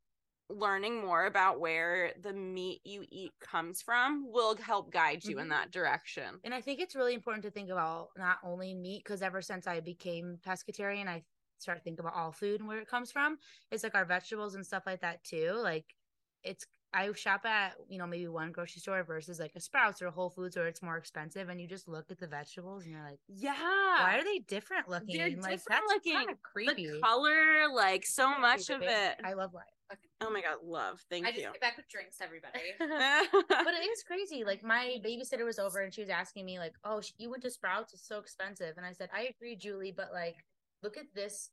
learning 0.50 1.02
more 1.02 1.26
about 1.26 1.60
where 1.60 2.14
the 2.20 2.34
meat 2.34 2.82
you 2.86 3.06
eat 3.10 3.34
comes 3.40 3.82
from 3.82 4.32
will 4.32 4.56
help 4.58 4.92
guide 4.92 5.26
you 5.26 5.40
in 5.40 5.48
Mhm. 5.48 5.50
that 5.50 5.72
direction. 5.72 6.40
And 6.44 6.54
I 6.54 6.62
think 6.62 6.80
it's 6.80 6.96
really 6.96 7.14
important 7.16 7.44
to 7.44 7.52
think 7.52 7.70
about 7.70 8.10
not 8.16 8.40
only 8.44 8.74
meat, 8.76 9.04
because 9.04 9.22
ever 9.24 9.42
since 9.42 9.66
I 9.68 9.80
became 9.80 10.38
pescatarian, 10.38 11.08
I 11.08 11.26
start 11.58 11.84
thinking 11.84 12.02
about 12.02 12.14
all 12.16 12.32
food 12.32 12.60
and 12.60 12.68
where 12.68 12.80
it 12.80 12.88
comes 12.88 13.12
from. 13.12 13.40
It's 13.72 13.84
like 13.84 13.96
our 13.96 14.06
vegetables 14.06 14.56
and 14.56 14.66
stuff 14.66 14.84
like 14.86 15.02
that 15.02 15.24
too. 15.24 15.54
Like 15.54 15.96
it's 16.44 16.66
I 16.94 17.12
shop 17.14 17.46
at, 17.46 17.76
you 17.90 17.98
know, 17.98 18.08
maybe 18.08 18.28
one 18.28 18.52
grocery 18.52 18.80
store 18.82 19.04
versus 19.04 19.40
like 19.40 19.56
a 19.56 19.60
Sprouts 19.60 20.02
or 20.02 20.08
a 20.08 20.12
Whole 20.12 20.30
Foods 20.30 20.56
where 20.56 20.68
it's 20.68 20.82
more 20.82 20.98
expensive 20.98 21.50
and 21.50 21.60
you 21.60 21.68
just 21.68 21.88
look 21.88 22.12
at 22.12 22.20
the 22.20 22.28
vegetables 22.28 22.84
and 22.84 22.94
you're 22.94 23.04
like, 23.04 23.20
Yeah. 23.28 23.54
why 23.98 24.18
are 24.20 24.24
they 24.24 24.40
different 24.40 24.88
looking? 24.88 25.18
like 25.42 25.42
different 25.42 25.68
that's 25.68 25.94
looking. 25.94 26.14
kind 26.14 26.30
of 26.30 26.42
creepy. 26.44 26.86
The 26.88 27.00
color, 27.02 27.68
like 27.74 28.06
so 28.06 28.38
much 28.40 28.70
of 28.70 28.82
it. 28.82 29.20
I 29.24 29.34
love 29.34 29.54
life. 29.54 29.75
Oh 30.22 30.30
my 30.32 30.42
god, 30.42 30.58
love. 30.64 31.04
Thank 31.10 31.26
you. 31.26 31.30
I 31.30 31.36
just 31.36 31.54
get 31.54 31.62
back 31.62 31.78
with 31.78 31.88
drinks, 31.90 32.18
everybody. 32.22 32.60
but 32.80 33.74
it 33.74 33.86
is 33.92 34.04
crazy. 34.04 34.44
Like 34.44 34.64
my 34.64 34.98
babysitter 35.06 35.46
was 35.46 35.60
over 35.60 35.82
and 35.82 35.94
she 35.94 36.02
was 36.02 36.10
asking 36.10 36.46
me 36.46 36.58
like, 36.58 36.74
"Oh, 36.84 37.02
sh- 37.02 37.12
you 37.18 37.30
went 37.30 37.44
to 37.44 37.50
Sprouts? 37.52 37.94
It's 37.94 38.08
so 38.08 38.18
expensive." 38.20 38.74
And 38.78 38.86
I 38.86 38.92
said, 38.94 39.10
"I 39.14 39.30
agree, 39.36 39.56
Julie, 39.56 39.94
but 39.96 40.10
like, 40.14 40.36
look 40.84 40.98
at 40.98 41.06
this 41.14 41.52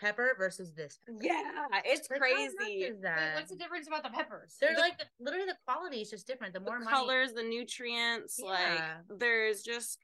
pepper 0.00 0.34
versus 0.38 0.72
this." 0.74 0.98
pepper." 1.06 1.18
yeah, 1.22 1.66
it's 1.84 2.08
Like, 2.10 2.20
crazy. 2.20 2.42
is 2.44 2.96
Wait, 3.02 3.34
what's 3.34 3.50
the 3.50 3.56
difference 3.56 3.86
about 3.88 4.02
the 4.02 4.10
peppers? 4.10 4.56
They're 4.60 4.74
The- 4.74 4.80
like 4.80 5.00
literally 5.20 5.46
the 5.46 5.56
quality 5.66 6.00
is 6.00 6.10
just 6.10 6.26
different. 6.26 6.54
The 6.54 6.60
The 6.60 6.66
more 6.66 6.78
money, 6.78 6.90
colors, 6.96 7.32
the 7.34 7.42
nutrients, 7.42 8.38
Yeah. 8.42 9.00
like 9.08 9.18
there's 9.18 9.62
just 9.62 9.98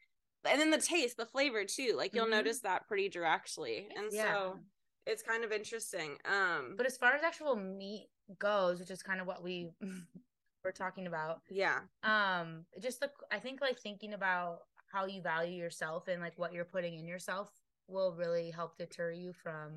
and 0.44 0.60
then 0.60 0.70
the 0.70 0.78
taste, 0.78 1.16
the 1.16 1.26
flavor 1.26 1.64
too. 1.64 1.94
Like 1.96 2.14
you'll 2.14 2.26
Mhm. 2.26 2.30
notice 2.30 2.60
that 2.60 2.86
pretty 2.88 3.08
directly. 3.08 3.88
And 3.96 4.10
Yeah. 4.12 4.32
so 4.34 4.58
it's 5.06 5.22
kind 5.22 5.44
of 5.44 5.52
interesting. 5.52 6.16
Um 6.24 6.74
But 6.76 6.86
as 6.86 6.96
far 6.96 7.14
as 7.14 7.22
actual 7.22 7.56
meat 7.56 8.08
goes, 8.38 8.78
which 8.78 8.90
is 8.90 9.02
kind 9.02 9.20
of 9.20 9.26
what 9.26 9.42
we 9.42 9.70
were 10.64 10.72
talking 10.72 11.06
about, 11.06 11.40
yeah. 11.48 11.80
um, 12.02 12.64
just 12.80 13.00
the 13.00 13.10
I 13.30 13.38
think 13.38 13.60
like 13.60 13.78
thinking 13.78 14.12
about 14.14 14.60
how 14.92 15.06
you 15.06 15.22
value 15.22 15.56
yourself 15.56 16.08
and 16.08 16.20
like 16.20 16.34
what 16.36 16.52
you're 16.52 16.64
putting 16.64 16.98
in 16.98 17.06
yourself 17.06 17.50
will 17.88 18.14
really 18.14 18.50
help 18.50 18.76
deter 18.76 19.10
you 19.12 19.32
from 19.32 19.72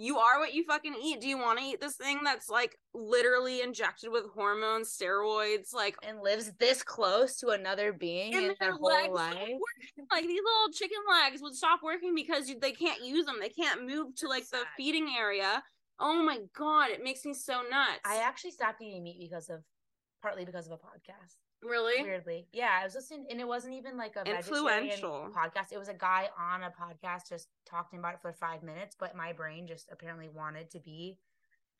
You 0.00 0.18
are 0.18 0.38
what 0.38 0.54
you 0.54 0.62
fucking 0.62 0.94
eat. 1.02 1.20
Do 1.20 1.26
you 1.26 1.36
want 1.36 1.58
to 1.58 1.64
eat 1.64 1.80
this 1.80 1.96
thing 1.96 2.20
that's 2.22 2.48
like 2.48 2.78
literally 2.94 3.62
injected 3.62 4.12
with 4.12 4.26
hormones, 4.32 4.96
steroids, 4.96 5.74
like 5.74 5.96
and 6.06 6.20
lives 6.20 6.52
this 6.60 6.84
close 6.84 7.36
to 7.38 7.48
another 7.48 7.92
being 7.92 8.32
in 8.32 8.54
their 8.60 8.74
whole 8.74 9.12
life. 9.12 9.34
Like 10.12 10.24
these 10.24 10.40
little 10.40 10.72
chicken 10.72 10.98
legs 11.10 11.42
would 11.42 11.54
stop 11.54 11.80
working 11.82 12.14
because 12.14 12.48
you, 12.48 12.60
they 12.60 12.70
can't 12.70 13.04
use 13.04 13.26
them. 13.26 13.38
They 13.40 13.48
can't 13.48 13.88
move 13.88 14.14
to 14.18 14.28
like 14.28 14.48
the 14.50 14.62
feeding 14.76 15.08
area. 15.18 15.64
Oh 15.98 16.22
my 16.22 16.38
god, 16.56 16.90
it 16.90 17.02
makes 17.02 17.24
me 17.24 17.34
so 17.34 17.62
nuts. 17.68 17.98
I 18.04 18.22
actually 18.22 18.52
stopped 18.52 18.80
eating 18.80 19.02
meat 19.02 19.18
because 19.18 19.50
of 19.50 19.64
partly 20.22 20.44
because 20.44 20.68
of 20.68 20.74
a 20.74 20.76
podcast. 20.76 21.34
Really. 21.62 22.02
Weirdly, 22.02 22.46
yeah, 22.52 22.78
I 22.80 22.84
was 22.84 22.94
listening, 22.94 23.26
and 23.30 23.40
it 23.40 23.46
wasn't 23.48 23.74
even 23.74 23.96
like 23.96 24.16
a 24.16 24.24
vegetarian 24.24 24.84
Influential. 24.84 25.30
podcast. 25.36 25.72
It 25.72 25.78
was 25.78 25.88
a 25.88 25.94
guy 25.94 26.28
on 26.38 26.62
a 26.62 26.70
podcast 26.70 27.28
just 27.28 27.48
talking 27.66 27.98
about 27.98 28.14
it 28.14 28.20
for 28.22 28.32
five 28.32 28.62
minutes. 28.62 28.96
But 28.98 29.16
my 29.16 29.32
brain 29.32 29.66
just 29.66 29.88
apparently 29.90 30.28
wanted 30.28 30.70
to 30.70 30.80
be 30.80 31.18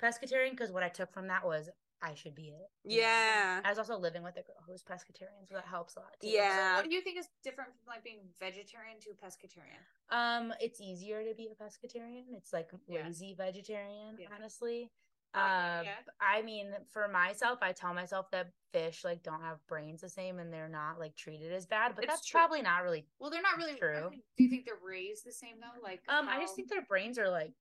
pescatarian 0.03 0.51
because 0.51 0.71
what 0.73 0.83
I 0.83 0.89
took 0.89 1.13
from 1.13 1.27
that 1.29 1.45
was 1.45 1.69
I 2.01 2.15
should 2.15 2.37
be 2.37 2.51
it. 2.51 2.71
Yeah. 2.85 3.61
I 3.65 3.69
was 3.69 3.79
also 3.79 3.99
living 3.99 4.23
with 4.23 4.37
a 4.37 4.43
girl 4.43 4.55
who 4.65 4.71
was 4.71 4.85
pescatarian, 4.85 5.49
so 5.49 5.55
that 5.57 5.65
helps 5.65 5.97
a 5.97 6.01
lot. 6.01 6.15
Too. 6.23 6.29
Yeah. 6.29 6.77
What 6.77 6.85
do 6.85 6.95
you 6.95 7.01
think 7.01 7.19
is 7.19 7.27
different 7.43 7.71
from 7.71 7.93
like 7.93 8.05
being 8.05 8.21
vegetarian 8.39 9.01
to 9.01 9.09
pescatarian? 9.21 9.83
Um, 10.17 10.55
it's 10.61 10.81
easier 10.81 11.25
to 11.25 11.35
be 11.35 11.49
a 11.51 11.61
pescatarian. 11.61 12.23
It's 12.37 12.53
like 12.53 12.71
Yeah. 12.87 13.05
lazy 13.07 13.35
vegetarian, 13.35 14.17
Yeah. 14.17 14.29
honestly. 14.33 14.93
Okay, 15.39 15.81
Uh, 15.81 15.83
yeah. 15.85 15.95
I 16.21 16.43
mean, 16.43 16.73
for 16.93 17.09
myself, 17.09 17.59
I 17.63 17.73
tell 17.73 17.95
myself 17.95 18.31
that 18.33 18.51
fish 18.73 19.05
like 19.05 19.23
don't 19.23 19.41
have 19.43 19.59
brains 19.67 20.01
the 20.01 20.09
same, 20.09 20.39
and 20.39 20.53
they're 20.53 20.69
not 20.69 20.99
like 20.99 21.17
treated 21.17 21.53
as 21.53 21.67
bad. 21.67 21.95
But 21.95 22.05
It's 22.05 22.13
that's 22.13 22.27
true. 22.27 22.39
probably 22.41 22.63
not 22.63 22.83
really. 22.83 23.07
Well, 23.19 23.31
they're 23.31 23.43
not 23.43 23.57
really. 23.57 23.73
I 23.73 23.77
True. 23.77 24.11
mean, 24.11 24.23
do 24.37 24.45
you 24.45 24.51
think 24.51 24.67
they're 24.67 24.75
raised 24.83 25.25
the 25.25 25.33
same 25.33 25.57
though? 25.61 25.81
Like, 25.83 26.03
Um, 26.09 26.29
I 26.29 26.41
just 26.41 26.57
think 26.57 26.69
their 26.69 26.83
brains 26.83 27.19
are 27.19 27.31
like 27.31 27.53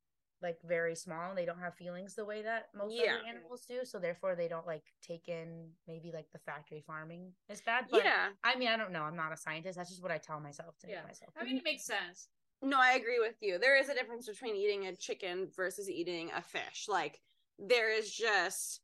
like 0.42 0.58
very 0.64 0.96
small, 0.96 1.30
and 1.30 1.38
they 1.38 1.46
don't 1.46 1.60
have 1.60 1.76
feelings 1.76 2.14
the 2.14 2.26
way 2.26 2.44
that 2.44 2.70
most 2.76 2.94
Yeah. 2.96 3.16
other 3.16 3.28
animals 3.28 3.66
do. 3.66 3.84
So 3.86 3.98
therefore, 4.00 4.36
they 4.36 4.48
don't 4.48 4.68
like 4.68 4.84
take 5.02 5.30
in 5.30 5.72
maybe 5.88 6.12
like 6.12 6.32
the 6.32 6.40
factory 6.40 6.84
farming 6.86 7.32
is 7.50 7.62
bad. 7.62 7.86
But 7.90 8.04
yeah. 8.04 8.30
I 8.44 8.56
mean, 8.56 8.68
I 8.68 8.78
don't 8.78 8.92
know. 8.92 9.02
I'm 9.02 9.16
not 9.16 9.34
a 9.34 9.38
scientist. 9.38 9.78
That's 9.78 9.90
just 9.90 10.04
what 10.04 10.12
I 10.12 10.20
tell 10.20 10.40
myself 10.40 10.78
to 10.80 10.88
Yeah. 10.88 11.04
myself. 11.04 11.34
I 11.40 11.44
mean, 11.44 11.58
it 11.58 11.64
makes 11.64 11.86
sense. 11.86 12.30
No, 12.62 12.80
I 12.80 12.94
agree 12.94 13.20
with 13.20 13.36
you. 13.42 13.60
There 13.60 13.78
is 13.80 13.90
a 13.90 13.94
difference 13.94 14.28
between 14.28 14.56
eating 14.56 14.88
a 14.88 14.96
chicken 14.96 15.48
versus 15.56 15.90
eating 15.90 16.32
a 16.36 16.42
fish. 16.42 16.86
Like 16.88 17.20
there 17.60 17.92
is 17.92 18.12
just 18.12 18.82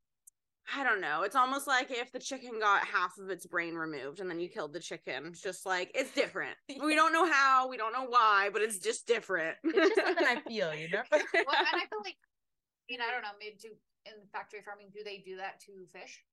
I 0.74 0.84
don't 0.84 1.02
know. 1.02 1.24
It's 1.24 1.36
almost 1.36 1.68
like 1.68 1.92
if 1.92 2.12
the 2.12 2.20
chicken 2.20 2.58
got 2.60 2.86
half 2.86 3.18
of 3.18 3.30
its 3.30 3.46
brain 3.46 3.76
removed 3.76 4.22
and 4.22 4.30
then 4.30 4.40
you 4.40 4.48
killed 4.48 4.72
the 4.72 4.80
chicken. 4.80 5.26
It's 5.28 5.42
just 5.42 5.66
like 5.66 5.92
it's 5.94 6.14
different. 6.14 6.56
We 6.84 6.96
don't 6.96 7.14
know 7.14 7.30
how, 7.30 7.68
we 7.68 7.78
don't 7.78 7.94
know 7.94 8.06
why, 8.08 8.50
but 8.52 8.62
it's 8.62 8.80
just 8.80 9.06
different. 9.06 9.58
it's 9.64 9.96
just 9.96 10.08
something 10.08 10.26
I 10.26 10.40
feel, 10.48 10.74
you 10.74 10.90
know. 10.90 11.04
Well, 11.12 11.22
and 11.22 11.76
I 11.76 11.86
feel 11.92 12.02
like, 12.04 12.16
I 12.16 12.86
mean, 12.90 13.00
I 13.02 13.12
don't 13.12 13.22
know. 13.22 13.36
Maybe 13.40 13.58
do 13.62 13.70
in 14.06 14.14
factory 14.32 14.62
farming, 14.64 14.88
do 14.94 15.04
they 15.04 15.24
do 15.26 15.38
that 15.38 15.60
to 15.62 15.86
fish? 15.92 16.24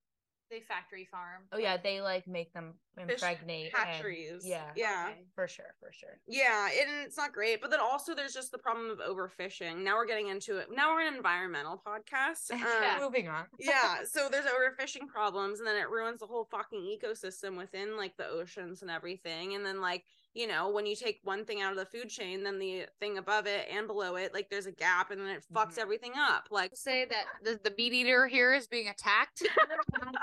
They 0.50 0.60
factory 0.60 1.06
farm. 1.10 1.42
Oh 1.52 1.58
yeah, 1.58 1.76
they 1.76 2.00
like 2.00 2.26
make 2.26 2.52
them 2.52 2.74
impregnate 2.98 3.72
and- 3.72 3.84
hatcheries. 3.84 4.42
yeah, 4.44 4.70
Yeah. 4.74 5.06
Okay. 5.10 5.20
for 5.34 5.46
sure, 5.46 5.74
for 5.78 5.92
sure. 5.92 6.18
Yeah, 6.26 6.66
and 6.66 7.06
it's 7.06 7.16
not 7.16 7.32
great. 7.32 7.60
But 7.62 7.70
then 7.70 7.78
also 7.80 8.14
there's 8.14 8.34
just 8.34 8.50
the 8.50 8.58
problem 8.58 8.90
of 8.90 8.98
overfishing. 8.98 9.78
Now 9.84 9.96
we're 9.96 10.06
getting 10.06 10.26
into 10.28 10.58
it. 10.58 10.66
Now 10.74 10.92
we're 10.94 11.06
an 11.06 11.14
environmental 11.14 11.80
podcast. 11.86 12.50
Yeah. 12.60 12.94
Um, 12.96 13.02
Moving 13.02 13.28
on. 13.28 13.44
yeah 13.58 13.98
so 14.04 14.28
there's 14.30 14.44
overfishing 14.46 15.06
problems 15.06 15.58
and 15.60 15.66
then 15.68 15.76
it 15.76 15.88
ruins 15.88 16.20
the 16.20 16.26
whole 16.26 16.44
fucking 16.50 16.80
ecosystem 16.80 17.56
within 17.56 17.96
like 17.96 18.16
the 18.16 18.26
oceans 18.26 18.82
and 18.82 18.90
everything 18.90 19.54
and 19.54 19.64
then 19.64 19.80
like 19.80 20.04
you 20.34 20.46
know 20.46 20.70
when 20.70 20.86
you 20.86 20.94
take 20.96 21.20
one 21.24 21.44
thing 21.44 21.60
out 21.60 21.72
of 21.72 21.78
the 21.78 21.84
food 21.86 22.08
chain 22.08 22.42
then 22.42 22.58
the 22.58 22.86
thing 23.00 23.18
above 23.18 23.46
it 23.46 23.66
and 23.72 23.86
below 23.86 24.16
it 24.16 24.32
like 24.34 24.48
there's 24.50 24.66
a 24.66 24.72
gap 24.72 25.10
and 25.10 25.20
then 25.20 25.28
it 25.28 25.44
fucks 25.52 25.74
Mhm. 25.74 25.78
everything 25.78 26.12
up 26.16 26.48
like 26.50 26.70
Say 26.74 27.04
that 27.06 27.24
the, 27.42 27.58
the 27.62 27.74
meat 27.76 27.92
eater 27.92 28.26
here 28.26 28.52
is 28.54 28.66
being 28.66 28.88
attacked. 28.88 29.42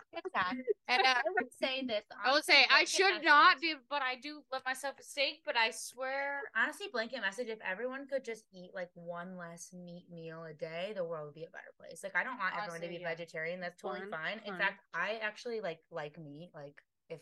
And 0.88 1.02
uh, 1.02 1.16
I 1.16 1.22
would 1.36 1.52
say 1.62 1.86
this. 1.86 2.04
I 2.24 2.32
would 2.32 2.46
say 2.46 2.66
I 2.72 2.86
should 2.86 3.24
not 3.24 3.60
be, 3.60 3.76
but 3.90 4.02
I 4.02 4.16
do 4.16 4.42
love 4.52 4.62
myself 4.66 4.96
a 5.00 5.04
steak. 5.04 5.42
But 5.46 5.58
I 5.58 5.72
swear, 5.72 6.42
Honestly, 6.56 6.88
blanket 6.92 7.22
message. 7.22 7.50
If 7.50 7.60
everyone 7.70 8.08
could 8.08 8.24
just 8.24 8.46
eat 8.54 8.72
like 8.74 8.90
one 8.94 9.38
less 9.38 9.72
meat 9.74 10.06
meal 10.10 10.46
a 10.46 10.54
day, 10.54 10.94
the 10.96 11.04
world 11.04 11.26
would 11.26 11.36
be 11.36 11.44
a 11.44 11.50
better 11.50 11.74
place. 11.78 12.02
Like 12.04 12.16
I 12.16 12.24
don't 12.24 12.38
want 12.38 12.56
everyone 12.58 12.82
to 12.82 12.88
be 12.88 13.00
yeah. 13.02 13.10
vegetarian. 13.10 13.60
That's 13.60 13.82
totally 13.82 14.10
fine. 14.10 14.40
In 14.46 14.58
fact, 14.58 14.82
I 14.94 15.20
actually 15.22 15.60
like 15.60 15.80
like 15.92 16.18
meat. 16.18 16.52
Like 16.56 16.82
if 17.10 17.20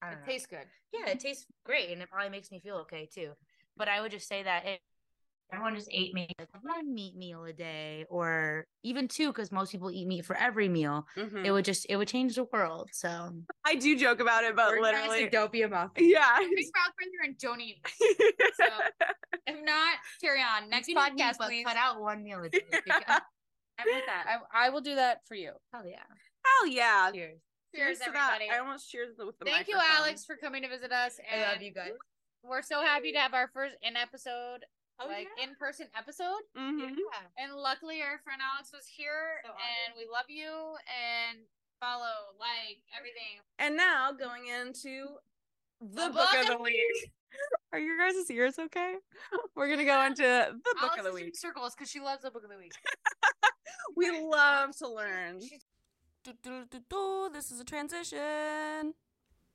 I 0.00 0.10
don't 0.10 0.18
it 0.18 0.20
know. 0.20 0.32
tastes 0.32 0.46
good. 0.46 0.66
yeah, 0.92 1.10
it 1.10 1.20
tastes 1.20 1.46
great, 1.64 1.90
and 1.90 2.02
it 2.02 2.10
probably 2.10 2.30
makes 2.30 2.52
me 2.52 2.60
feel 2.60 2.76
okay 2.76 3.08
too. 3.12 3.32
But 3.76 3.88
I 3.88 4.00
would 4.00 4.12
just 4.12 4.28
say 4.28 4.42
that 4.44 4.64
if 4.66 4.80
everyone 5.52 5.74
just 5.76 5.88
ate 5.92 6.12
maybe 6.14 6.32
like 6.38 6.48
one 6.62 6.94
meat 6.94 7.14
meal 7.16 7.44
a 7.44 7.52
day, 7.52 8.04
or 8.08 8.66
even 8.82 9.08
two, 9.08 9.28
because 9.28 9.52
most 9.52 9.70
people 9.72 9.90
eat 9.90 10.06
meat 10.06 10.24
for 10.24 10.36
every 10.36 10.68
meal, 10.68 11.06
mhm. 11.16 11.44
it 11.44 11.50
would 11.52 11.64
just 11.64 11.86
it 11.88 11.96
would 11.96 12.08
change 12.08 12.34
the 12.36 12.44
world. 12.44 12.88
So 12.92 13.30
i 13.64 13.74
do 13.74 13.96
joke 13.96 14.20
about 14.20 14.44
it 14.44 14.56
but 14.56 14.70
Organize 14.70 14.94
literally 15.08 15.22
Utopia 15.24 15.68
muffin. 15.68 16.08
yeah 16.10 16.38
Big 16.38 16.66
mouth 16.74 16.94
breather 16.96 17.22
and 17.24 17.38
don't 17.38 17.60
eat. 17.60 17.86
So 18.56 18.64
if 19.46 19.64
not, 19.64 19.96
carry 20.20 20.40
on. 20.40 20.70
Next 20.70 20.88
You 20.88 20.94
can 20.96 21.14
meat, 21.14 21.22
podcast, 21.22 21.36
but 21.38 21.48
please. 21.48 21.64
cut 21.66 21.76
out 21.76 22.00
one 22.00 22.22
meal 22.22 22.42
a 22.42 22.48
day. 22.48 22.60
because- 22.70 23.20
I'm 23.78 23.86
with 23.86 24.04
that. 24.06 24.26
I, 24.52 24.66
I 24.66 24.68
will 24.70 24.82
do 24.82 24.94
that 24.96 25.20
for 25.26 25.34
you. 25.34 25.52
Hell 25.72 25.86
yeah. 25.86 25.96
hell 26.44 26.66
yeah 26.66 27.10
Cheers. 27.10 27.40
Cheers, 27.74 27.98
to 28.00 28.10
that. 28.12 28.32
everybody. 28.34 28.50
i 28.54 28.58
almost 28.58 28.90
cheers 28.90 29.14
with 29.18 29.38
the 29.38 29.46
Thank 29.46 29.66
you. 29.66 29.78
Alex, 29.96 30.24
for 30.26 30.36
coming 30.36 30.62
to 30.62 30.68
visit 30.68 30.92
us. 30.92 31.18
I 31.34 31.40
love 31.52 31.62
you 31.62 31.72
guys. 31.72 31.92
We're 32.44 32.62
so 32.62 32.82
happy 32.82 33.12
to 33.12 33.18
have 33.18 33.32
our 33.34 33.48
first 33.54 33.74
in 33.82 33.96
episode, 33.96 34.64
Oh, 35.00 35.06
like 35.08 35.28
yeah. 35.36 35.44
in 35.48 35.54
person 35.56 35.88
episode. 35.96 36.42
Mhm. 36.56 36.94
And 37.38 37.54
luckily, 37.54 38.02
our 38.02 38.18
friend 38.24 38.40
Alex 38.42 38.70
was 38.72 38.86
here, 38.86 39.40
So 39.44 39.50
and 39.50 39.94
we 39.96 40.06
love 40.10 40.26
you. 40.28 40.76
And 40.86 41.38
follow, 41.80 42.34
like 42.38 42.78
everything. 42.96 43.40
and 43.58 43.76
now 43.76 44.12
going 44.12 44.46
into 44.46 45.18
the, 45.80 46.06
The 46.06 46.10
book, 46.10 46.34
of 46.40 46.46
the 46.46 46.58
week 46.62 47.12
are 47.72 47.78
your 47.80 47.96
guys' 47.98 48.30
ears 48.30 48.56
okay 48.58 48.94
we're 49.56 49.68
gonna 49.68 49.84
go 49.84 50.02
into 50.04 50.22
the 50.22 50.60
book 50.62 50.76
Alex 50.82 50.98
of 50.98 51.04
the 51.04 51.10
is 51.10 51.16
in 51.16 51.24
week 51.24 51.36
circles 51.36 51.74
because 51.74 51.90
she 51.90 51.98
loves 51.98 52.22
the 52.22 52.30
book 52.30 52.44
of 52.44 52.50
the 52.50 52.56
week. 52.58 52.72
we 53.96 54.10
love 54.20 54.76
to 54.76 54.86
learn 54.88 55.40
This 57.32 57.50
is 57.50 57.58
a 57.58 57.64
transition. 57.64 58.94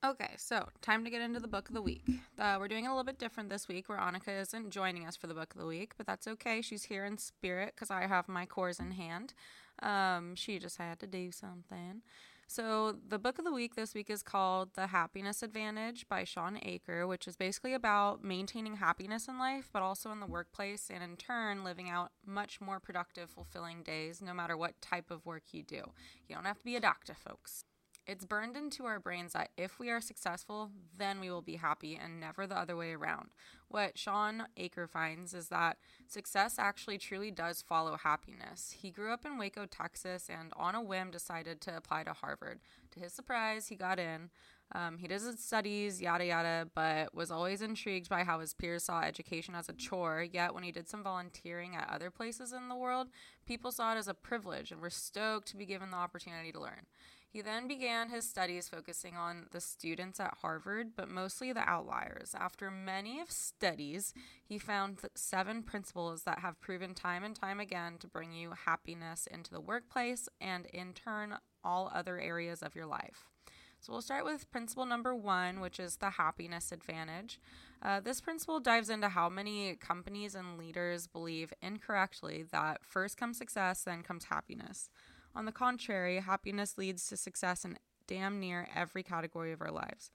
Okay, 0.05 0.29
so 0.37 0.67
time 0.81 1.03
to 1.03 1.09
get 1.09 1.23
into 1.23 1.39
the 1.39 1.47
book 1.47 1.69
of 1.69 1.73
the 1.73 1.81
week. 1.81 2.03
Uh, 2.37 2.57
we're 2.59 2.67
doing 2.67 2.85
it 2.85 2.87
a 2.87 2.91
little 2.91 3.03
bit 3.03 3.17
different 3.17 3.49
this 3.49 3.67
week 3.67 3.89
where 3.89 3.97
Annika 3.97 4.41
isn't 4.41 4.69
joining 4.69 5.07
us 5.07 5.15
for 5.15 5.25
the 5.25 5.33
book 5.33 5.55
of 5.55 5.59
the 5.59 5.65
week, 5.65 5.93
but 5.97 6.05
that's 6.05 6.27
okay. 6.27 6.61
She's 6.61 6.83
here 6.83 7.03
in 7.03 7.17
spirit 7.17 7.73
because 7.75 7.89
I 7.89 8.05
have 8.05 8.27
my 8.27 8.45
Coors 8.45 8.79
in 8.79 8.91
hand. 8.91 9.33
Um, 9.81 10.35
she 10.35 10.59
just 10.59 10.77
had 10.77 10.99
to 10.99 11.07
do 11.07 11.31
something. 11.31 12.03
So, 12.45 12.95
the 13.09 13.17
book 13.17 13.39
of 13.39 13.43
the 13.43 13.51
week 13.51 13.75
this 13.75 13.95
week 13.95 14.11
is 14.11 14.21
called 14.21 14.69
The 14.75 14.87
Happiness 14.87 15.41
Advantage 15.41 16.07
by 16.07 16.23
Shawn 16.25 16.59
Achor, 16.61 17.07
which 17.07 17.27
is 17.27 17.35
basically 17.35 17.73
about 17.73 18.23
maintaining 18.23 18.75
happiness 18.75 19.27
in 19.27 19.39
life, 19.39 19.67
but 19.73 19.81
also 19.81 20.11
in 20.11 20.19
the 20.19 20.27
workplace, 20.27 20.91
and 20.93 21.03
in 21.03 21.17
turn, 21.17 21.63
living 21.63 21.89
out 21.89 22.11
much 22.23 22.61
more 22.61 22.79
productive, 22.79 23.31
fulfilling 23.31 23.81
days 23.81 24.21
no 24.21 24.33
matter 24.33 24.55
what 24.55 24.79
type 24.79 25.09
of 25.09 25.25
work 25.25 25.43
you 25.51 25.63
do. 25.63 25.91
You 26.29 26.35
don't 26.35 26.45
have 26.45 26.59
to 26.59 26.65
be 26.65 26.75
a 26.75 26.79
doctor, 26.79 27.15
folks. 27.15 27.65
It's 28.07 28.23
burned 28.23 28.55
into 28.55 28.85
our 28.85 29.01
brains 29.01 29.33
that 29.33 29.49
if 29.57 29.79
we 29.79 29.89
are 29.89 29.99
successful, 29.99 30.71
then 30.97 31.19
we 31.19 31.29
will 31.29 31.41
be 31.41 31.57
happy 31.57 31.99
and 32.01 32.21
never 32.21 32.47
the 32.47 32.57
other 32.57 32.77
way 32.77 32.93
around. 32.93 33.31
What 33.67 33.97
Shawn 33.97 34.43
Achor 34.55 34.87
finds 34.87 35.33
is 35.33 35.49
that 35.49 35.77
success 36.07 36.57
actually 36.57 36.99
truly 36.99 37.31
does 37.31 37.61
follow 37.61 37.97
happiness. 37.97 38.73
He 38.79 38.91
grew 38.91 39.11
up 39.11 39.25
in 39.25 39.37
Waco, 39.37 39.65
Texas, 39.65 40.29
and 40.29 40.53
on 40.55 40.73
a 40.73 40.81
whim 40.81 41.11
decided 41.11 41.59
to 41.61 41.75
apply 41.75 42.05
to 42.05 42.13
Harvard. 42.13 42.61
To 42.91 43.01
his 43.01 43.11
surprise, 43.11 43.67
he 43.67 43.75
got 43.75 43.99
in. 43.99 44.29
Um, 44.73 44.97
he 44.97 45.07
did 45.07 45.21
his 45.21 45.39
studies, 45.43 46.01
yada 46.01 46.25
yada, 46.25 46.69
but 46.73 47.13
was 47.13 47.31
always 47.31 47.61
intrigued 47.61 48.09
by 48.09 48.23
how 48.23 48.39
his 48.39 48.53
peers 48.53 48.83
saw 48.83 49.01
education 49.01 49.53
as 49.55 49.69
a 49.69 49.73
chore. 49.73 50.25
Yet, 50.29 50.53
when 50.53 50.63
he 50.63 50.71
did 50.71 50.89
some 50.89 51.03
volunteering 51.03 51.75
at 51.75 51.89
other 51.89 52.09
places 52.09 52.53
in 52.53 52.67
the 52.67 52.75
world, 52.75 53.07
people 53.45 53.71
saw 53.71 53.93
it 53.93 53.97
as 53.97 54.09
a 54.09 54.13
privilege 54.13 54.71
and 54.71 54.81
were 54.81 54.89
stoked 54.89 55.47
to 55.49 55.57
be 55.57 55.65
given 55.65 55.91
the 55.91 55.97
opportunity 55.97 56.51
to 56.51 56.59
learn. 56.59 56.85
He 57.29 57.41
then 57.41 57.67
began 57.67 58.09
his 58.09 58.27
studies 58.27 58.69
focusing 58.69 59.15
on 59.15 59.47
the 59.51 59.59
students 59.59 60.19
at 60.19 60.37
Harvard, 60.41 60.95
but 60.95 61.09
mostly 61.09 61.51
the 61.51 61.69
outliers. 61.69 62.33
After 62.33 62.71
many 62.71 63.19
of 63.19 63.29
studies, 63.29 64.13
he 64.43 64.57
found 64.57 64.99
seven 65.13 65.61
principles 65.61 66.23
that 66.23 66.39
have 66.39 66.61
proven 66.61 66.93
time 66.93 67.23
and 67.23 67.35
time 67.35 67.59
again 67.59 67.97
to 67.99 68.07
bring 68.07 68.31
you 68.31 68.53
happiness 68.65 69.27
into 69.27 69.51
the 69.51 69.61
workplace 69.61 70.29
and 70.39 70.65
in 70.67 70.93
turn 70.93 71.37
all 71.63 71.91
other 71.93 72.17
areas 72.19 72.61
of 72.61 72.75
your 72.75 72.85
life. 72.85 73.25
So 73.79 73.93
we'll 73.93 74.01
start 74.01 74.25
with 74.25 74.49
principle 74.49 74.85
number 74.85 75.13
one, 75.13 75.59
which 75.59 75.79
is 75.79 75.97
the 75.97 76.11
happiness 76.11 76.71
advantage. 76.71 77.39
Uh, 77.81 77.99
this 77.99 78.21
principle 78.21 78.59
dives 78.59 78.89
into 78.89 79.09
how 79.09 79.29
many 79.29 79.75
companies 79.75 80.33
and 80.33 80.57
leaders 80.57 81.07
believe 81.07 81.53
incorrectly 81.61 82.43
that 82.51 82.83
first 82.83 83.17
comes 83.17 83.37
success, 83.37 83.83
then 83.83 84.01
comes 84.01 84.25
happiness. 84.25 84.89
On 85.37 85.45
the 85.45 85.51
contrary, 85.51 86.19
happiness 86.19 86.79
leads 86.79 87.07
to 87.07 87.15
success 87.15 87.63
in 87.63 87.77
damn 88.07 88.39
near 88.39 88.67
every 88.75 89.03
category 89.03 89.51
of 89.51 89.61
our 89.61 89.69
lives. 89.69 90.09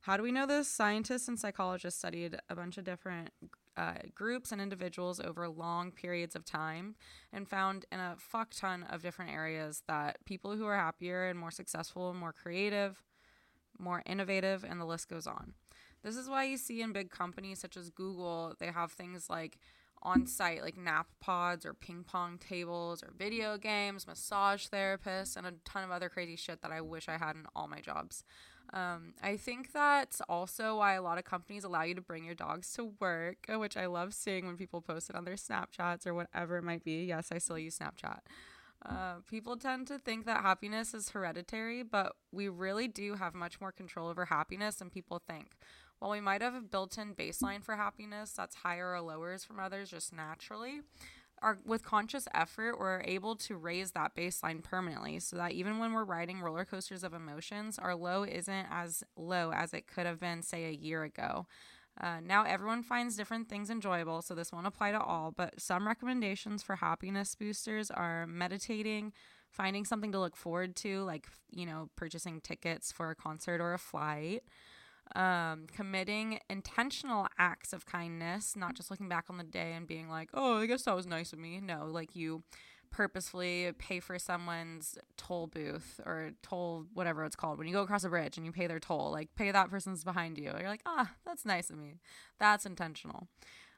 How 0.00 0.18
do 0.18 0.22
we 0.22 0.30
know 0.30 0.44
this? 0.44 0.68
Scientists 0.68 1.28
and 1.28 1.40
psychologists 1.40 1.98
studied 1.98 2.38
a 2.50 2.54
bunch 2.54 2.76
of 2.76 2.84
different 2.84 3.30
uh, 3.78 3.94
groups 4.14 4.52
and 4.52 4.60
individuals 4.60 5.18
over 5.18 5.48
long 5.48 5.92
periods 5.92 6.36
of 6.36 6.44
time 6.44 6.94
and 7.32 7.48
found 7.48 7.86
in 7.90 8.00
a 8.00 8.16
fuck 8.18 8.52
ton 8.52 8.82
of 8.82 9.00
different 9.00 9.30
areas 9.30 9.82
that 9.88 10.18
people 10.26 10.54
who 10.54 10.66
are 10.66 10.76
happier 10.76 11.24
and 11.24 11.38
more 11.38 11.50
successful, 11.50 12.12
more 12.12 12.34
creative, 12.34 13.02
more 13.78 14.02
innovative, 14.04 14.62
and 14.62 14.78
the 14.78 14.84
list 14.84 15.08
goes 15.08 15.26
on. 15.26 15.54
This 16.02 16.16
is 16.16 16.28
why 16.28 16.44
you 16.44 16.58
see 16.58 16.82
in 16.82 16.92
big 16.92 17.10
companies 17.10 17.60
such 17.60 17.78
as 17.78 17.88
Google, 17.88 18.52
they 18.58 18.66
have 18.66 18.92
things 18.92 19.30
like 19.30 19.58
on 20.02 20.26
site, 20.26 20.62
like 20.62 20.76
nap 20.76 21.08
pods 21.20 21.66
or 21.66 21.74
ping 21.74 22.04
pong 22.04 22.38
tables 22.38 23.02
or 23.02 23.12
video 23.16 23.58
games, 23.58 24.06
massage 24.06 24.66
therapists, 24.66 25.36
and 25.36 25.46
a 25.46 25.54
ton 25.64 25.84
of 25.84 25.90
other 25.90 26.08
crazy 26.08 26.36
shit 26.36 26.62
that 26.62 26.70
I 26.70 26.80
wish 26.80 27.08
I 27.08 27.18
had 27.18 27.36
in 27.36 27.44
all 27.54 27.68
my 27.68 27.80
jobs. 27.80 28.24
Um, 28.72 29.14
I 29.22 29.36
think 29.36 29.72
that's 29.72 30.20
also 30.28 30.78
why 30.78 30.94
a 30.94 31.02
lot 31.02 31.18
of 31.18 31.24
companies 31.24 31.64
allow 31.64 31.82
you 31.82 31.94
to 31.94 32.00
bring 32.00 32.24
your 32.24 32.34
dogs 32.34 32.72
to 32.74 32.92
work, 33.00 33.46
which 33.48 33.76
I 33.76 33.86
love 33.86 34.12
seeing 34.12 34.46
when 34.46 34.56
people 34.56 34.80
post 34.80 35.08
it 35.08 35.16
on 35.16 35.24
their 35.24 35.34
Snapchats 35.36 36.06
or 36.06 36.14
whatever 36.14 36.56
it 36.56 36.64
might 36.64 36.84
be. 36.84 37.04
Yes, 37.04 37.28
I 37.30 37.38
still 37.38 37.58
use 37.58 37.78
Snapchat. 37.78 38.20
Uh, 38.84 39.16
people 39.28 39.56
tend 39.56 39.86
to 39.88 39.98
think 39.98 40.26
that 40.26 40.42
happiness 40.42 40.94
is 40.94 41.10
hereditary, 41.10 41.82
but 41.82 42.14
we 42.30 42.48
really 42.48 42.86
do 42.88 43.14
have 43.14 43.34
much 43.34 43.60
more 43.60 43.72
control 43.72 44.08
over 44.08 44.26
happiness 44.26 44.76
than 44.76 44.90
people 44.90 45.20
think. 45.26 45.56
While 45.98 46.10
we 46.10 46.20
might 46.20 46.42
have 46.42 46.54
a 46.54 46.60
built 46.60 46.98
in 46.98 47.14
baseline 47.14 47.62
for 47.62 47.76
happiness 47.76 48.32
that's 48.32 48.56
higher 48.56 48.92
or 48.92 49.00
lowers 49.00 49.44
from 49.44 49.58
others 49.58 49.90
just 49.90 50.12
naturally, 50.12 50.80
our, 51.42 51.58
with 51.64 51.82
conscious 51.82 52.28
effort, 52.34 52.78
we're 52.78 53.02
able 53.02 53.36
to 53.36 53.56
raise 53.56 53.92
that 53.92 54.14
baseline 54.14 54.62
permanently 54.62 55.20
so 55.20 55.36
that 55.36 55.52
even 55.52 55.78
when 55.78 55.92
we're 55.92 56.04
riding 56.04 56.40
roller 56.40 56.64
coasters 56.64 57.04
of 57.04 57.14
emotions, 57.14 57.78
our 57.78 57.94
low 57.94 58.24
isn't 58.24 58.66
as 58.70 59.04
low 59.16 59.52
as 59.52 59.72
it 59.72 59.86
could 59.86 60.06
have 60.06 60.20
been, 60.20 60.42
say, 60.42 60.64
a 60.66 60.70
year 60.70 61.02
ago. 61.02 61.46
Uh, 61.98 62.20
now, 62.22 62.44
everyone 62.44 62.82
finds 62.82 63.16
different 63.16 63.48
things 63.48 63.70
enjoyable, 63.70 64.20
so 64.20 64.34
this 64.34 64.52
won't 64.52 64.66
apply 64.66 64.92
to 64.92 65.00
all, 65.00 65.30
but 65.30 65.58
some 65.58 65.86
recommendations 65.86 66.62
for 66.62 66.76
happiness 66.76 67.34
boosters 67.34 67.90
are 67.90 68.26
meditating, 68.26 69.12
finding 69.50 69.84
something 69.84 70.12
to 70.12 70.20
look 70.20 70.36
forward 70.36 70.76
to, 70.76 71.02
like, 71.04 71.26
you 71.50 71.64
know, 71.64 71.88
purchasing 71.96 72.40
tickets 72.40 72.92
for 72.92 73.10
a 73.10 73.14
concert 73.14 73.62
or 73.62 73.72
a 73.72 73.78
flight 73.78 74.42
um, 75.14 75.66
committing 75.72 76.40
intentional 76.50 77.26
acts 77.38 77.72
of 77.72 77.86
kindness, 77.86 78.56
not 78.56 78.74
just 78.74 78.90
looking 78.90 79.08
back 79.08 79.26
on 79.30 79.38
the 79.38 79.44
day 79.44 79.72
and 79.74 79.86
being 79.86 80.08
like, 80.08 80.30
oh, 80.34 80.58
I 80.58 80.66
guess 80.66 80.82
that 80.82 80.96
was 80.96 81.06
nice 81.06 81.32
of 81.32 81.38
me. 81.38 81.60
No, 81.60 81.86
like 81.86 82.16
you 82.16 82.42
purposefully 82.90 83.70
pay 83.78 84.00
for 84.00 84.18
someone's 84.18 84.96
toll 85.16 85.46
booth 85.46 86.00
or 86.04 86.30
toll, 86.42 86.86
whatever 86.94 87.24
it's 87.24 87.36
called, 87.36 87.58
when 87.58 87.66
you 87.66 87.72
go 87.74 87.82
across 87.82 88.04
a 88.04 88.08
bridge 88.08 88.36
and 88.36 88.46
you 88.46 88.52
pay 88.52 88.66
their 88.66 88.80
toll, 88.80 89.10
like 89.10 89.28
pay 89.36 89.50
that 89.50 89.70
person's 89.70 90.02
behind 90.02 90.38
you. 90.38 90.52
You're 90.58 90.68
like, 90.68 90.82
ah, 90.86 91.12
that's 91.24 91.44
nice 91.44 91.70
of 91.70 91.76
me. 91.78 92.00
That's 92.38 92.66
intentional. 92.66 93.28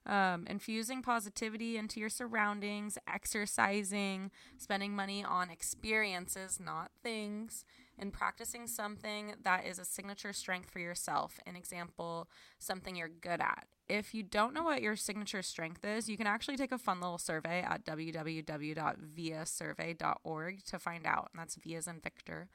Um, 0.06 0.46
infusing 0.48 1.02
positivity 1.02 1.76
into 1.76 2.00
your 2.00 2.08
surroundings, 2.08 2.96
exercising, 3.12 4.30
spending 4.56 4.94
money 4.94 5.22
on 5.24 5.50
experiences, 5.50 6.58
not 6.58 6.90
things, 7.02 7.64
and 7.98 8.12
practicing 8.12 8.66
something 8.66 9.34
that 9.42 9.66
is 9.66 9.78
a 9.78 9.84
signature 9.84 10.32
strength 10.32 10.70
for 10.70 10.78
yourself. 10.78 11.38
An 11.46 11.56
example, 11.56 12.28
something 12.58 12.96
you're 12.96 13.08
good 13.08 13.40
at. 13.40 13.66
If 13.88 14.14
you 14.14 14.22
don't 14.22 14.52
know 14.52 14.64
what 14.64 14.82
your 14.82 14.96
signature 14.96 15.42
strength 15.42 15.82
is, 15.84 16.08
you 16.08 16.16
can 16.16 16.26
actually 16.26 16.56
take 16.56 16.72
a 16.72 16.78
fun 16.78 17.00
little 17.00 17.18
survey 17.18 17.62
at 17.62 17.86
www.viasurvey.org 17.86 20.64
to 20.64 20.78
find 20.78 21.06
out. 21.06 21.30
And 21.32 21.40
that's 21.40 21.56
Via's 21.56 21.86
and 21.86 22.02
Victor. 22.02 22.48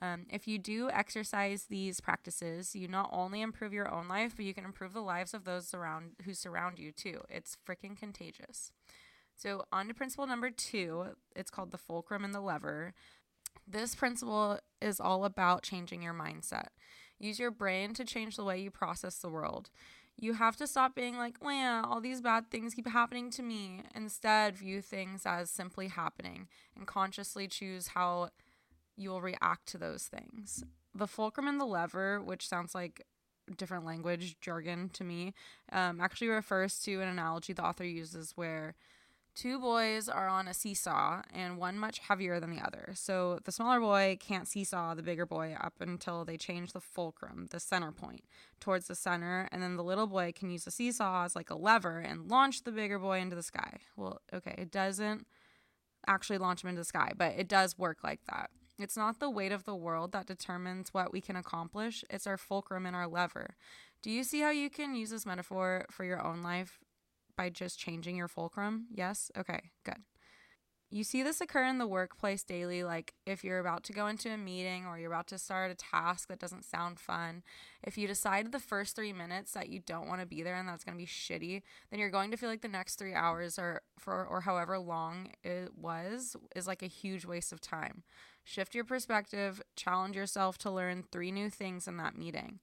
Um, 0.00 0.26
if 0.30 0.46
you 0.46 0.58
do 0.58 0.88
exercise 0.90 1.64
these 1.64 2.00
practices, 2.00 2.76
you 2.76 2.86
not 2.86 3.10
only 3.12 3.40
improve 3.40 3.72
your 3.72 3.92
own 3.92 4.06
life, 4.06 4.34
but 4.36 4.44
you 4.44 4.54
can 4.54 4.64
improve 4.64 4.92
the 4.92 5.00
lives 5.00 5.34
of 5.34 5.44
those 5.44 5.74
around 5.74 6.12
who 6.24 6.34
surround 6.34 6.78
you 6.78 6.92
too. 6.92 7.22
It's 7.28 7.56
freaking 7.68 7.98
contagious. 7.98 8.70
So, 9.34 9.64
on 9.72 9.88
to 9.88 9.94
principle 9.94 10.26
number 10.26 10.50
two. 10.50 11.16
It's 11.34 11.50
called 11.50 11.70
the 11.70 11.78
fulcrum 11.78 12.24
and 12.24 12.34
the 12.34 12.40
lever. 12.40 12.92
This 13.66 13.94
principle 13.94 14.58
is 14.80 15.00
all 15.00 15.24
about 15.24 15.62
changing 15.62 16.02
your 16.02 16.14
mindset. 16.14 16.68
Use 17.18 17.38
your 17.38 17.50
brain 17.50 17.94
to 17.94 18.04
change 18.04 18.36
the 18.36 18.44
way 18.44 18.58
you 18.60 18.70
process 18.70 19.16
the 19.16 19.28
world. 19.28 19.70
You 20.16 20.34
have 20.34 20.56
to 20.56 20.66
stop 20.66 20.94
being 20.94 21.16
like, 21.16 21.36
yeah, 21.42 21.82
all 21.84 22.00
these 22.00 22.20
bad 22.20 22.50
things 22.50 22.74
keep 22.74 22.88
happening 22.88 23.30
to 23.32 23.42
me. 23.42 23.82
Instead, 23.94 24.56
view 24.56 24.80
things 24.80 25.22
as 25.24 25.50
simply 25.50 25.88
happening 25.88 26.48
and 26.76 26.86
consciously 26.86 27.46
choose 27.46 27.88
how 27.88 28.30
you 28.96 29.10
will 29.10 29.22
react 29.22 29.66
to 29.66 29.78
those 29.78 30.04
things. 30.04 30.64
The 30.94 31.06
fulcrum 31.06 31.46
and 31.46 31.60
the 31.60 31.64
lever, 31.64 32.20
which 32.20 32.48
sounds 32.48 32.74
like 32.74 33.04
different 33.56 33.84
language 33.84 34.36
jargon 34.40 34.88
to 34.90 35.04
me, 35.04 35.34
um, 35.70 36.00
actually 36.00 36.28
refers 36.28 36.80
to 36.80 37.00
an 37.00 37.08
analogy 37.08 37.52
the 37.52 37.64
author 37.64 37.84
uses 37.84 38.32
where 38.34 38.74
two 39.38 39.60
boys 39.60 40.08
are 40.08 40.26
on 40.26 40.48
a 40.48 40.54
seesaw 40.54 41.22
and 41.32 41.58
one 41.58 41.78
much 41.78 42.00
heavier 42.00 42.40
than 42.40 42.50
the 42.50 42.60
other. 42.60 42.90
So 42.94 43.38
the 43.44 43.52
smaller 43.52 43.78
boy 43.78 44.18
can't 44.20 44.48
seesaw 44.48 44.94
the 44.94 45.02
bigger 45.02 45.26
boy 45.26 45.56
up 45.60 45.74
until 45.78 46.24
they 46.24 46.36
change 46.36 46.72
the 46.72 46.80
fulcrum, 46.80 47.46
the 47.50 47.60
center 47.60 47.92
point, 47.92 48.24
towards 48.58 48.88
the 48.88 48.96
center. 48.96 49.48
And 49.52 49.62
then 49.62 49.76
the 49.76 49.84
little 49.84 50.08
boy 50.08 50.32
can 50.34 50.50
use 50.50 50.64
the 50.64 50.72
seesaw 50.72 51.24
as 51.24 51.36
like 51.36 51.50
a 51.50 51.54
lever 51.56 52.00
and 52.00 52.28
launch 52.28 52.64
the 52.64 52.72
bigger 52.72 52.98
boy 52.98 53.20
into 53.20 53.36
the 53.36 53.42
sky. 53.44 53.78
Well, 53.96 54.20
okay, 54.34 54.56
it 54.58 54.72
doesn't 54.72 55.26
actually 56.08 56.38
launch 56.38 56.64
him 56.64 56.70
into 56.70 56.80
the 56.80 56.84
sky, 56.84 57.12
but 57.16 57.34
it 57.36 57.48
does 57.48 57.78
work 57.78 57.98
like 58.02 58.20
that. 58.28 58.50
It's 58.76 58.96
not 58.96 59.20
the 59.20 59.30
weight 59.30 59.52
of 59.52 59.64
the 59.64 59.74
world 59.74 60.12
that 60.12 60.26
determines 60.26 60.92
what 60.92 61.12
we 61.12 61.20
can 61.20 61.36
accomplish, 61.36 62.04
it's 62.10 62.26
our 62.26 62.36
fulcrum 62.36 62.86
and 62.86 62.94
our 62.94 63.08
lever. 63.08 63.56
Do 64.02 64.10
you 64.10 64.22
see 64.22 64.40
how 64.40 64.50
you 64.50 64.70
can 64.70 64.94
use 64.94 65.10
this 65.10 65.26
metaphor 65.26 65.86
for 65.90 66.04
your 66.04 66.24
own 66.24 66.42
life 66.42 66.78
by 67.38 67.48
just 67.48 67.78
changing 67.78 68.16
your 68.16 68.28
fulcrum? 68.28 68.88
Yes? 68.92 69.30
Okay, 69.38 69.70
good. 69.84 70.02
You 70.90 71.04
see 71.04 71.22
this 71.22 71.42
occur 71.42 71.64
in 71.64 71.76
the 71.76 71.86
workplace 71.86 72.42
daily, 72.42 72.82
like 72.82 73.12
if 73.26 73.44
you're 73.44 73.58
about 73.58 73.84
to 73.84 73.92
go 73.92 74.06
into 74.06 74.30
a 74.30 74.38
meeting 74.38 74.86
or 74.86 74.98
you're 74.98 75.12
about 75.12 75.26
to 75.28 75.38
start 75.38 75.70
a 75.70 75.74
task 75.74 76.28
that 76.28 76.38
doesn't 76.38 76.64
sound 76.64 76.98
fun. 76.98 77.42
If 77.84 77.98
you 77.98 78.08
decide 78.08 78.50
the 78.50 78.58
first 78.58 78.96
three 78.96 79.12
minutes 79.12 79.52
that 79.52 79.68
you 79.68 79.80
don't 79.80 80.08
want 80.08 80.22
to 80.22 80.26
be 80.26 80.42
there 80.42 80.56
and 80.56 80.66
that's 80.66 80.84
going 80.84 80.96
to 80.96 81.02
be 81.02 81.06
shitty, 81.06 81.60
then 81.90 82.00
you're 82.00 82.08
going 82.08 82.30
to 82.30 82.38
feel 82.38 82.48
like 82.48 82.62
the 82.62 82.68
next 82.68 82.96
three 82.96 83.12
hours 83.12 83.58
or 83.58 83.82
for 83.98 84.24
or 84.24 84.40
however 84.40 84.78
long 84.78 85.32
it 85.44 85.76
was 85.76 86.36
is 86.56 86.66
like 86.66 86.82
a 86.82 86.86
huge 86.86 87.26
waste 87.26 87.52
of 87.52 87.60
time. 87.60 88.02
Shift 88.42 88.74
your 88.74 88.84
perspective, 88.84 89.60
challenge 89.76 90.16
yourself 90.16 90.56
to 90.58 90.70
learn 90.70 91.04
three 91.12 91.30
new 91.30 91.50
things 91.50 91.86
in 91.86 91.98
that 91.98 92.16
meeting. 92.16 92.60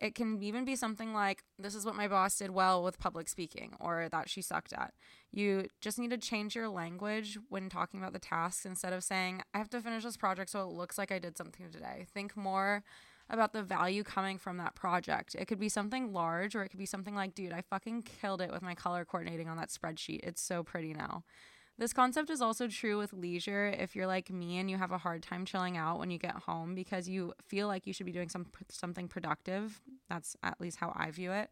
It 0.00 0.14
can 0.14 0.42
even 0.42 0.64
be 0.64 0.76
something 0.76 1.14
like, 1.14 1.42
This 1.58 1.74
is 1.74 1.86
what 1.86 1.94
my 1.94 2.08
boss 2.08 2.36
did 2.36 2.50
well 2.50 2.82
with 2.82 2.98
public 2.98 3.28
speaking, 3.28 3.74
or 3.80 4.08
that 4.10 4.28
she 4.28 4.42
sucked 4.42 4.72
at. 4.72 4.92
You 5.32 5.68
just 5.80 5.98
need 5.98 6.10
to 6.10 6.18
change 6.18 6.54
your 6.54 6.68
language 6.68 7.38
when 7.48 7.68
talking 7.68 8.00
about 8.00 8.12
the 8.12 8.18
tasks 8.18 8.66
instead 8.66 8.92
of 8.92 9.04
saying, 9.04 9.42
I 9.54 9.58
have 9.58 9.70
to 9.70 9.80
finish 9.80 10.04
this 10.04 10.16
project 10.16 10.50
so 10.50 10.62
it 10.62 10.72
looks 10.72 10.98
like 10.98 11.10
I 11.10 11.18
did 11.18 11.36
something 11.36 11.70
today. 11.70 12.06
Think 12.12 12.36
more 12.36 12.82
about 13.28 13.52
the 13.52 13.62
value 13.62 14.04
coming 14.04 14.38
from 14.38 14.58
that 14.58 14.74
project. 14.74 15.34
It 15.34 15.46
could 15.46 15.58
be 15.58 15.68
something 15.68 16.12
large, 16.12 16.54
or 16.54 16.62
it 16.62 16.68
could 16.68 16.78
be 16.78 16.86
something 16.86 17.14
like, 17.14 17.34
Dude, 17.34 17.52
I 17.52 17.62
fucking 17.62 18.02
killed 18.02 18.42
it 18.42 18.52
with 18.52 18.62
my 18.62 18.74
color 18.74 19.04
coordinating 19.04 19.48
on 19.48 19.56
that 19.56 19.70
spreadsheet. 19.70 20.20
It's 20.22 20.42
so 20.42 20.62
pretty 20.62 20.92
now. 20.92 21.24
This 21.78 21.92
concept 21.92 22.30
is 22.30 22.40
also 22.40 22.68
true 22.68 22.96
with 22.96 23.12
leisure 23.12 23.66
if 23.66 23.94
you're 23.94 24.06
like 24.06 24.30
me 24.30 24.58
and 24.58 24.70
you 24.70 24.78
have 24.78 24.92
a 24.92 24.98
hard 24.98 25.22
time 25.22 25.44
chilling 25.44 25.76
out 25.76 25.98
when 25.98 26.10
you 26.10 26.18
get 26.18 26.34
home 26.34 26.74
because 26.74 27.06
you 27.06 27.34
feel 27.46 27.66
like 27.66 27.86
you 27.86 27.92
should 27.92 28.06
be 28.06 28.12
doing 28.12 28.30
some 28.30 28.46
something 28.70 29.08
productive. 29.08 29.82
That's 30.08 30.36
at 30.42 30.58
least 30.58 30.78
how 30.78 30.94
I 30.96 31.10
view 31.10 31.32
it. 31.32 31.50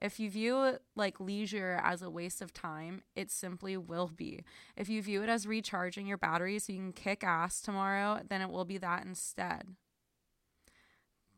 If 0.00 0.18
you 0.18 0.30
view 0.30 0.78
like 0.94 1.20
leisure 1.20 1.80
as 1.84 2.00
a 2.00 2.08
waste 2.08 2.40
of 2.40 2.54
time, 2.54 3.02
it 3.14 3.30
simply 3.30 3.76
will 3.76 4.08
be. 4.08 4.44
If 4.76 4.88
you 4.88 5.02
view 5.02 5.22
it 5.22 5.28
as 5.28 5.46
recharging 5.46 6.06
your 6.06 6.18
battery 6.18 6.58
so 6.58 6.72
you 6.72 6.78
can 6.78 6.92
kick 6.92 7.22
ass 7.22 7.60
tomorrow, 7.60 8.20
then 8.26 8.40
it 8.40 8.50
will 8.50 8.64
be 8.64 8.78
that 8.78 9.04
instead. 9.04 9.74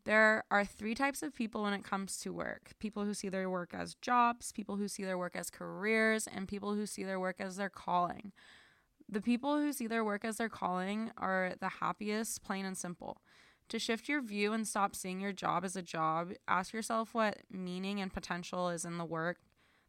There 0.09 0.43
are 0.51 0.65
three 0.65 0.95
types 0.95 1.23
of 1.23 1.35
people 1.35 1.65
when 1.65 1.75
it 1.75 1.85
comes 1.85 2.17
to 2.21 2.33
work 2.33 2.71
people 2.79 3.05
who 3.05 3.13
see 3.13 3.29
their 3.29 3.51
work 3.51 3.75
as 3.75 3.95
jobs, 3.97 4.53
people 4.53 4.77
who 4.77 4.89
see 4.89 5.05
their 5.05 5.19
work 5.19 5.37
as 5.37 5.51
careers, 5.51 6.27
and 6.27 6.49
people 6.49 6.73
who 6.73 6.87
see 6.87 7.05
their 7.05 7.21
work 7.21 7.37
as 7.41 7.57
their 7.57 7.69
calling. 7.69 8.33
The 9.07 9.21
people 9.21 9.59
who 9.59 9.71
see 9.71 9.87
their 9.87 10.03
work 10.03 10.25
as 10.25 10.39
their 10.39 10.49
calling 10.49 11.11
are 11.19 11.53
the 11.61 11.69
happiest, 11.69 12.43
plain 12.43 12.65
and 12.65 12.75
simple. 12.75 13.21
To 13.69 13.79
shift 13.79 14.09
your 14.09 14.23
view 14.23 14.55
and 14.55 14.67
stop 14.67 14.97
seeing 14.97 15.21
your 15.21 15.35
job 15.35 15.63
as 15.63 15.77
a 15.77 15.83
job, 15.83 16.33
ask 16.49 16.73
yourself 16.73 17.13
what 17.13 17.43
meaning 17.51 18.01
and 18.01 18.11
potential 18.11 18.71
is 18.71 18.87
in 18.87 18.97
the 18.97 19.05
work 19.05 19.37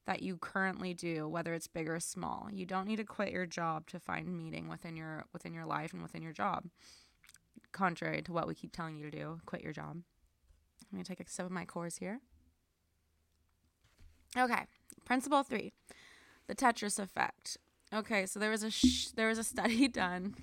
that 0.05 0.21
you 0.21 0.35
currently 0.35 0.93
do, 0.93 1.29
whether 1.29 1.53
it's 1.53 1.67
big 1.67 1.87
or 1.87 2.01
small. 2.01 2.49
You 2.51 2.65
don't 2.65 2.89
need 2.89 2.97
to 2.97 3.05
quit 3.05 3.31
your 3.31 3.45
job 3.45 3.87
to 3.91 4.01
find 4.01 4.37
meaning 4.37 4.67
within 4.67 4.97
your 4.97 5.23
within 5.31 5.53
your 5.53 5.65
life 5.65 5.93
and 5.93 6.01
within 6.01 6.21
your 6.21 6.33
job 6.33 6.65
contrary 7.71 8.21
to 8.23 8.31
what 8.31 8.47
we 8.47 8.55
keep 8.55 8.71
telling 8.71 8.97
you 8.97 9.09
to 9.09 9.17
do, 9.17 9.41
quit 9.45 9.61
your 9.61 9.73
job. 9.73 9.97
I'm 10.91 10.97
going 10.97 11.03
to 11.03 11.07
take 11.07 11.19
a 11.19 11.29
sip 11.29 11.45
of 11.45 11.51
my 11.51 11.65
Coors 11.65 11.99
here. 11.99 12.19
Okay, 14.37 14.65
principle 15.05 15.43
three, 15.43 15.73
the 16.47 16.55
Tetris 16.55 16.99
effect. 16.99 17.57
Okay, 17.91 18.27
so 18.27 18.39
there 18.39 18.51
was 18.51 18.61
a 18.61 18.69
sh- 18.69 19.07
there 19.15 19.27
was 19.27 19.39
a 19.39 19.43
study 19.43 19.87
done. 20.01 20.35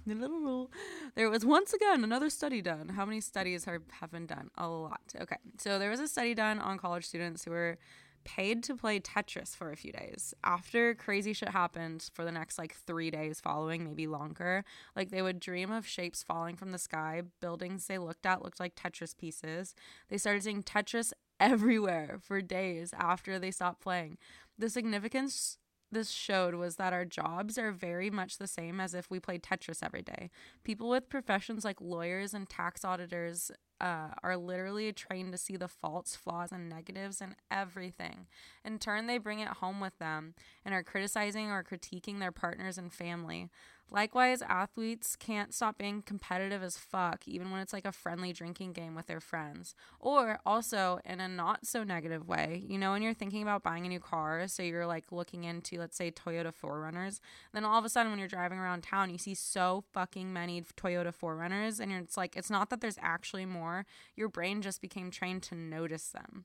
there 1.14 1.30
was 1.30 1.44
once 1.44 1.72
again 1.72 2.02
another 2.02 2.28
study 2.28 2.60
done. 2.60 2.88
How 2.90 3.04
many 3.04 3.20
studies 3.20 3.68
are, 3.68 3.80
have 4.00 4.10
been 4.10 4.26
done? 4.26 4.50
A 4.58 4.68
lot. 4.68 5.14
Okay, 5.20 5.36
so 5.58 5.78
there 5.78 5.90
was 5.90 6.00
a 6.00 6.08
study 6.08 6.34
done 6.34 6.58
on 6.58 6.78
college 6.78 7.06
students 7.06 7.44
who 7.44 7.52
were 7.52 7.78
paid 8.26 8.62
to 8.64 8.74
play 8.74 8.98
Tetris 8.98 9.56
for 9.56 9.70
a 9.70 9.76
few 9.76 9.92
days. 9.92 10.34
After 10.44 10.94
crazy 10.94 11.32
shit 11.32 11.50
happened 11.50 12.10
for 12.12 12.24
the 12.24 12.32
next 12.32 12.58
like 12.58 12.74
three 12.74 13.10
days 13.10 13.40
following, 13.40 13.84
maybe 13.84 14.08
longer, 14.08 14.64
like 14.96 15.10
they 15.10 15.22
would 15.22 15.40
dream 15.40 15.70
of 15.70 15.86
shapes 15.86 16.22
falling 16.22 16.56
from 16.56 16.72
the 16.72 16.78
sky. 16.78 17.22
Buildings 17.40 17.86
they 17.86 17.98
looked 17.98 18.26
at 18.26 18.42
looked 18.42 18.60
like 18.60 18.74
Tetris 18.74 19.16
pieces. 19.16 19.74
They 20.08 20.18
started 20.18 20.42
seeing 20.42 20.64
Tetris 20.64 21.12
everywhere 21.38 22.18
for 22.20 22.40
days 22.42 22.92
after 22.98 23.38
they 23.38 23.52
stopped 23.52 23.80
playing. 23.80 24.18
The 24.58 24.68
significance 24.68 25.58
this 25.92 26.10
showed 26.10 26.54
was 26.54 26.76
that 26.76 26.92
our 26.92 27.04
jobs 27.04 27.58
are 27.58 27.72
very 27.72 28.10
much 28.10 28.38
the 28.38 28.46
same 28.46 28.80
as 28.80 28.94
if 28.94 29.10
we 29.10 29.20
played 29.20 29.42
Tetris 29.42 29.82
every 29.82 30.02
day. 30.02 30.30
People 30.64 30.88
with 30.88 31.08
professions 31.08 31.64
like 31.64 31.80
lawyers 31.80 32.34
and 32.34 32.48
tax 32.48 32.84
auditors 32.84 33.50
uh, 33.80 34.08
are 34.22 34.36
literally 34.36 34.92
trained 34.92 35.32
to 35.32 35.38
see 35.38 35.56
the 35.56 35.68
faults, 35.68 36.16
flaws, 36.16 36.50
and 36.50 36.68
negatives 36.68 37.20
in 37.20 37.36
everything. 37.50 38.26
In 38.64 38.78
turn, 38.78 39.06
they 39.06 39.18
bring 39.18 39.40
it 39.40 39.48
home 39.48 39.80
with 39.80 39.98
them 39.98 40.34
and 40.64 40.74
are 40.74 40.82
criticizing 40.82 41.50
or 41.50 41.62
critiquing 41.62 42.18
their 42.18 42.32
partners 42.32 42.78
and 42.78 42.92
family. 42.92 43.50
Likewise, 43.90 44.42
athletes 44.42 45.14
can't 45.14 45.54
stop 45.54 45.78
being 45.78 46.02
competitive 46.02 46.62
as 46.62 46.76
fuck, 46.76 47.26
even 47.28 47.50
when 47.50 47.60
it's 47.60 47.72
like 47.72 47.84
a 47.84 47.92
friendly 47.92 48.32
drinking 48.32 48.72
game 48.72 48.96
with 48.96 49.06
their 49.06 49.20
friends. 49.20 49.74
Or 50.00 50.40
also, 50.44 50.98
in 51.04 51.20
a 51.20 51.28
not 51.28 51.66
so 51.66 51.84
negative 51.84 52.26
way, 52.26 52.64
you 52.66 52.78
know, 52.78 52.90
when 52.90 53.02
you're 53.02 53.14
thinking 53.14 53.42
about 53.42 53.62
buying 53.62 53.86
a 53.86 53.88
new 53.88 54.00
car, 54.00 54.48
so 54.48 54.62
you're 54.62 54.86
like 54.86 55.12
looking 55.12 55.44
into, 55.44 55.78
let's 55.78 55.96
say, 55.96 56.10
Toyota 56.10 56.52
4Runners, 56.52 57.20
then 57.52 57.64
all 57.64 57.78
of 57.78 57.84
a 57.84 57.88
sudden 57.88 58.10
when 58.10 58.18
you're 58.18 58.28
driving 58.28 58.58
around 58.58 58.82
town, 58.82 59.08
you 59.08 59.18
see 59.18 59.34
so 59.34 59.84
fucking 59.92 60.32
many 60.32 60.60
Toyota 60.62 61.14
4Runners, 61.14 61.78
and 61.78 61.92
it's 61.92 62.16
like, 62.16 62.36
it's 62.36 62.50
not 62.50 62.70
that 62.70 62.80
there's 62.80 62.98
actually 63.00 63.46
more, 63.46 63.86
your 64.16 64.28
brain 64.28 64.62
just 64.62 64.80
became 64.80 65.10
trained 65.12 65.44
to 65.44 65.54
notice 65.54 66.08
them. 66.08 66.44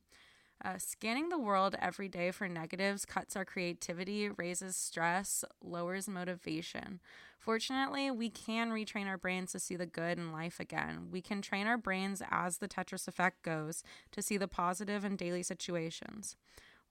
Uh, 0.64 0.78
scanning 0.78 1.30
the 1.30 1.40
world 1.40 1.76
every 1.80 2.08
day 2.08 2.30
for 2.30 2.48
negatives 2.48 3.04
cuts 3.04 3.36
our 3.36 3.44
creativity, 3.44 4.30
raises 4.30 4.76
stress, 4.76 5.44
lowers 5.64 6.08
motivation. 6.08 7.00
Fortunately, 7.40 8.12
we 8.12 8.30
can 8.30 8.70
retrain 8.70 9.08
our 9.08 9.18
brains 9.18 9.52
to 9.54 9.60
see 9.60 9.76
the 9.76 9.88
good 9.88 10.20
in 10.20 10.32
life 10.32 10.60
again. 10.60 11.08
We 11.10 11.20
can 11.22 11.42
train 11.42 11.66
our 11.66 11.80
brains 11.80 12.22
as 12.30 12.60
the 12.60 12.68
Tetris 12.68 13.08
effect 13.08 13.42
goes 13.42 13.84
to 14.12 14.22
see 14.22 14.38
the 14.38 14.48
positive 14.48 15.04
in 15.04 15.16
daily 15.16 15.42
situations. 15.42 16.36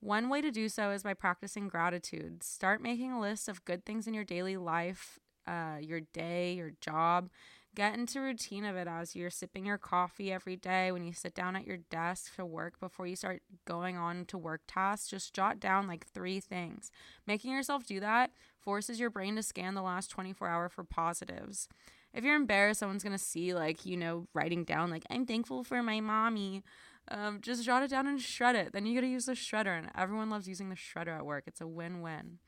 One 0.00 0.28
way 0.28 0.40
to 0.40 0.50
do 0.50 0.68
so 0.68 0.90
is 0.90 1.04
by 1.04 1.14
practicing 1.14 1.68
gratitude. 1.68 2.42
Start 2.42 2.82
making 2.82 3.12
a 3.12 3.20
list 3.20 3.48
of 3.48 3.64
good 3.64 3.84
things 3.84 4.08
in 4.08 4.14
your 4.14 4.24
daily 4.24 4.56
life, 4.56 5.20
uh, 5.46 5.76
your 5.80 6.00
day, 6.00 6.54
your 6.54 6.72
job, 6.80 7.30
Get 7.76 7.94
into 7.94 8.20
routine 8.20 8.64
of 8.64 8.74
it 8.74 8.88
as 8.88 9.14
you're 9.14 9.30
sipping 9.30 9.64
your 9.64 9.78
coffee 9.78 10.32
every 10.32 10.56
day 10.56 10.90
when 10.90 11.04
you 11.04 11.12
sit 11.12 11.34
down 11.34 11.54
at 11.54 11.66
your 11.66 11.76
desk 11.76 12.34
to 12.34 12.44
work 12.44 12.80
before 12.80 13.06
you 13.06 13.14
start 13.14 13.42
going 13.64 13.96
on 13.96 14.24
to 14.26 14.38
work 14.38 14.62
tasks. 14.66 15.08
Just 15.08 15.32
jot 15.32 15.60
down 15.60 15.86
like 15.86 16.04
three 16.08 16.40
things. 16.40 16.90
Making 17.28 17.52
yourself 17.52 17.86
do 17.86 18.00
that 18.00 18.32
forces 18.58 18.98
your 18.98 19.08
brain 19.08 19.36
to 19.36 19.42
scan 19.42 19.74
the 19.74 19.82
last 19.82 20.10
24 20.10 20.48
hour 20.48 20.68
for 20.68 20.82
positives. 20.82 21.68
If 22.12 22.24
you're 22.24 22.34
embarrassed, 22.34 22.80
someone's 22.80 23.04
gonna 23.04 23.18
see 23.18 23.54
like, 23.54 23.86
you 23.86 23.96
know, 23.96 24.26
writing 24.34 24.64
down 24.64 24.90
like, 24.90 25.04
I'm 25.08 25.24
thankful 25.24 25.62
for 25.62 25.80
my 25.80 26.00
mommy. 26.00 26.64
Um, 27.08 27.40
just 27.40 27.64
jot 27.64 27.84
it 27.84 27.90
down 27.90 28.08
and 28.08 28.20
shred 28.20 28.56
it. 28.56 28.72
Then 28.72 28.84
you 28.84 28.96
gotta 28.96 29.06
use 29.06 29.26
the 29.26 29.32
shredder, 29.32 29.78
and 29.78 29.90
everyone 29.96 30.28
loves 30.28 30.48
using 30.48 30.68
the 30.68 30.76
shredder 30.76 31.16
at 31.16 31.26
work. 31.26 31.44
It's 31.46 31.60
a 31.60 31.66
win-win. 31.66 32.38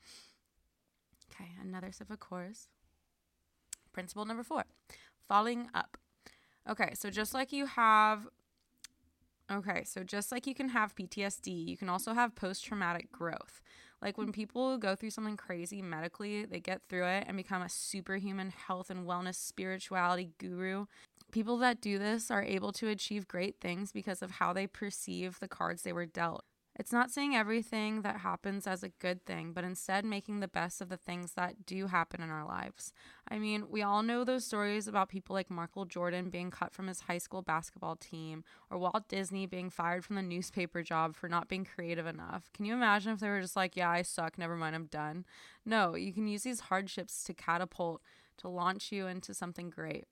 Okay, 1.33 1.49
another 1.61 1.91
sip 1.91 2.11
of 2.11 2.19
Coors. 2.19 2.67
Principle 3.93 4.25
number 4.25 4.43
four 4.43 4.63
Falling 5.27 5.69
up. 5.73 5.97
Okay, 6.69 6.93
so 6.93 7.09
just 7.09 7.33
like 7.33 7.51
you 7.51 7.65
have 7.65 8.27
Okay, 9.51 9.83
so 9.83 10.03
just 10.03 10.31
like 10.31 10.47
you 10.47 10.55
can 10.55 10.69
have 10.69 10.95
PTSD, 10.95 11.67
you 11.67 11.75
can 11.75 11.89
also 11.89 12.13
have 12.13 12.33
post 12.33 12.63
traumatic 12.63 13.11
growth. 13.11 13.61
Like 14.01 14.17
when 14.17 14.31
people 14.31 14.77
go 14.77 14.95
through 14.95 15.11
something 15.11 15.37
crazy 15.37 15.81
medically, 15.81 16.45
they 16.45 16.59
get 16.59 16.81
through 16.89 17.05
it 17.05 17.25
and 17.27 17.37
become 17.37 17.61
a 17.61 17.69
superhuman 17.69 18.51
health 18.51 18.89
and 18.89 19.05
wellness 19.05 19.35
spirituality 19.35 20.31
guru. 20.39 20.85
People 21.31 21.57
that 21.57 21.81
do 21.81 21.99
this 21.99 22.31
are 22.31 22.43
able 22.43 22.71
to 22.73 22.87
achieve 22.87 23.27
great 23.27 23.59
things 23.59 23.91
because 23.91 24.21
of 24.21 24.31
how 24.31 24.53
they 24.53 24.65
perceive 24.65 25.39
the 25.39 25.47
cards 25.47 25.83
they 25.83 25.93
were 25.93 26.05
dealt. 26.05 26.45
It's 26.75 26.91
not 26.91 27.11
seeing 27.11 27.35
everything 27.35 28.01
that 28.01 28.21
happens 28.21 28.65
as 28.65 28.81
a 28.81 28.89
good 28.89 29.25
thing, 29.25 29.53
but 29.53 29.63
instead 29.63 30.05
making 30.05 30.39
the 30.39 30.47
best 30.47 30.81
of 30.81 30.89
the 30.89 30.97
things 30.97 31.33
that 31.33 31.67
do 31.67 31.85
happen 31.85 32.21
in 32.23 32.31
our 32.31 32.45
lives. 32.45 32.91
I 33.29 33.37
mean, 33.37 33.65
we 33.69 33.83
all 33.83 34.01
know 34.01 34.23
those 34.23 34.45
stories 34.45 34.87
about 34.87 35.09
people 35.09 35.35
like 35.35 35.51
Michael 35.51 35.85
Jordan 35.85 36.31
being 36.31 36.49
cut 36.49 36.73
from 36.73 36.87
his 36.87 37.01
high 37.01 37.19
school 37.19 37.43
basketball 37.43 37.95
team, 37.95 38.43
or 38.71 38.79
Walt 38.79 39.07
Disney 39.07 39.45
being 39.45 39.69
fired 39.69 40.03
from 40.03 40.15
the 40.15 40.23
newspaper 40.23 40.81
job 40.81 41.15
for 41.15 41.29
not 41.29 41.47
being 41.47 41.63
creative 41.63 42.07
enough. 42.07 42.51
Can 42.53 42.65
you 42.65 42.73
imagine 42.73 43.13
if 43.13 43.19
they 43.19 43.29
were 43.29 43.41
just 43.41 43.55
like, 43.55 43.75
yeah, 43.75 43.91
I 43.91 44.01
suck, 44.01 44.39
never 44.39 44.55
mind, 44.55 44.75
I'm 44.75 44.87
done? 44.87 45.25
No, 45.65 45.93
you 45.93 46.11
can 46.11 46.27
use 46.27 46.41
these 46.41 46.61
hardships 46.61 47.23
to 47.25 47.35
catapult, 47.35 48.01
to 48.37 48.47
launch 48.47 48.91
you 48.91 49.05
into 49.05 49.35
something 49.35 49.69
great. 49.69 50.05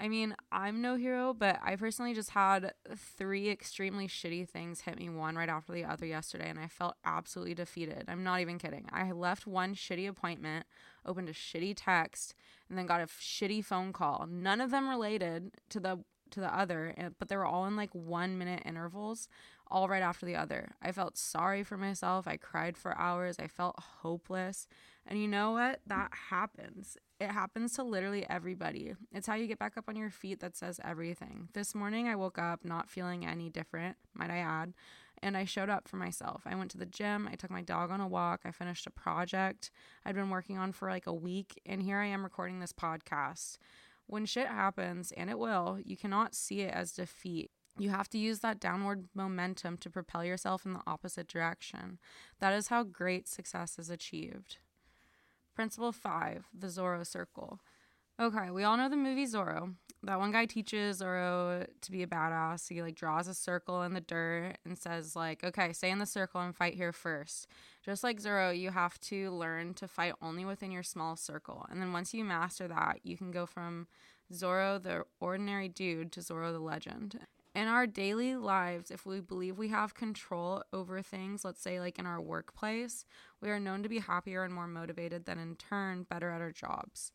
I 0.00 0.08
mean, 0.08 0.34
I'm 0.50 0.80
no 0.80 0.96
hero, 0.96 1.34
but 1.34 1.58
I 1.62 1.76
personally 1.76 2.14
just 2.14 2.30
had 2.30 2.72
three 2.96 3.50
extremely 3.50 4.08
shitty 4.08 4.48
things 4.48 4.80
hit 4.80 4.98
me 4.98 5.10
one 5.10 5.36
right 5.36 5.48
after 5.48 5.72
the 5.72 5.84
other 5.84 6.06
yesterday, 6.06 6.48
and 6.48 6.58
I 6.58 6.68
felt 6.68 6.94
absolutely 7.04 7.54
defeated. 7.54 8.06
I'm 8.08 8.24
not 8.24 8.40
even 8.40 8.58
kidding. 8.58 8.86
I 8.90 9.12
left 9.12 9.46
one 9.46 9.74
shitty 9.74 10.08
appointment, 10.08 10.64
opened 11.04 11.28
a 11.28 11.34
shitty 11.34 11.74
text, 11.76 12.34
and 12.70 12.78
then 12.78 12.86
got 12.86 13.02
a 13.02 13.06
shitty 13.06 13.62
phone 13.62 13.92
call. 13.92 14.26
None 14.26 14.62
of 14.62 14.70
them 14.70 14.88
related 14.88 15.50
to 15.68 15.78
the 15.78 15.98
to 16.30 16.40
the 16.40 16.56
other, 16.56 16.94
eh, 16.96 17.08
but 17.18 17.28
they 17.28 17.36
were 17.36 17.44
all 17.44 17.66
in 17.66 17.76
like 17.76 17.94
one 17.94 18.38
minute 18.38 18.62
intervals, 18.64 19.28
all 19.70 19.88
right 19.88 20.02
after 20.02 20.24
the 20.24 20.36
other. 20.36 20.76
I 20.80 20.92
felt 20.92 21.18
sorry 21.18 21.62
for 21.62 21.76
myself. 21.76 22.26
I 22.26 22.36
cried 22.38 22.78
for 22.78 22.96
hours. 22.96 23.36
I 23.38 23.48
felt 23.48 23.78
hopeless. 24.00 24.66
And 25.06 25.20
you 25.20 25.28
know 25.28 25.50
what? 25.50 25.80
That 25.86 26.10
happens. 26.30 26.96
It 27.20 27.30
happens 27.30 27.74
to 27.74 27.82
literally 27.82 28.24
everybody. 28.30 28.94
It's 29.12 29.26
how 29.26 29.34
you 29.34 29.46
get 29.46 29.58
back 29.58 29.76
up 29.76 29.90
on 29.90 29.96
your 29.96 30.08
feet 30.08 30.40
that 30.40 30.56
says 30.56 30.80
everything. 30.82 31.50
This 31.52 31.74
morning, 31.74 32.08
I 32.08 32.16
woke 32.16 32.38
up 32.38 32.64
not 32.64 32.88
feeling 32.88 33.26
any 33.26 33.50
different, 33.50 33.98
might 34.14 34.30
I 34.30 34.38
add, 34.38 34.72
and 35.22 35.36
I 35.36 35.44
showed 35.44 35.68
up 35.68 35.86
for 35.86 35.96
myself. 35.96 36.44
I 36.46 36.54
went 36.54 36.70
to 36.70 36.78
the 36.78 36.86
gym, 36.86 37.28
I 37.30 37.34
took 37.34 37.50
my 37.50 37.60
dog 37.60 37.90
on 37.90 38.00
a 38.00 38.08
walk, 38.08 38.40
I 38.46 38.52
finished 38.52 38.86
a 38.86 38.90
project 38.90 39.70
I'd 40.06 40.14
been 40.14 40.30
working 40.30 40.56
on 40.56 40.72
for 40.72 40.88
like 40.88 41.06
a 41.06 41.12
week, 41.12 41.60
and 41.66 41.82
here 41.82 41.98
I 41.98 42.06
am 42.06 42.24
recording 42.24 42.58
this 42.58 42.72
podcast. 42.72 43.58
When 44.06 44.24
shit 44.24 44.46
happens, 44.46 45.12
and 45.12 45.28
it 45.28 45.38
will, 45.38 45.78
you 45.84 45.98
cannot 45.98 46.34
see 46.34 46.62
it 46.62 46.72
as 46.72 46.92
defeat. 46.92 47.50
You 47.78 47.90
have 47.90 48.08
to 48.10 48.18
use 48.18 48.38
that 48.38 48.60
downward 48.60 49.08
momentum 49.14 49.76
to 49.78 49.90
propel 49.90 50.24
yourself 50.24 50.64
in 50.64 50.72
the 50.72 50.82
opposite 50.86 51.28
direction. 51.28 51.98
That 52.38 52.54
is 52.54 52.68
how 52.68 52.82
great 52.82 53.28
success 53.28 53.78
is 53.78 53.90
achieved. 53.90 54.56
Principle 55.54 55.92
five, 55.92 56.46
the 56.56 56.68
Zorro 56.68 57.06
Circle. 57.06 57.60
Okay, 58.20 58.50
we 58.50 58.64
all 58.64 58.76
know 58.76 58.88
the 58.88 58.96
movie 58.96 59.26
Zorro. 59.26 59.74
that 60.02 60.18
one 60.18 60.30
guy 60.32 60.46
teaches 60.46 61.00
Zorro 61.02 61.66
to 61.82 61.90
be 61.90 62.02
a 62.02 62.06
badass. 62.06 62.68
He 62.68 62.82
like 62.82 62.94
draws 62.94 63.28
a 63.28 63.34
circle 63.34 63.82
in 63.82 63.92
the 63.94 64.00
dirt 64.00 64.56
and 64.64 64.78
says 64.78 65.14
like, 65.16 65.44
"Okay, 65.44 65.72
stay 65.74 65.90
in 65.90 65.98
the 65.98 66.06
circle 66.06 66.40
and 66.40 66.56
fight 66.56 66.74
here 66.74 66.92
first. 66.92 67.46
Just 67.84 68.02
like 68.04 68.20
Zorro, 68.20 68.58
you 68.58 68.70
have 68.70 68.98
to 69.00 69.30
learn 69.30 69.74
to 69.74 69.88
fight 69.88 70.14
only 70.22 70.44
within 70.44 70.70
your 70.70 70.82
small 70.82 71.16
circle. 71.16 71.66
And 71.70 71.80
then 71.82 71.92
once 71.92 72.14
you 72.14 72.24
master 72.24 72.68
that, 72.68 73.00
you 73.04 73.16
can 73.18 73.30
go 73.30 73.44
from 73.46 73.88
Zorro 74.32 74.82
the 74.82 75.04
ordinary 75.20 75.68
dude 75.68 76.12
to 76.12 76.20
Zorro 76.20 76.52
the 76.52 76.60
legend. 76.60 77.18
In 77.52 77.66
our 77.66 77.86
daily 77.86 78.36
lives, 78.36 78.92
if 78.92 79.04
we 79.04 79.20
believe 79.20 79.58
we 79.58 79.68
have 79.68 79.94
control 79.94 80.62
over 80.72 81.02
things, 81.02 81.44
let's 81.44 81.60
say 81.60 81.80
like 81.80 81.98
in 81.98 82.06
our 82.06 82.20
workplace, 82.20 83.04
we 83.40 83.50
are 83.50 83.58
known 83.58 83.82
to 83.82 83.88
be 83.88 83.98
happier 83.98 84.44
and 84.44 84.54
more 84.54 84.68
motivated 84.68 85.24
than 85.24 85.38
in 85.38 85.56
turn 85.56 86.04
better 86.04 86.30
at 86.30 86.40
our 86.40 86.52
jobs. 86.52 87.12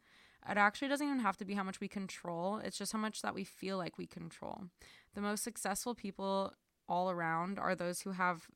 It 0.48 0.58
actually 0.58 0.90
doesn't 0.90 1.08
even 1.08 1.20
have 1.20 1.38
to 1.38 1.46
be 1.46 1.54
how 1.54 1.64
much 1.64 1.80
we 1.80 1.88
control, 1.88 2.58
it's 2.58 2.78
just 2.78 2.92
how 2.92 3.00
much 3.00 3.22
that 3.22 3.34
we 3.34 3.46
feel 3.46 3.78
like 3.78 3.98
we 3.98 4.06
control. 4.06 4.66
The 5.14 5.22
most 5.22 5.44
successful 5.44 5.96
people 5.96 6.54
all 6.88 7.10
around 7.10 7.58
are 7.58 7.74
those 7.74 8.02
who 8.02 8.12
have 8.12 8.48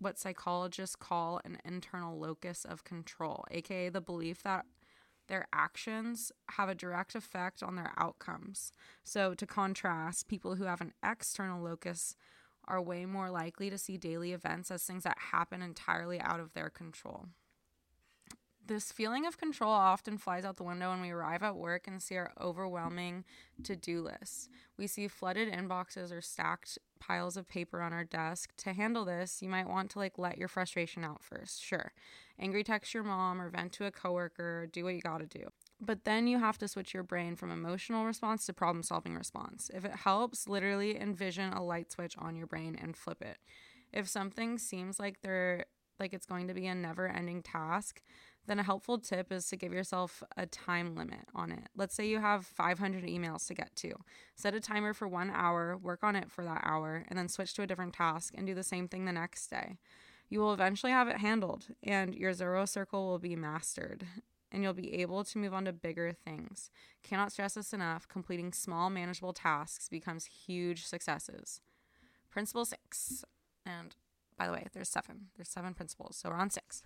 what 0.00 0.18
psychologists 0.18 0.96
call 0.96 1.40
an 1.44 1.58
internal 1.64 2.18
locus 2.18 2.64
of 2.64 2.84
control, 2.84 3.44
aka 3.50 3.90
the 3.90 4.00
belief 4.00 4.42
that 4.42 4.64
their 5.28 5.46
actions 5.52 6.32
have 6.50 6.68
a 6.68 6.74
direct 6.74 7.14
effect 7.14 7.62
on 7.62 7.76
their 7.76 7.92
outcomes. 7.96 8.72
So, 9.04 9.34
to 9.34 9.46
contrast, 9.46 10.28
people 10.28 10.56
who 10.56 10.64
have 10.64 10.80
an 10.80 10.92
external 11.04 11.62
locus 11.62 12.16
are 12.66 12.82
way 12.82 13.06
more 13.06 13.30
likely 13.30 13.70
to 13.70 13.78
see 13.78 13.96
daily 13.96 14.32
events 14.32 14.70
as 14.70 14.84
things 14.84 15.04
that 15.04 15.18
happen 15.32 15.62
entirely 15.62 16.20
out 16.20 16.40
of 16.40 16.52
their 16.54 16.70
control. 16.70 17.26
This 18.68 18.92
feeling 18.92 19.24
of 19.24 19.38
control 19.38 19.72
often 19.72 20.18
flies 20.18 20.44
out 20.44 20.58
the 20.58 20.62
window 20.62 20.90
when 20.90 21.00
we 21.00 21.08
arrive 21.08 21.42
at 21.42 21.56
work 21.56 21.86
and 21.86 22.02
see 22.02 22.16
our 22.16 22.32
overwhelming 22.38 23.24
to 23.64 23.74
do 23.74 24.02
lists. 24.02 24.50
We 24.76 24.86
see 24.86 25.08
flooded 25.08 25.50
inboxes 25.50 26.12
or 26.12 26.20
stacked 26.20 26.78
piles 27.00 27.38
of 27.38 27.48
paper 27.48 27.80
on 27.80 27.94
our 27.94 28.04
desk. 28.04 28.52
To 28.58 28.74
handle 28.74 29.06
this, 29.06 29.40
you 29.40 29.48
might 29.48 29.70
want 29.70 29.90
to 29.92 29.98
like 29.98 30.18
let 30.18 30.36
your 30.36 30.48
frustration 30.48 31.02
out 31.02 31.24
first. 31.24 31.62
Sure. 31.62 31.92
Angry 32.38 32.62
text 32.62 32.92
your 32.92 33.04
mom 33.04 33.40
or 33.40 33.48
vent 33.48 33.72
to 33.72 33.86
a 33.86 33.90
coworker, 33.90 34.68
do 34.70 34.84
what 34.84 34.94
you 34.94 35.00
got 35.00 35.20
to 35.20 35.26
do. 35.26 35.48
But 35.80 36.04
then 36.04 36.26
you 36.26 36.38
have 36.38 36.58
to 36.58 36.68
switch 36.68 36.92
your 36.92 37.02
brain 37.02 37.36
from 37.36 37.50
emotional 37.50 38.04
response 38.04 38.44
to 38.46 38.52
problem 38.52 38.82
solving 38.82 39.14
response. 39.14 39.70
If 39.72 39.86
it 39.86 39.96
helps, 39.96 40.46
literally 40.46 41.00
envision 41.00 41.54
a 41.54 41.64
light 41.64 41.90
switch 41.90 42.18
on 42.18 42.36
your 42.36 42.46
brain 42.46 42.78
and 42.78 42.94
flip 42.94 43.22
it. 43.22 43.38
If 43.94 44.08
something 44.08 44.58
seems 44.58 45.00
like 45.00 45.22
they're 45.22 45.64
like 45.98 46.12
it's 46.12 46.26
going 46.26 46.48
to 46.48 46.54
be 46.54 46.66
a 46.66 46.74
never 46.74 47.08
ending 47.08 47.42
task, 47.42 48.02
then 48.48 48.58
a 48.58 48.64
helpful 48.64 48.98
tip 48.98 49.30
is 49.30 49.46
to 49.48 49.56
give 49.56 49.72
yourself 49.72 50.22
a 50.36 50.46
time 50.46 50.94
limit 50.96 51.26
on 51.34 51.52
it. 51.52 51.68
Let's 51.76 51.94
say 51.94 52.08
you 52.08 52.18
have 52.18 52.46
500 52.46 53.04
emails 53.04 53.46
to 53.46 53.54
get 53.54 53.76
to. 53.76 53.92
Set 54.34 54.54
a 54.54 54.60
timer 54.60 54.94
for 54.94 55.06
one 55.06 55.30
hour, 55.30 55.76
work 55.76 56.02
on 56.02 56.16
it 56.16 56.30
for 56.30 56.42
that 56.44 56.62
hour, 56.64 57.04
and 57.08 57.18
then 57.18 57.28
switch 57.28 57.52
to 57.54 57.62
a 57.62 57.66
different 57.66 57.94
task 57.94 58.34
and 58.36 58.46
do 58.46 58.54
the 58.54 58.62
same 58.62 58.88
thing 58.88 59.04
the 59.04 59.12
next 59.12 59.48
day. 59.48 59.76
You 60.30 60.40
will 60.40 60.52
eventually 60.52 60.92
have 60.92 61.08
it 61.08 61.18
handled, 61.18 61.66
and 61.82 62.14
your 62.14 62.32
Zorro 62.32 62.68
circle 62.68 63.06
will 63.06 63.18
be 63.18 63.36
mastered, 63.36 64.06
and 64.50 64.62
you'll 64.62 64.72
be 64.72 64.94
able 64.94 65.24
to 65.24 65.38
move 65.38 65.52
on 65.52 65.66
to 65.66 65.72
bigger 65.72 66.12
things. 66.12 66.70
Cannot 67.02 67.32
stress 67.32 67.54
this 67.54 67.72
enough 67.72 68.08
completing 68.08 68.52
small, 68.52 68.88
manageable 68.88 69.32
tasks 69.32 69.88
becomes 69.88 70.24
huge 70.24 70.86
successes. 70.86 71.60
Principle 72.30 72.64
six, 72.64 73.24
and 73.64 73.94
by 74.38 74.46
the 74.46 74.52
way, 74.52 74.66
there's 74.72 74.88
seven. 74.88 75.26
There's 75.36 75.48
seven 75.48 75.74
principles, 75.74 76.16
so 76.16 76.30
we're 76.30 76.36
on 76.36 76.50
six. 76.50 76.82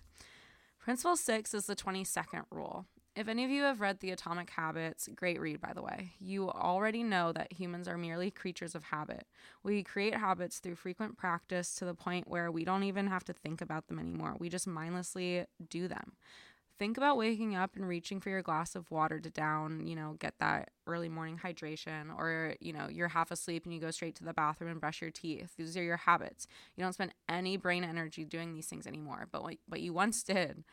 Principle 0.83 1.15
six 1.15 1.53
is 1.53 1.65
the 1.65 1.75
20 1.75 2.03
second 2.03 2.43
rule. 2.51 2.85
If 3.15 3.29
any 3.29 3.45
of 3.45 3.49
you 3.49 3.61
have 3.61 3.79
read 3.79 4.01
The 4.01 4.11
Atomic 4.11 4.49
Habits, 4.49 5.07
great 5.15 5.39
read, 5.39 5.61
by 5.61 5.71
the 5.71 5.81
way, 5.81 6.11
you 6.19 6.49
already 6.49 7.03
know 7.03 7.31
that 7.31 7.53
humans 7.53 7.87
are 7.87 7.97
merely 7.97 8.29
creatures 8.29 8.75
of 8.75 8.83
habit. 8.83 9.25
We 9.63 9.81
create 9.83 10.13
habits 10.13 10.59
through 10.59 10.75
frequent 10.75 11.15
practice 11.15 11.73
to 11.75 11.85
the 11.85 11.93
point 11.93 12.27
where 12.27 12.51
we 12.51 12.65
don't 12.65 12.83
even 12.83 13.07
have 13.07 13.23
to 13.25 13.33
think 13.33 13.61
about 13.61 13.87
them 13.87 13.97
anymore. 13.97 14.35
We 14.39 14.49
just 14.49 14.67
mindlessly 14.67 15.45
do 15.69 15.87
them. 15.87 16.17
Think 16.79 16.97
about 16.97 17.17
waking 17.17 17.55
up 17.55 17.75
and 17.75 17.87
reaching 17.87 18.19
for 18.19 18.29
your 18.29 18.41
glass 18.41 18.75
of 18.75 18.89
water 18.89 19.19
to 19.19 19.29
down, 19.29 19.85
you 19.85 19.95
know, 19.95 20.15
get 20.19 20.39
that 20.39 20.71
early 20.87 21.07
morning 21.07 21.39
hydration, 21.43 22.09
or, 22.17 22.55
you 22.59 22.73
know, 22.73 22.87
you're 22.89 23.09
half 23.09 23.29
asleep 23.29 23.65
and 23.65 23.73
you 23.73 23.79
go 23.79 23.91
straight 23.91 24.15
to 24.15 24.23
the 24.23 24.33
bathroom 24.33 24.71
and 24.71 24.81
brush 24.81 24.99
your 24.99 25.11
teeth. 25.11 25.51
These 25.55 25.77
are 25.77 25.83
your 25.83 25.97
habits. 25.97 26.47
You 26.75 26.83
don't 26.83 26.93
spend 26.93 27.13
any 27.29 27.57
brain 27.57 27.83
energy 27.83 28.25
doing 28.25 28.53
these 28.53 28.65
things 28.65 28.87
anymore, 28.87 29.27
but 29.31 29.43
what, 29.43 29.81
you 29.81 29.93
once 29.93 30.23
did. 30.23 30.63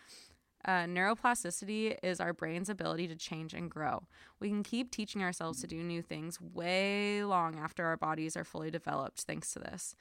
Uh, 0.65 0.85
neuroplasticity 0.85 1.97
is 2.03 2.19
our 2.21 2.33
brain's 2.33 2.69
ability 2.69 3.09
to 3.09 3.15
change 3.15 3.55
and 3.55 3.71
grow. 3.71 4.03
We 4.41 4.49
can 4.49 4.63
keep 4.63 4.91
teaching 4.91 5.23
ourselves 5.23 5.61
to 5.61 5.67
do 5.67 5.83
new 5.83 6.03
things 6.03 6.41
way 6.41 7.23
long 7.25 7.59
after 7.59 7.85
our 7.85 7.97
bodies 7.97 8.37
are 8.37 8.45
fully 8.45 8.71
developed, 8.71 9.21
thanks 9.21 9.53
to 9.53 9.59
this. 9.59 9.95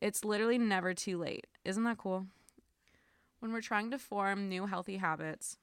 It's 0.00 0.24
literally 0.24 0.58
never 0.58 0.94
too 0.94 1.18
late. 1.18 1.46
Isn't 1.64 1.84
that 1.84 1.98
cool? 1.98 2.26
When 3.40 3.52
we're 3.52 3.60
trying 3.60 3.90
to 3.92 3.98
form 3.98 4.48
new 4.48 4.66
healthy 4.66 4.96
habits, 4.96 5.58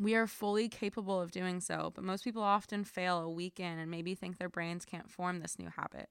we 0.00 0.14
are 0.14 0.26
fully 0.26 0.68
capable 0.68 1.20
of 1.20 1.30
doing 1.30 1.60
so, 1.60 1.92
but 1.94 2.04
most 2.04 2.24
people 2.24 2.42
often 2.42 2.84
fail 2.84 3.18
a 3.18 3.30
week 3.30 3.60
in 3.60 3.78
and 3.78 3.90
maybe 3.90 4.14
think 4.14 4.38
their 4.38 4.48
brains 4.48 4.84
can't 4.84 5.10
form 5.10 5.40
this 5.40 5.58
new 5.58 5.68
habit. 5.76 6.08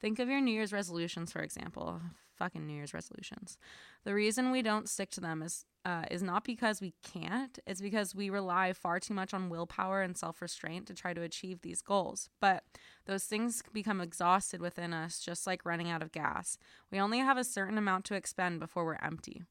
Think 0.00 0.18
of 0.18 0.28
your 0.28 0.40
New 0.40 0.50
Year's 0.50 0.72
resolutions, 0.72 1.30
for 1.30 1.40
example. 1.40 2.00
Fucking 2.34 2.66
New 2.66 2.74
Year's 2.74 2.92
resolutions. 2.92 3.56
The 4.02 4.14
reason 4.14 4.50
we 4.50 4.62
don't 4.62 4.88
stick 4.88 5.10
to 5.12 5.20
them 5.20 5.42
is 5.42 5.64
uh, 5.84 6.04
is 6.10 6.22
not 6.22 6.44
because 6.44 6.80
we 6.80 6.94
can't. 7.02 7.58
It's 7.66 7.80
because 7.80 8.14
we 8.14 8.30
rely 8.30 8.72
far 8.72 8.98
too 9.00 9.14
much 9.14 9.34
on 9.34 9.48
willpower 9.48 10.02
and 10.02 10.16
self 10.16 10.42
restraint 10.42 10.86
to 10.86 10.94
try 10.94 11.14
to 11.14 11.22
achieve 11.22 11.60
these 11.60 11.82
goals. 11.82 12.28
But 12.40 12.64
those 13.06 13.24
things 13.24 13.62
become 13.72 14.00
exhausted 14.00 14.60
within 14.60 14.92
us, 14.92 15.20
just 15.20 15.46
like 15.46 15.64
running 15.64 15.88
out 15.90 16.02
of 16.02 16.10
gas. 16.10 16.58
We 16.90 16.98
only 16.98 17.18
have 17.18 17.36
a 17.36 17.44
certain 17.44 17.78
amount 17.78 18.04
to 18.06 18.14
expend 18.14 18.58
before 18.58 18.84
we're 18.84 18.98
empty. 19.02 19.42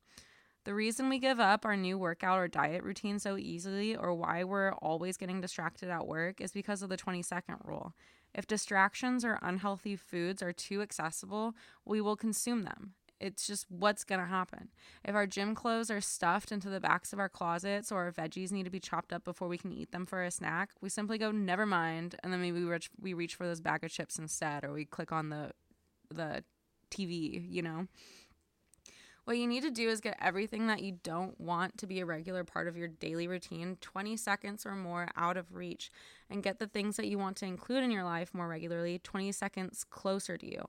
The 0.64 0.74
reason 0.76 1.10
we 1.10 1.18
give 1.18 1.40
up 1.40 1.66
our 1.66 1.76
new 1.76 1.98
workout 1.98 2.38
or 2.38 2.48
diet 2.48 2.84
routine 2.84 3.18
so 3.18 3.38
easily, 3.38 3.96
or 3.96 4.14
why 4.14 4.44
we're 4.44 4.74
always 4.74 5.18
getting 5.18 5.42
distracted 5.42 5.90
at 5.90 6.08
work, 6.08 6.40
is 6.40 6.52
because 6.52 6.82
of 6.82 6.90
the 6.90 6.98
20 6.98 7.22
second 7.24 7.58
rule. 7.64 7.94
If 8.34 8.48
distractions 8.48 9.26
or 9.26 9.40
unhealthy 9.42 9.96
foods 9.96 10.42
are 10.42 10.54
too 10.54 10.82
accessible, 10.82 11.56
we 11.84 12.00
will 12.00 12.16
consume 12.16 12.64
them. 12.64 12.94
It's 13.20 13.46
just 13.46 13.68
what's 13.70 14.04
going 14.04 14.22
to 14.22 14.28
happen. 14.28 14.70
If 15.04 15.14
our 15.14 15.28
gym 15.28 15.54
clothes 15.54 15.92
are 15.92 16.02
stuffed 16.02 16.52
into 16.52 16.70
the 16.70 16.80
backs 16.80 17.14
of 17.14 17.20
our 17.20 17.30
closets 17.30 17.92
or 17.92 18.04
our 18.04 18.12
veggies 18.12 18.52
need 18.52 18.64
to 18.64 18.72
be 18.72 18.80
chopped 18.80 19.14
up 19.14 19.24
before 19.24 19.48
we 19.48 19.60
can 19.60 19.72
eat 19.72 19.92
them 19.92 20.08
for 20.08 20.24
a 20.24 20.32
snack, 20.32 20.72
we 20.82 20.90
simply 20.90 21.20
go 21.20 21.32
never 21.32 21.66
mind 21.66 22.16
and 22.24 22.34
then 22.34 22.42
maybe 22.42 22.60
we 22.60 22.66
reach, 22.66 22.90
we 23.00 23.14
reach 23.14 23.36
for 23.36 23.46
those 23.46 23.62
bag 23.62 23.84
of 23.84 23.92
chips 23.92 24.18
instead 24.18 24.64
or 24.64 24.74
we 24.74 24.86
click 24.86 25.12
on 25.12 25.30
the 25.30 25.52
the 26.10 26.44
TV, 26.90 27.46
you 27.50 27.62
know. 27.62 27.88
What 29.26 29.38
you 29.38 29.48
need 29.48 29.62
to 29.64 29.72
do 29.72 29.88
is 29.88 30.02
get 30.02 30.18
everything 30.20 30.68
that 30.68 30.82
you 30.82 30.98
don't 31.04 31.40
want 31.40 31.78
to 31.78 31.88
be 31.88 32.00
a 32.00 32.06
regular 32.06 32.44
part 32.44 32.68
of 32.68 32.76
your 32.76 32.88
daily 32.88 33.28
routine 33.28 33.78
20 33.80 34.18
seconds 34.18 34.66
or 34.66 34.76
more 34.76 35.10
out 35.16 35.38
of 35.38 35.54
reach 35.54 35.92
and 36.30 36.42
get 36.42 36.58
the 36.58 36.68
things 36.68 36.98
that 36.98 37.08
you 37.08 37.20
want 37.20 37.38
to 37.38 37.46
include 37.46 37.84
in 37.84 37.92
your 37.92 38.04
life 38.04 38.34
more 38.34 38.48
regularly 38.48 39.00
20 39.00 39.32
seconds 39.32 39.84
closer 39.84 40.38
to 40.38 40.46
you. 40.46 40.68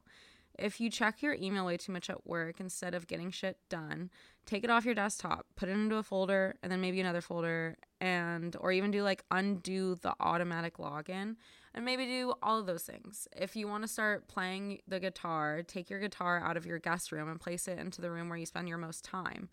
If 0.59 0.83
you 0.83 0.91
check 0.91 1.23
your 1.23 1.33
email 1.35 1.65
way 1.65 1.79
too 1.79 1.93
much 1.93 2.11
at 2.11 2.27
work 2.27 2.61
instead 2.61 2.95
of 2.95 3.07
getting 3.07 3.31
shit 3.31 3.57
done, 3.71 4.11
take 4.45 4.65
it 4.65 4.71
off 4.71 4.85
your 4.85 4.95
desktop, 4.95 5.47
put 5.57 5.71
it 5.71 5.73
into 5.73 5.97
a 5.97 6.03
folder 6.03 6.57
and 6.63 6.71
then 6.71 6.83
maybe 6.83 7.01
another 7.01 7.23
folder 7.23 7.79
and 8.03 8.55
or 8.61 8.71
even 8.71 8.91
do 8.91 9.03
like 9.03 9.25
undo 9.31 9.95
the 10.03 10.13
automatic 10.21 10.77
login 10.77 11.37
and 11.75 11.85
maybe 11.85 12.07
do 12.07 12.35
all 12.43 12.59
of 12.59 12.67
those 12.67 12.83
things. 12.83 13.29
If 13.37 13.57
you 13.57 13.69
want 13.69 13.85
to 13.85 13.89
start 13.89 14.29
playing 14.29 14.81
the 14.87 15.01
guitar, 15.01 15.63
take 15.63 15.91
your 15.91 16.01
guitar 16.01 16.41
out 16.41 16.57
of 16.57 16.67
your 16.67 16.79
guest 16.79 17.13
room 17.13 17.29
and 17.29 17.41
place 17.41 17.69
it 17.69 17.79
into 17.79 18.01
the 18.01 18.11
room 18.11 18.29
where 18.29 18.39
you 18.39 18.47
spend 18.47 18.69
your 18.69 18.79
most 18.79 19.05
time. 19.05 19.49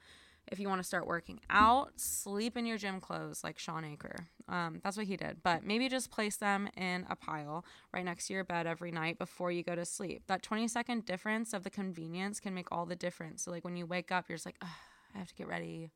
If 0.51 0.59
you 0.59 0.67
want 0.67 0.79
to 0.79 0.87
start 0.87 1.05
working 1.05 1.39
out, 1.49 1.91
sleep 1.99 2.57
in 2.57 2.65
your 2.65 2.77
gym 2.77 2.99
clothes 2.99 3.43
like 3.43 3.59
Shawn 3.59 3.85
Achor. 3.85 4.27
Um, 4.47 4.81
that's 4.83 4.97
what 4.97 5.05
he 5.05 5.15
did. 5.15 5.43
But 5.43 5.63
maybe 5.63 5.87
just 5.89 6.09
place 6.09 6.37
them 6.37 6.67
in 6.75 7.05
a 7.07 7.15
pile 7.15 7.63
right 7.93 8.03
next 8.03 8.27
to 8.27 8.33
your 8.33 8.43
bed 8.43 8.65
every 8.65 8.91
night 8.91 9.19
before 9.19 9.51
you 9.51 9.61
go 9.61 9.75
to 9.75 9.85
sleep. 9.85 10.23
That 10.25 10.41
20 10.41 10.67
second 10.67 11.05
difference 11.05 11.53
of 11.53 11.63
the 11.63 11.69
convenience 11.69 12.39
can 12.39 12.55
make 12.55 12.71
all 12.71 12.87
the 12.87 12.95
difference. 12.95 13.43
So, 13.43 13.51
like 13.51 13.63
when 13.63 13.75
you 13.75 13.85
wake 13.85 14.11
up, 14.11 14.25
you're 14.27 14.37
just 14.37 14.45
like, 14.47 14.57
I 14.61 15.19
have 15.19 15.27
to 15.27 15.35
get 15.35 15.47
ready. 15.47 15.91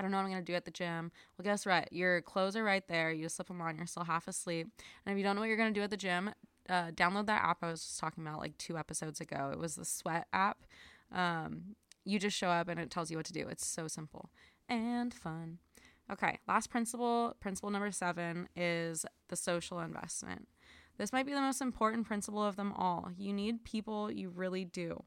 I 0.00 0.02
don't 0.02 0.12
know 0.12 0.16
what 0.16 0.24
I'm 0.24 0.30
going 0.30 0.42
to 0.42 0.50
do 0.50 0.56
at 0.56 0.64
the 0.64 0.70
gym. 0.70 1.12
Well, 1.36 1.44
guess 1.44 1.66
what? 1.66 1.92
Your 1.92 2.22
clothes 2.22 2.56
are 2.56 2.64
right 2.64 2.88
there. 2.88 3.12
You 3.12 3.28
slip 3.28 3.48
them 3.48 3.60
on. 3.60 3.76
You're 3.76 3.84
still 3.84 4.04
half 4.04 4.28
asleep. 4.28 4.66
And 5.04 5.12
if 5.12 5.18
you 5.18 5.22
don't 5.22 5.34
know 5.34 5.42
what 5.42 5.48
you're 5.48 5.58
going 5.58 5.74
to 5.74 5.78
do 5.78 5.84
at 5.84 5.90
the 5.90 5.96
gym, 5.98 6.30
uh, 6.70 6.90
download 6.92 7.26
that 7.26 7.44
app 7.44 7.58
I 7.60 7.70
was 7.70 7.82
just 7.82 8.00
talking 8.00 8.26
about 8.26 8.38
like 8.38 8.56
two 8.56 8.78
episodes 8.78 9.20
ago. 9.20 9.50
It 9.52 9.58
was 9.58 9.76
the 9.76 9.84
Sweat 9.84 10.26
app. 10.32 10.64
Um, 11.12 11.76
you 12.06 12.18
just 12.18 12.34
show 12.34 12.48
up 12.48 12.68
and 12.68 12.80
it 12.80 12.90
tells 12.90 13.10
you 13.10 13.18
what 13.18 13.26
to 13.26 13.32
do. 13.34 13.46
It's 13.46 13.66
so 13.66 13.88
simple 13.88 14.30
and 14.70 15.12
fun. 15.12 15.58
Okay, 16.10 16.38
last 16.48 16.70
principle, 16.70 17.36
principle 17.38 17.68
number 17.68 17.92
seven 17.92 18.48
is 18.56 19.04
the 19.28 19.36
social 19.36 19.80
investment. 19.80 20.48
This 20.96 21.12
might 21.12 21.26
be 21.26 21.34
the 21.34 21.42
most 21.42 21.60
important 21.60 22.06
principle 22.06 22.42
of 22.42 22.56
them 22.56 22.72
all. 22.72 23.10
You 23.18 23.34
need 23.34 23.64
people, 23.64 24.10
you 24.10 24.30
really 24.30 24.64
do. 24.64 25.04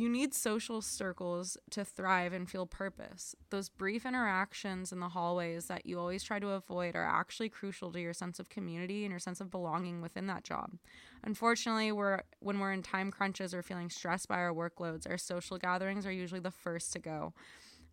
You 0.00 0.08
need 0.08 0.32
social 0.32 0.80
circles 0.80 1.58
to 1.72 1.84
thrive 1.84 2.32
and 2.32 2.48
feel 2.48 2.64
purpose. 2.64 3.34
Those 3.50 3.68
brief 3.68 4.06
interactions 4.06 4.92
in 4.92 5.00
the 5.00 5.10
hallways 5.10 5.66
that 5.66 5.84
you 5.84 5.98
always 5.98 6.22
try 6.22 6.38
to 6.38 6.52
avoid 6.52 6.96
are 6.96 7.04
actually 7.04 7.50
crucial 7.50 7.92
to 7.92 8.00
your 8.00 8.14
sense 8.14 8.40
of 8.40 8.48
community 8.48 9.04
and 9.04 9.10
your 9.10 9.18
sense 9.18 9.42
of 9.42 9.50
belonging 9.50 10.00
within 10.00 10.26
that 10.28 10.42
job. 10.42 10.78
Unfortunately, 11.22 11.92
we're 11.92 12.22
when 12.38 12.60
we're 12.60 12.72
in 12.72 12.82
time 12.82 13.10
crunches 13.10 13.52
or 13.52 13.62
feeling 13.62 13.90
stressed 13.90 14.26
by 14.26 14.38
our 14.38 14.54
workloads, 14.54 15.06
our 15.06 15.18
social 15.18 15.58
gatherings 15.58 16.06
are 16.06 16.12
usually 16.12 16.40
the 16.40 16.50
first 16.50 16.94
to 16.94 16.98
go. 16.98 17.34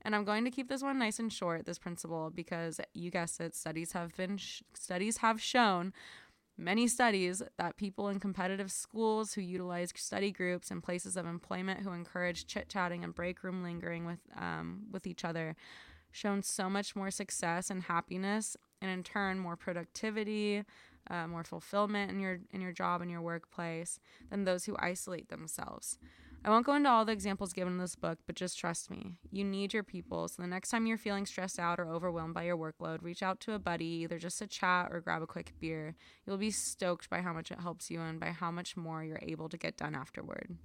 And 0.03 0.15
I'm 0.15 0.23
going 0.23 0.45
to 0.45 0.51
keep 0.51 0.69
this 0.69 0.81
one 0.81 0.97
nice 0.99 1.19
and 1.19 1.33
short, 1.33 1.65
this 1.65 1.77
principle, 1.77 2.31
because 2.33 2.79
you 2.93 3.11
guessed 3.11 3.41
it, 3.41 3.53
studies 3.53 3.91
have 3.91 4.15
been 4.15 4.37
sh- 4.37 4.61
studies 4.73 5.17
have 5.17 5.41
shown 5.41 5.91
many 6.57 6.87
studies 6.87 7.41
that 7.57 7.77
people 7.77 8.07
in 8.09 8.19
competitive 8.19 8.71
schools 8.71 9.33
who 9.33 9.41
utilize 9.41 9.93
study 9.95 10.31
groups 10.31 10.71
and 10.71 10.83
places 10.83 11.15
of 11.15 11.25
employment 11.25 11.81
who 11.81 11.91
encourage 11.91 12.47
chit 12.47 12.67
chatting 12.67 13.03
and 13.03 13.13
break 13.13 13.43
room 13.43 13.63
lingering 13.63 14.05
with 14.05 14.19
um, 14.35 14.81
with 14.91 15.05
each 15.05 15.23
other 15.23 15.55
shown 16.11 16.41
so 16.41 16.69
much 16.69 16.95
more 16.95 17.11
success 17.11 17.69
and 17.69 17.83
happiness 17.83 18.57
and 18.81 18.89
in 18.89 19.03
turn 19.03 19.37
more 19.37 19.55
productivity 19.55 20.63
uh, 21.09 21.27
more 21.27 21.43
fulfillment 21.43 22.11
in 22.11 22.19
your 22.19 22.39
in 22.51 22.61
your 22.61 22.71
job 22.71 23.01
and 23.01 23.11
your 23.11 23.21
workplace 23.21 23.99
than 24.29 24.43
those 24.43 24.65
who 24.65 24.75
isolate 24.79 25.29
themselves 25.29 25.97
I 26.45 26.49
won't 26.49 26.65
go 26.65 26.75
into 26.75 26.89
all 26.89 27.03
the 27.03 27.11
examples 27.11 27.51
given 27.51 27.73
in 27.73 27.79
this 27.79 27.95
book, 27.95 28.19
but 28.25 28.35
just 28.35 28.57
trust 28.57 28.89
me. 28.89 29.15
You 29.31 29.43
need 29.43 29.73
your 29.73 29.83
people. 29.83 30.27
So 30.29 30.41
the 30.41 30.47
next 30.47 30.69
time 30.69 30.85
you're 30.85 30.97
feeling 30.97 31.25
stressed 31.25 31.59
out 31.59 31.79
or 31.79 31.89
overwhelmed 31.89 32.33
by 32.33 32.43
your 32.43 32.57
workload, 32.57 33.01
reach 33.01 33.21
out 33.21 33.39
to 33.41 33.53
a 33.53 33.59
buddy, 33.59 33.85
either 33.85 34.17
just 34.17 34.39
to 34.39 34.47
chat 34.47 34.89
or 34.91 35.01
grab 35.01 35.21
a 35.21 35.27
quick 35.27 35.53
beer. 35.59 35.95
You'll 36.25 36.37
be 36.37 36.51
stoked 36.51 37.09
by 37.09 37.21
how 37.21 37.33
much 37.33 37.51
it 37.51 37.59
helps 37.59 37.91
you 37.91 37.99
and 37.99 38.19
by 38.19 38.27
how 38.27 38.49
much 38.49 38.77
more 38.77 39.03
you're 39.03 39.19
able 39.21 39.49
to 39.49 39.57
get 39.57 39.75
done 39.75 39.93
afterward. 39.93 40.55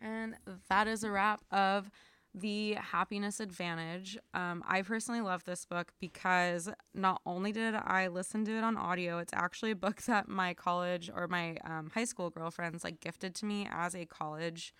And 0.00 0.36
that 0.68 0.88
is 0.88 1.04
a 1.04 1.10
wrap 1.10 1.42
of 1.50 1.90
the 2.36 2.74
happiness 2.74 3.40
advantage. 3.40 4.18
Um, 4.34 4.62
I 4.68 4.82
personally 4.82 5.22
love 5.22 5.44
this 5.44 5.64
book 5.64 5.92
because 5.98 6.68
not 6.94 7.22
only 7.24 7.50
did 7.50 7.74
I 7.74 8.08
listen 8.08 8.44
to 8.44 8.58
it 8.58 8.62
on 8.62 8.76
audio, 8.76 9.18
it's 9.18 9.32
actually 9.32 9.70
a 9.70 9.76
book 9.76 10.02
that 10.06 10.28
my 10.28 10.52
college 10.52 11.10
or 11.12 11.26
my 11.26 11.56
um, 11.64 11.90
high 11.94 12.04
school 12.04 12.28
girlfriends 12.28 12.84
like 12.84 13.00
gifted 13.00 13.34
to 13.36 13.46
me 13.46 13.66
as 13.70 13.94
a 13.94 14.04
college 14.04 14.74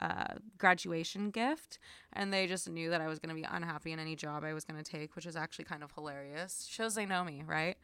uh, 0.00 0.34
graduation 0.56 1.30
gift. 1.30 1.78
And 2.14 2.32
they 2.32 2.46
just 2.46 2.68
knew 2.68 2.88
that 2.90 3.02
I 3.02 3.08
was 3.08 3.18
going 3.18 3.34
to 3.34 3.40
be 3.40 3.46
unhappy 3.48 3.92
in 3.92 3.98
any 3.98 4.16
job 4.16 4.42
I 4.42 4.54
was 4.54 4.64
going 4.64 4.82
to 4.82 4.90
take, 4.90 5.14
which 5.14 5.26
is 5.26 5.36
actually 5.36 5.66
kind 5.66 5.82
of 5.84 5.92
hilarious. 5.92 6.66
Shows 6.70 6.94
they 6.94 7.06
know 7.06 7.24
me, 7.24 7.42
right? 7.46 7.76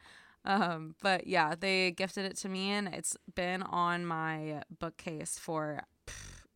Um, 0.45 0.95
but 1.01 1.27
yeah, 1.27 1.53
they 1.57 1.91
gifted 1.91 2.25
it 2.25 2.35
to 2.37 2.49
me 2.49 2.71
and 2.71 2.87
it's 2.87 3.15
been 3.35 3.63
on 3.63 4.05
my 4.05 4.63
bookcase 4.79 5.37
for 5.39 5.83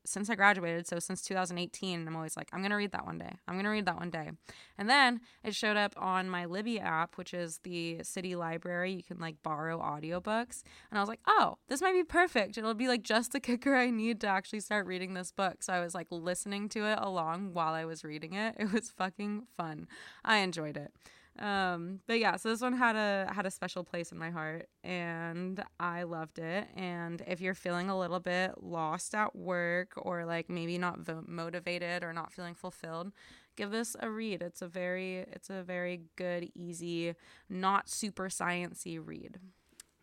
since 0.07 0.29
I 0.29 0.35
graduated, 0.35 0.87
so 0.87 0.99
since 0.99 1.21
2018, 1.21 2.07
I'm 2.07 2.15
always 2.15 2.37
like, 2.37 2.49
I'm 2.53 2.61
gonna 2.61 2.77
read 2.77 2.91
that 2.93 3.05
one 3.05 3.17
day. 3.17 3.33
I'm 3.47 3.57
gonna 3.57 3.69
read 3.69 3.85
that 3.85 3.97
one 3.97 4.09
day. 4.09 4.31
And 4.77 4.89
then 4.89 5.19
it 5.43 5.53
showed 5.53 5.75
up 5.75 5.93
on 5.97 6.29
my 6.29 6.45
Libby 6.45 6.79
app, 6.79 7.17
which 7.17 7.33
is 7.33 7.59
the 7.63 8.03
city 8.03 8.35
library. 8.35 8.93
You 8.93 9.03
can 9.03 9.19
like 9.19 9.43
borrow 9.43 9.79
audiobooks. 9.79 10.63
And 10.89 10.97
I 10.97 11.01
was 11.01 11.09
like, 11.09 11.19
oh, 11.27 11.57
this 11.67 11.81
might 11.81 11.93
be 11.93 12.03
perfect. 12.03 12.57
It'll 12.57 12.73
be 12.73 12.87
like 12.87 13.03
just 13.03 13.33
the 13.33 13.39
kicker 13.39 13.75
I 13.75 13.89
need 13.89 14.21
to 14.21 14.27
actually 14.27 14.61
start 14.61 14.87
reading 14.87 15.13
this 15.13 15.31
book. 15.31 15.61
So 15.61 15.73
I 15.73 15.81
was 15.81 15.93
like 15.93 16.07
listening 16.09 16.69
to 16.69 16.85
it 16.85 16.99
along 17.01 17.53
while 17.53 17.73
I 17.73 17.85
was 17.85 18.03
reading 18.03 18.33
it. 18.33 18.55
It 18.57 18.71
was 18.71 18.91
fucking 18.91 19.47
fun. 19.57 19.87
I 20.23 20.37
enjoyed 20.37 20.77
it. 20.77 20.93
Um, 21.39 21.99
but 22.07 22.19
yeah, 22.19 22.35
so 22.35 22.49
this 22.49 22.61
one 22.61 22.73
had 22.73 22.95
a 22.95 23.31
had 23.31 23.45
a 23.45 23.51
special 23.51 23.83
place 23.83 24.11
in 24.11 24.17
my 24.17 24.31
heart 24.31 24.69
and 24.83 25.63
I 25.79 26.03
loved 26.03 26.39
it. 26.39 26.67
And 26.75 27.21
if 27.27 27.41
you're 27.41 27.53
feeling 27.53 27.89
a 27.89 27.99
little 27.99 28.19
bit 28.19 28.55
lost 28.61 29.13
at 29.13 29.35
work 29.35 29.93
or 29.97 30.25
like 30.25 30.49
maybe 30.49 30.77
not 30.77 30.99
motivated 31.27 32.03
or 32.03 32.11
not 32.11 32.31
feeling 32.31 32.55
fulfilled, 32.55 33.11
give 33.55 33.71
this 33.71 33.95
a 33.99 34.09
read. 34.09 34.41
It's 34.41 34.61
a 34.61 34.67
very 34.67 35.17
it's 35.31 35.49
a 35.49 35.61
very 35.61 36.01
good, 36.15 36.49
easy, 36.55 37.13
not 37.49 37.87
super 37.89 38.29
sciency 38.29 38.99
read. 39.03 39.39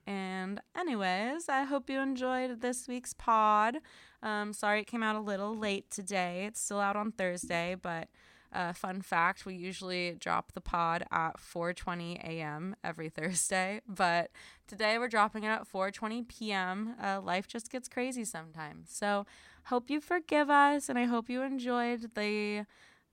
And 0.06 0.60
anyways, 0.76 1.48
I 1.48 1.64
hope 1.64 1.88
you 1.88 1.98
enjoyed 1.98 2.60
this 2.60 2.86
week's 2.86 3.14
pod. 3.14 3.78
Um, 4.22 4.52
sorry 4.52 4.80
it 4.80 4.86
came 4.86 5.02
out 5.02 5.16
a 5.16 5.20
little 5.20 5.56
late 5.56 5.90
today. 5.90 6.44
It's 6.46 6.60
still 6.60 6.80
out 6.80 6.96
on 6.96 7.12
Thursday, 7.12 7.74
but 7.80 8.08
uh, 8.54 8.72
fun 8.72 9.02
fact: 9.02 9.44
we 9.44 9.54
usually 9.54 10.16
drop 10.18 10.52
the 10.52 10.60
pod 10.60 11.04
at 11.10 11.38
4:20 11.38 12.22
a.m. 12.24 12.76
every 12.82 13.08
Thursday, 13.10 13.80
but 13.88 14.30
today 14.66 14.98
we're 14.98 15.08
dropping 15.08 15.44
it 15.44 15.48
at 15.48 15.68
4:20 15.70 16.28
p.m. 16.28 16.94
Uh, 17.02 17.20
life 17.20 17.46
just 17.48 17.70
gets 17.70 17.88
crazy 17.88 18.24
sometimes. 18.24 18.88
So, 18.90 19.26
hope 19.64 19.90
you 19.90 20.00
forgive 20.00 20.48
us, 20.50 20.88
and 20.88 20.98
I 20.98 21.04
hope 21.04 21.28
you 21.28 21.42
enjoyed 21.42 22.14
the 22.14 22.64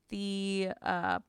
the 0.10 0.70
uh, 0.84 1.20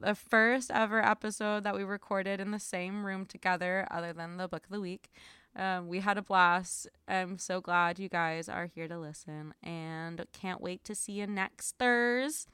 the 0.00 0.14
first 0.14 0.70
ever 0.70 1.04
episode 1.04 1.64
that 1.64 1.74
we 1.74 1.84
recorded 1.84 2.40
in 2.40 2.50
the 2.50 2.58
same 2.58 3.06
room 3.06 3.24
together, 3.24 3.86
other 3.90 4.12
than 4.12 4.36
the 4.36 4.48
book 4.48 4.64
of 4.64 4.70
the 4.70 4.80
week. 4.80 5.10
Um, 5.54 5.88
we 5.88 6.00
had 6.00 6.16
a 6.16 6.22
blast. 6.22 6.88
I'm 7.06 7.38
so 7.38 7.60
glad 7.60 7.98
you 7.98 8.08
guys 8.08 8.48
are 8.48 8.66
here 8.66 8.88
to 8.88 8.98
listen, 8.98 9.54
and 9.62 10.24
can't 10.32 10.60
wait 10.60 10.84
to 10.84 10.94
see 10.94 11.12
you 11.12 11.26
next 11.26 11.76
Thursday. 11.78 12.50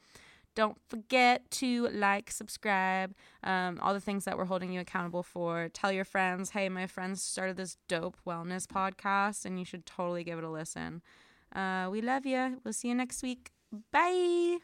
Don't 0.59 0.77
forget 0.89 1.49
to 1.51 1.87
like, 1.93 2.29
subscribe, 2.29 3.15
um, 3.45 3.79
all 3.81 3.93
the 3.93 4.01
things 4.01 4.25
that 4.25 4.37
we're 4.37 4.43
holding 4.43 4.73
you 4.73 4.81
accountable 4.81 5.23
for. 5.23 5.69
Tell 5.71 5.89
your 5.89 6.03
friends, 6.03 6.49
hey, 6.49 6.67
my 6.67 6.85
friends 6.85 7.23
started 7.23 7.55
this 7.55 7.77
dope 7.87 8.17
wellness 8.27 8.67
podcast, 8.67 9.45
and 9.45 9.57
you 9.57 9.63
should 9.63 9.85
totally 9.85 10.25
give 10.25 10.37
it 10.37 10.43
a 10.43 10.49
listen. 10.49 11.01
Uh, 11.55 11.87
we 11.89 12.01
love 12.01 12.25
you. 12.25 12.59
We'll 12.65 12.73
see 12.73 12.89
you 12.89 12.95
next 12.95 13.23
week. 13.23 13.51
Bye. 13.93 14.57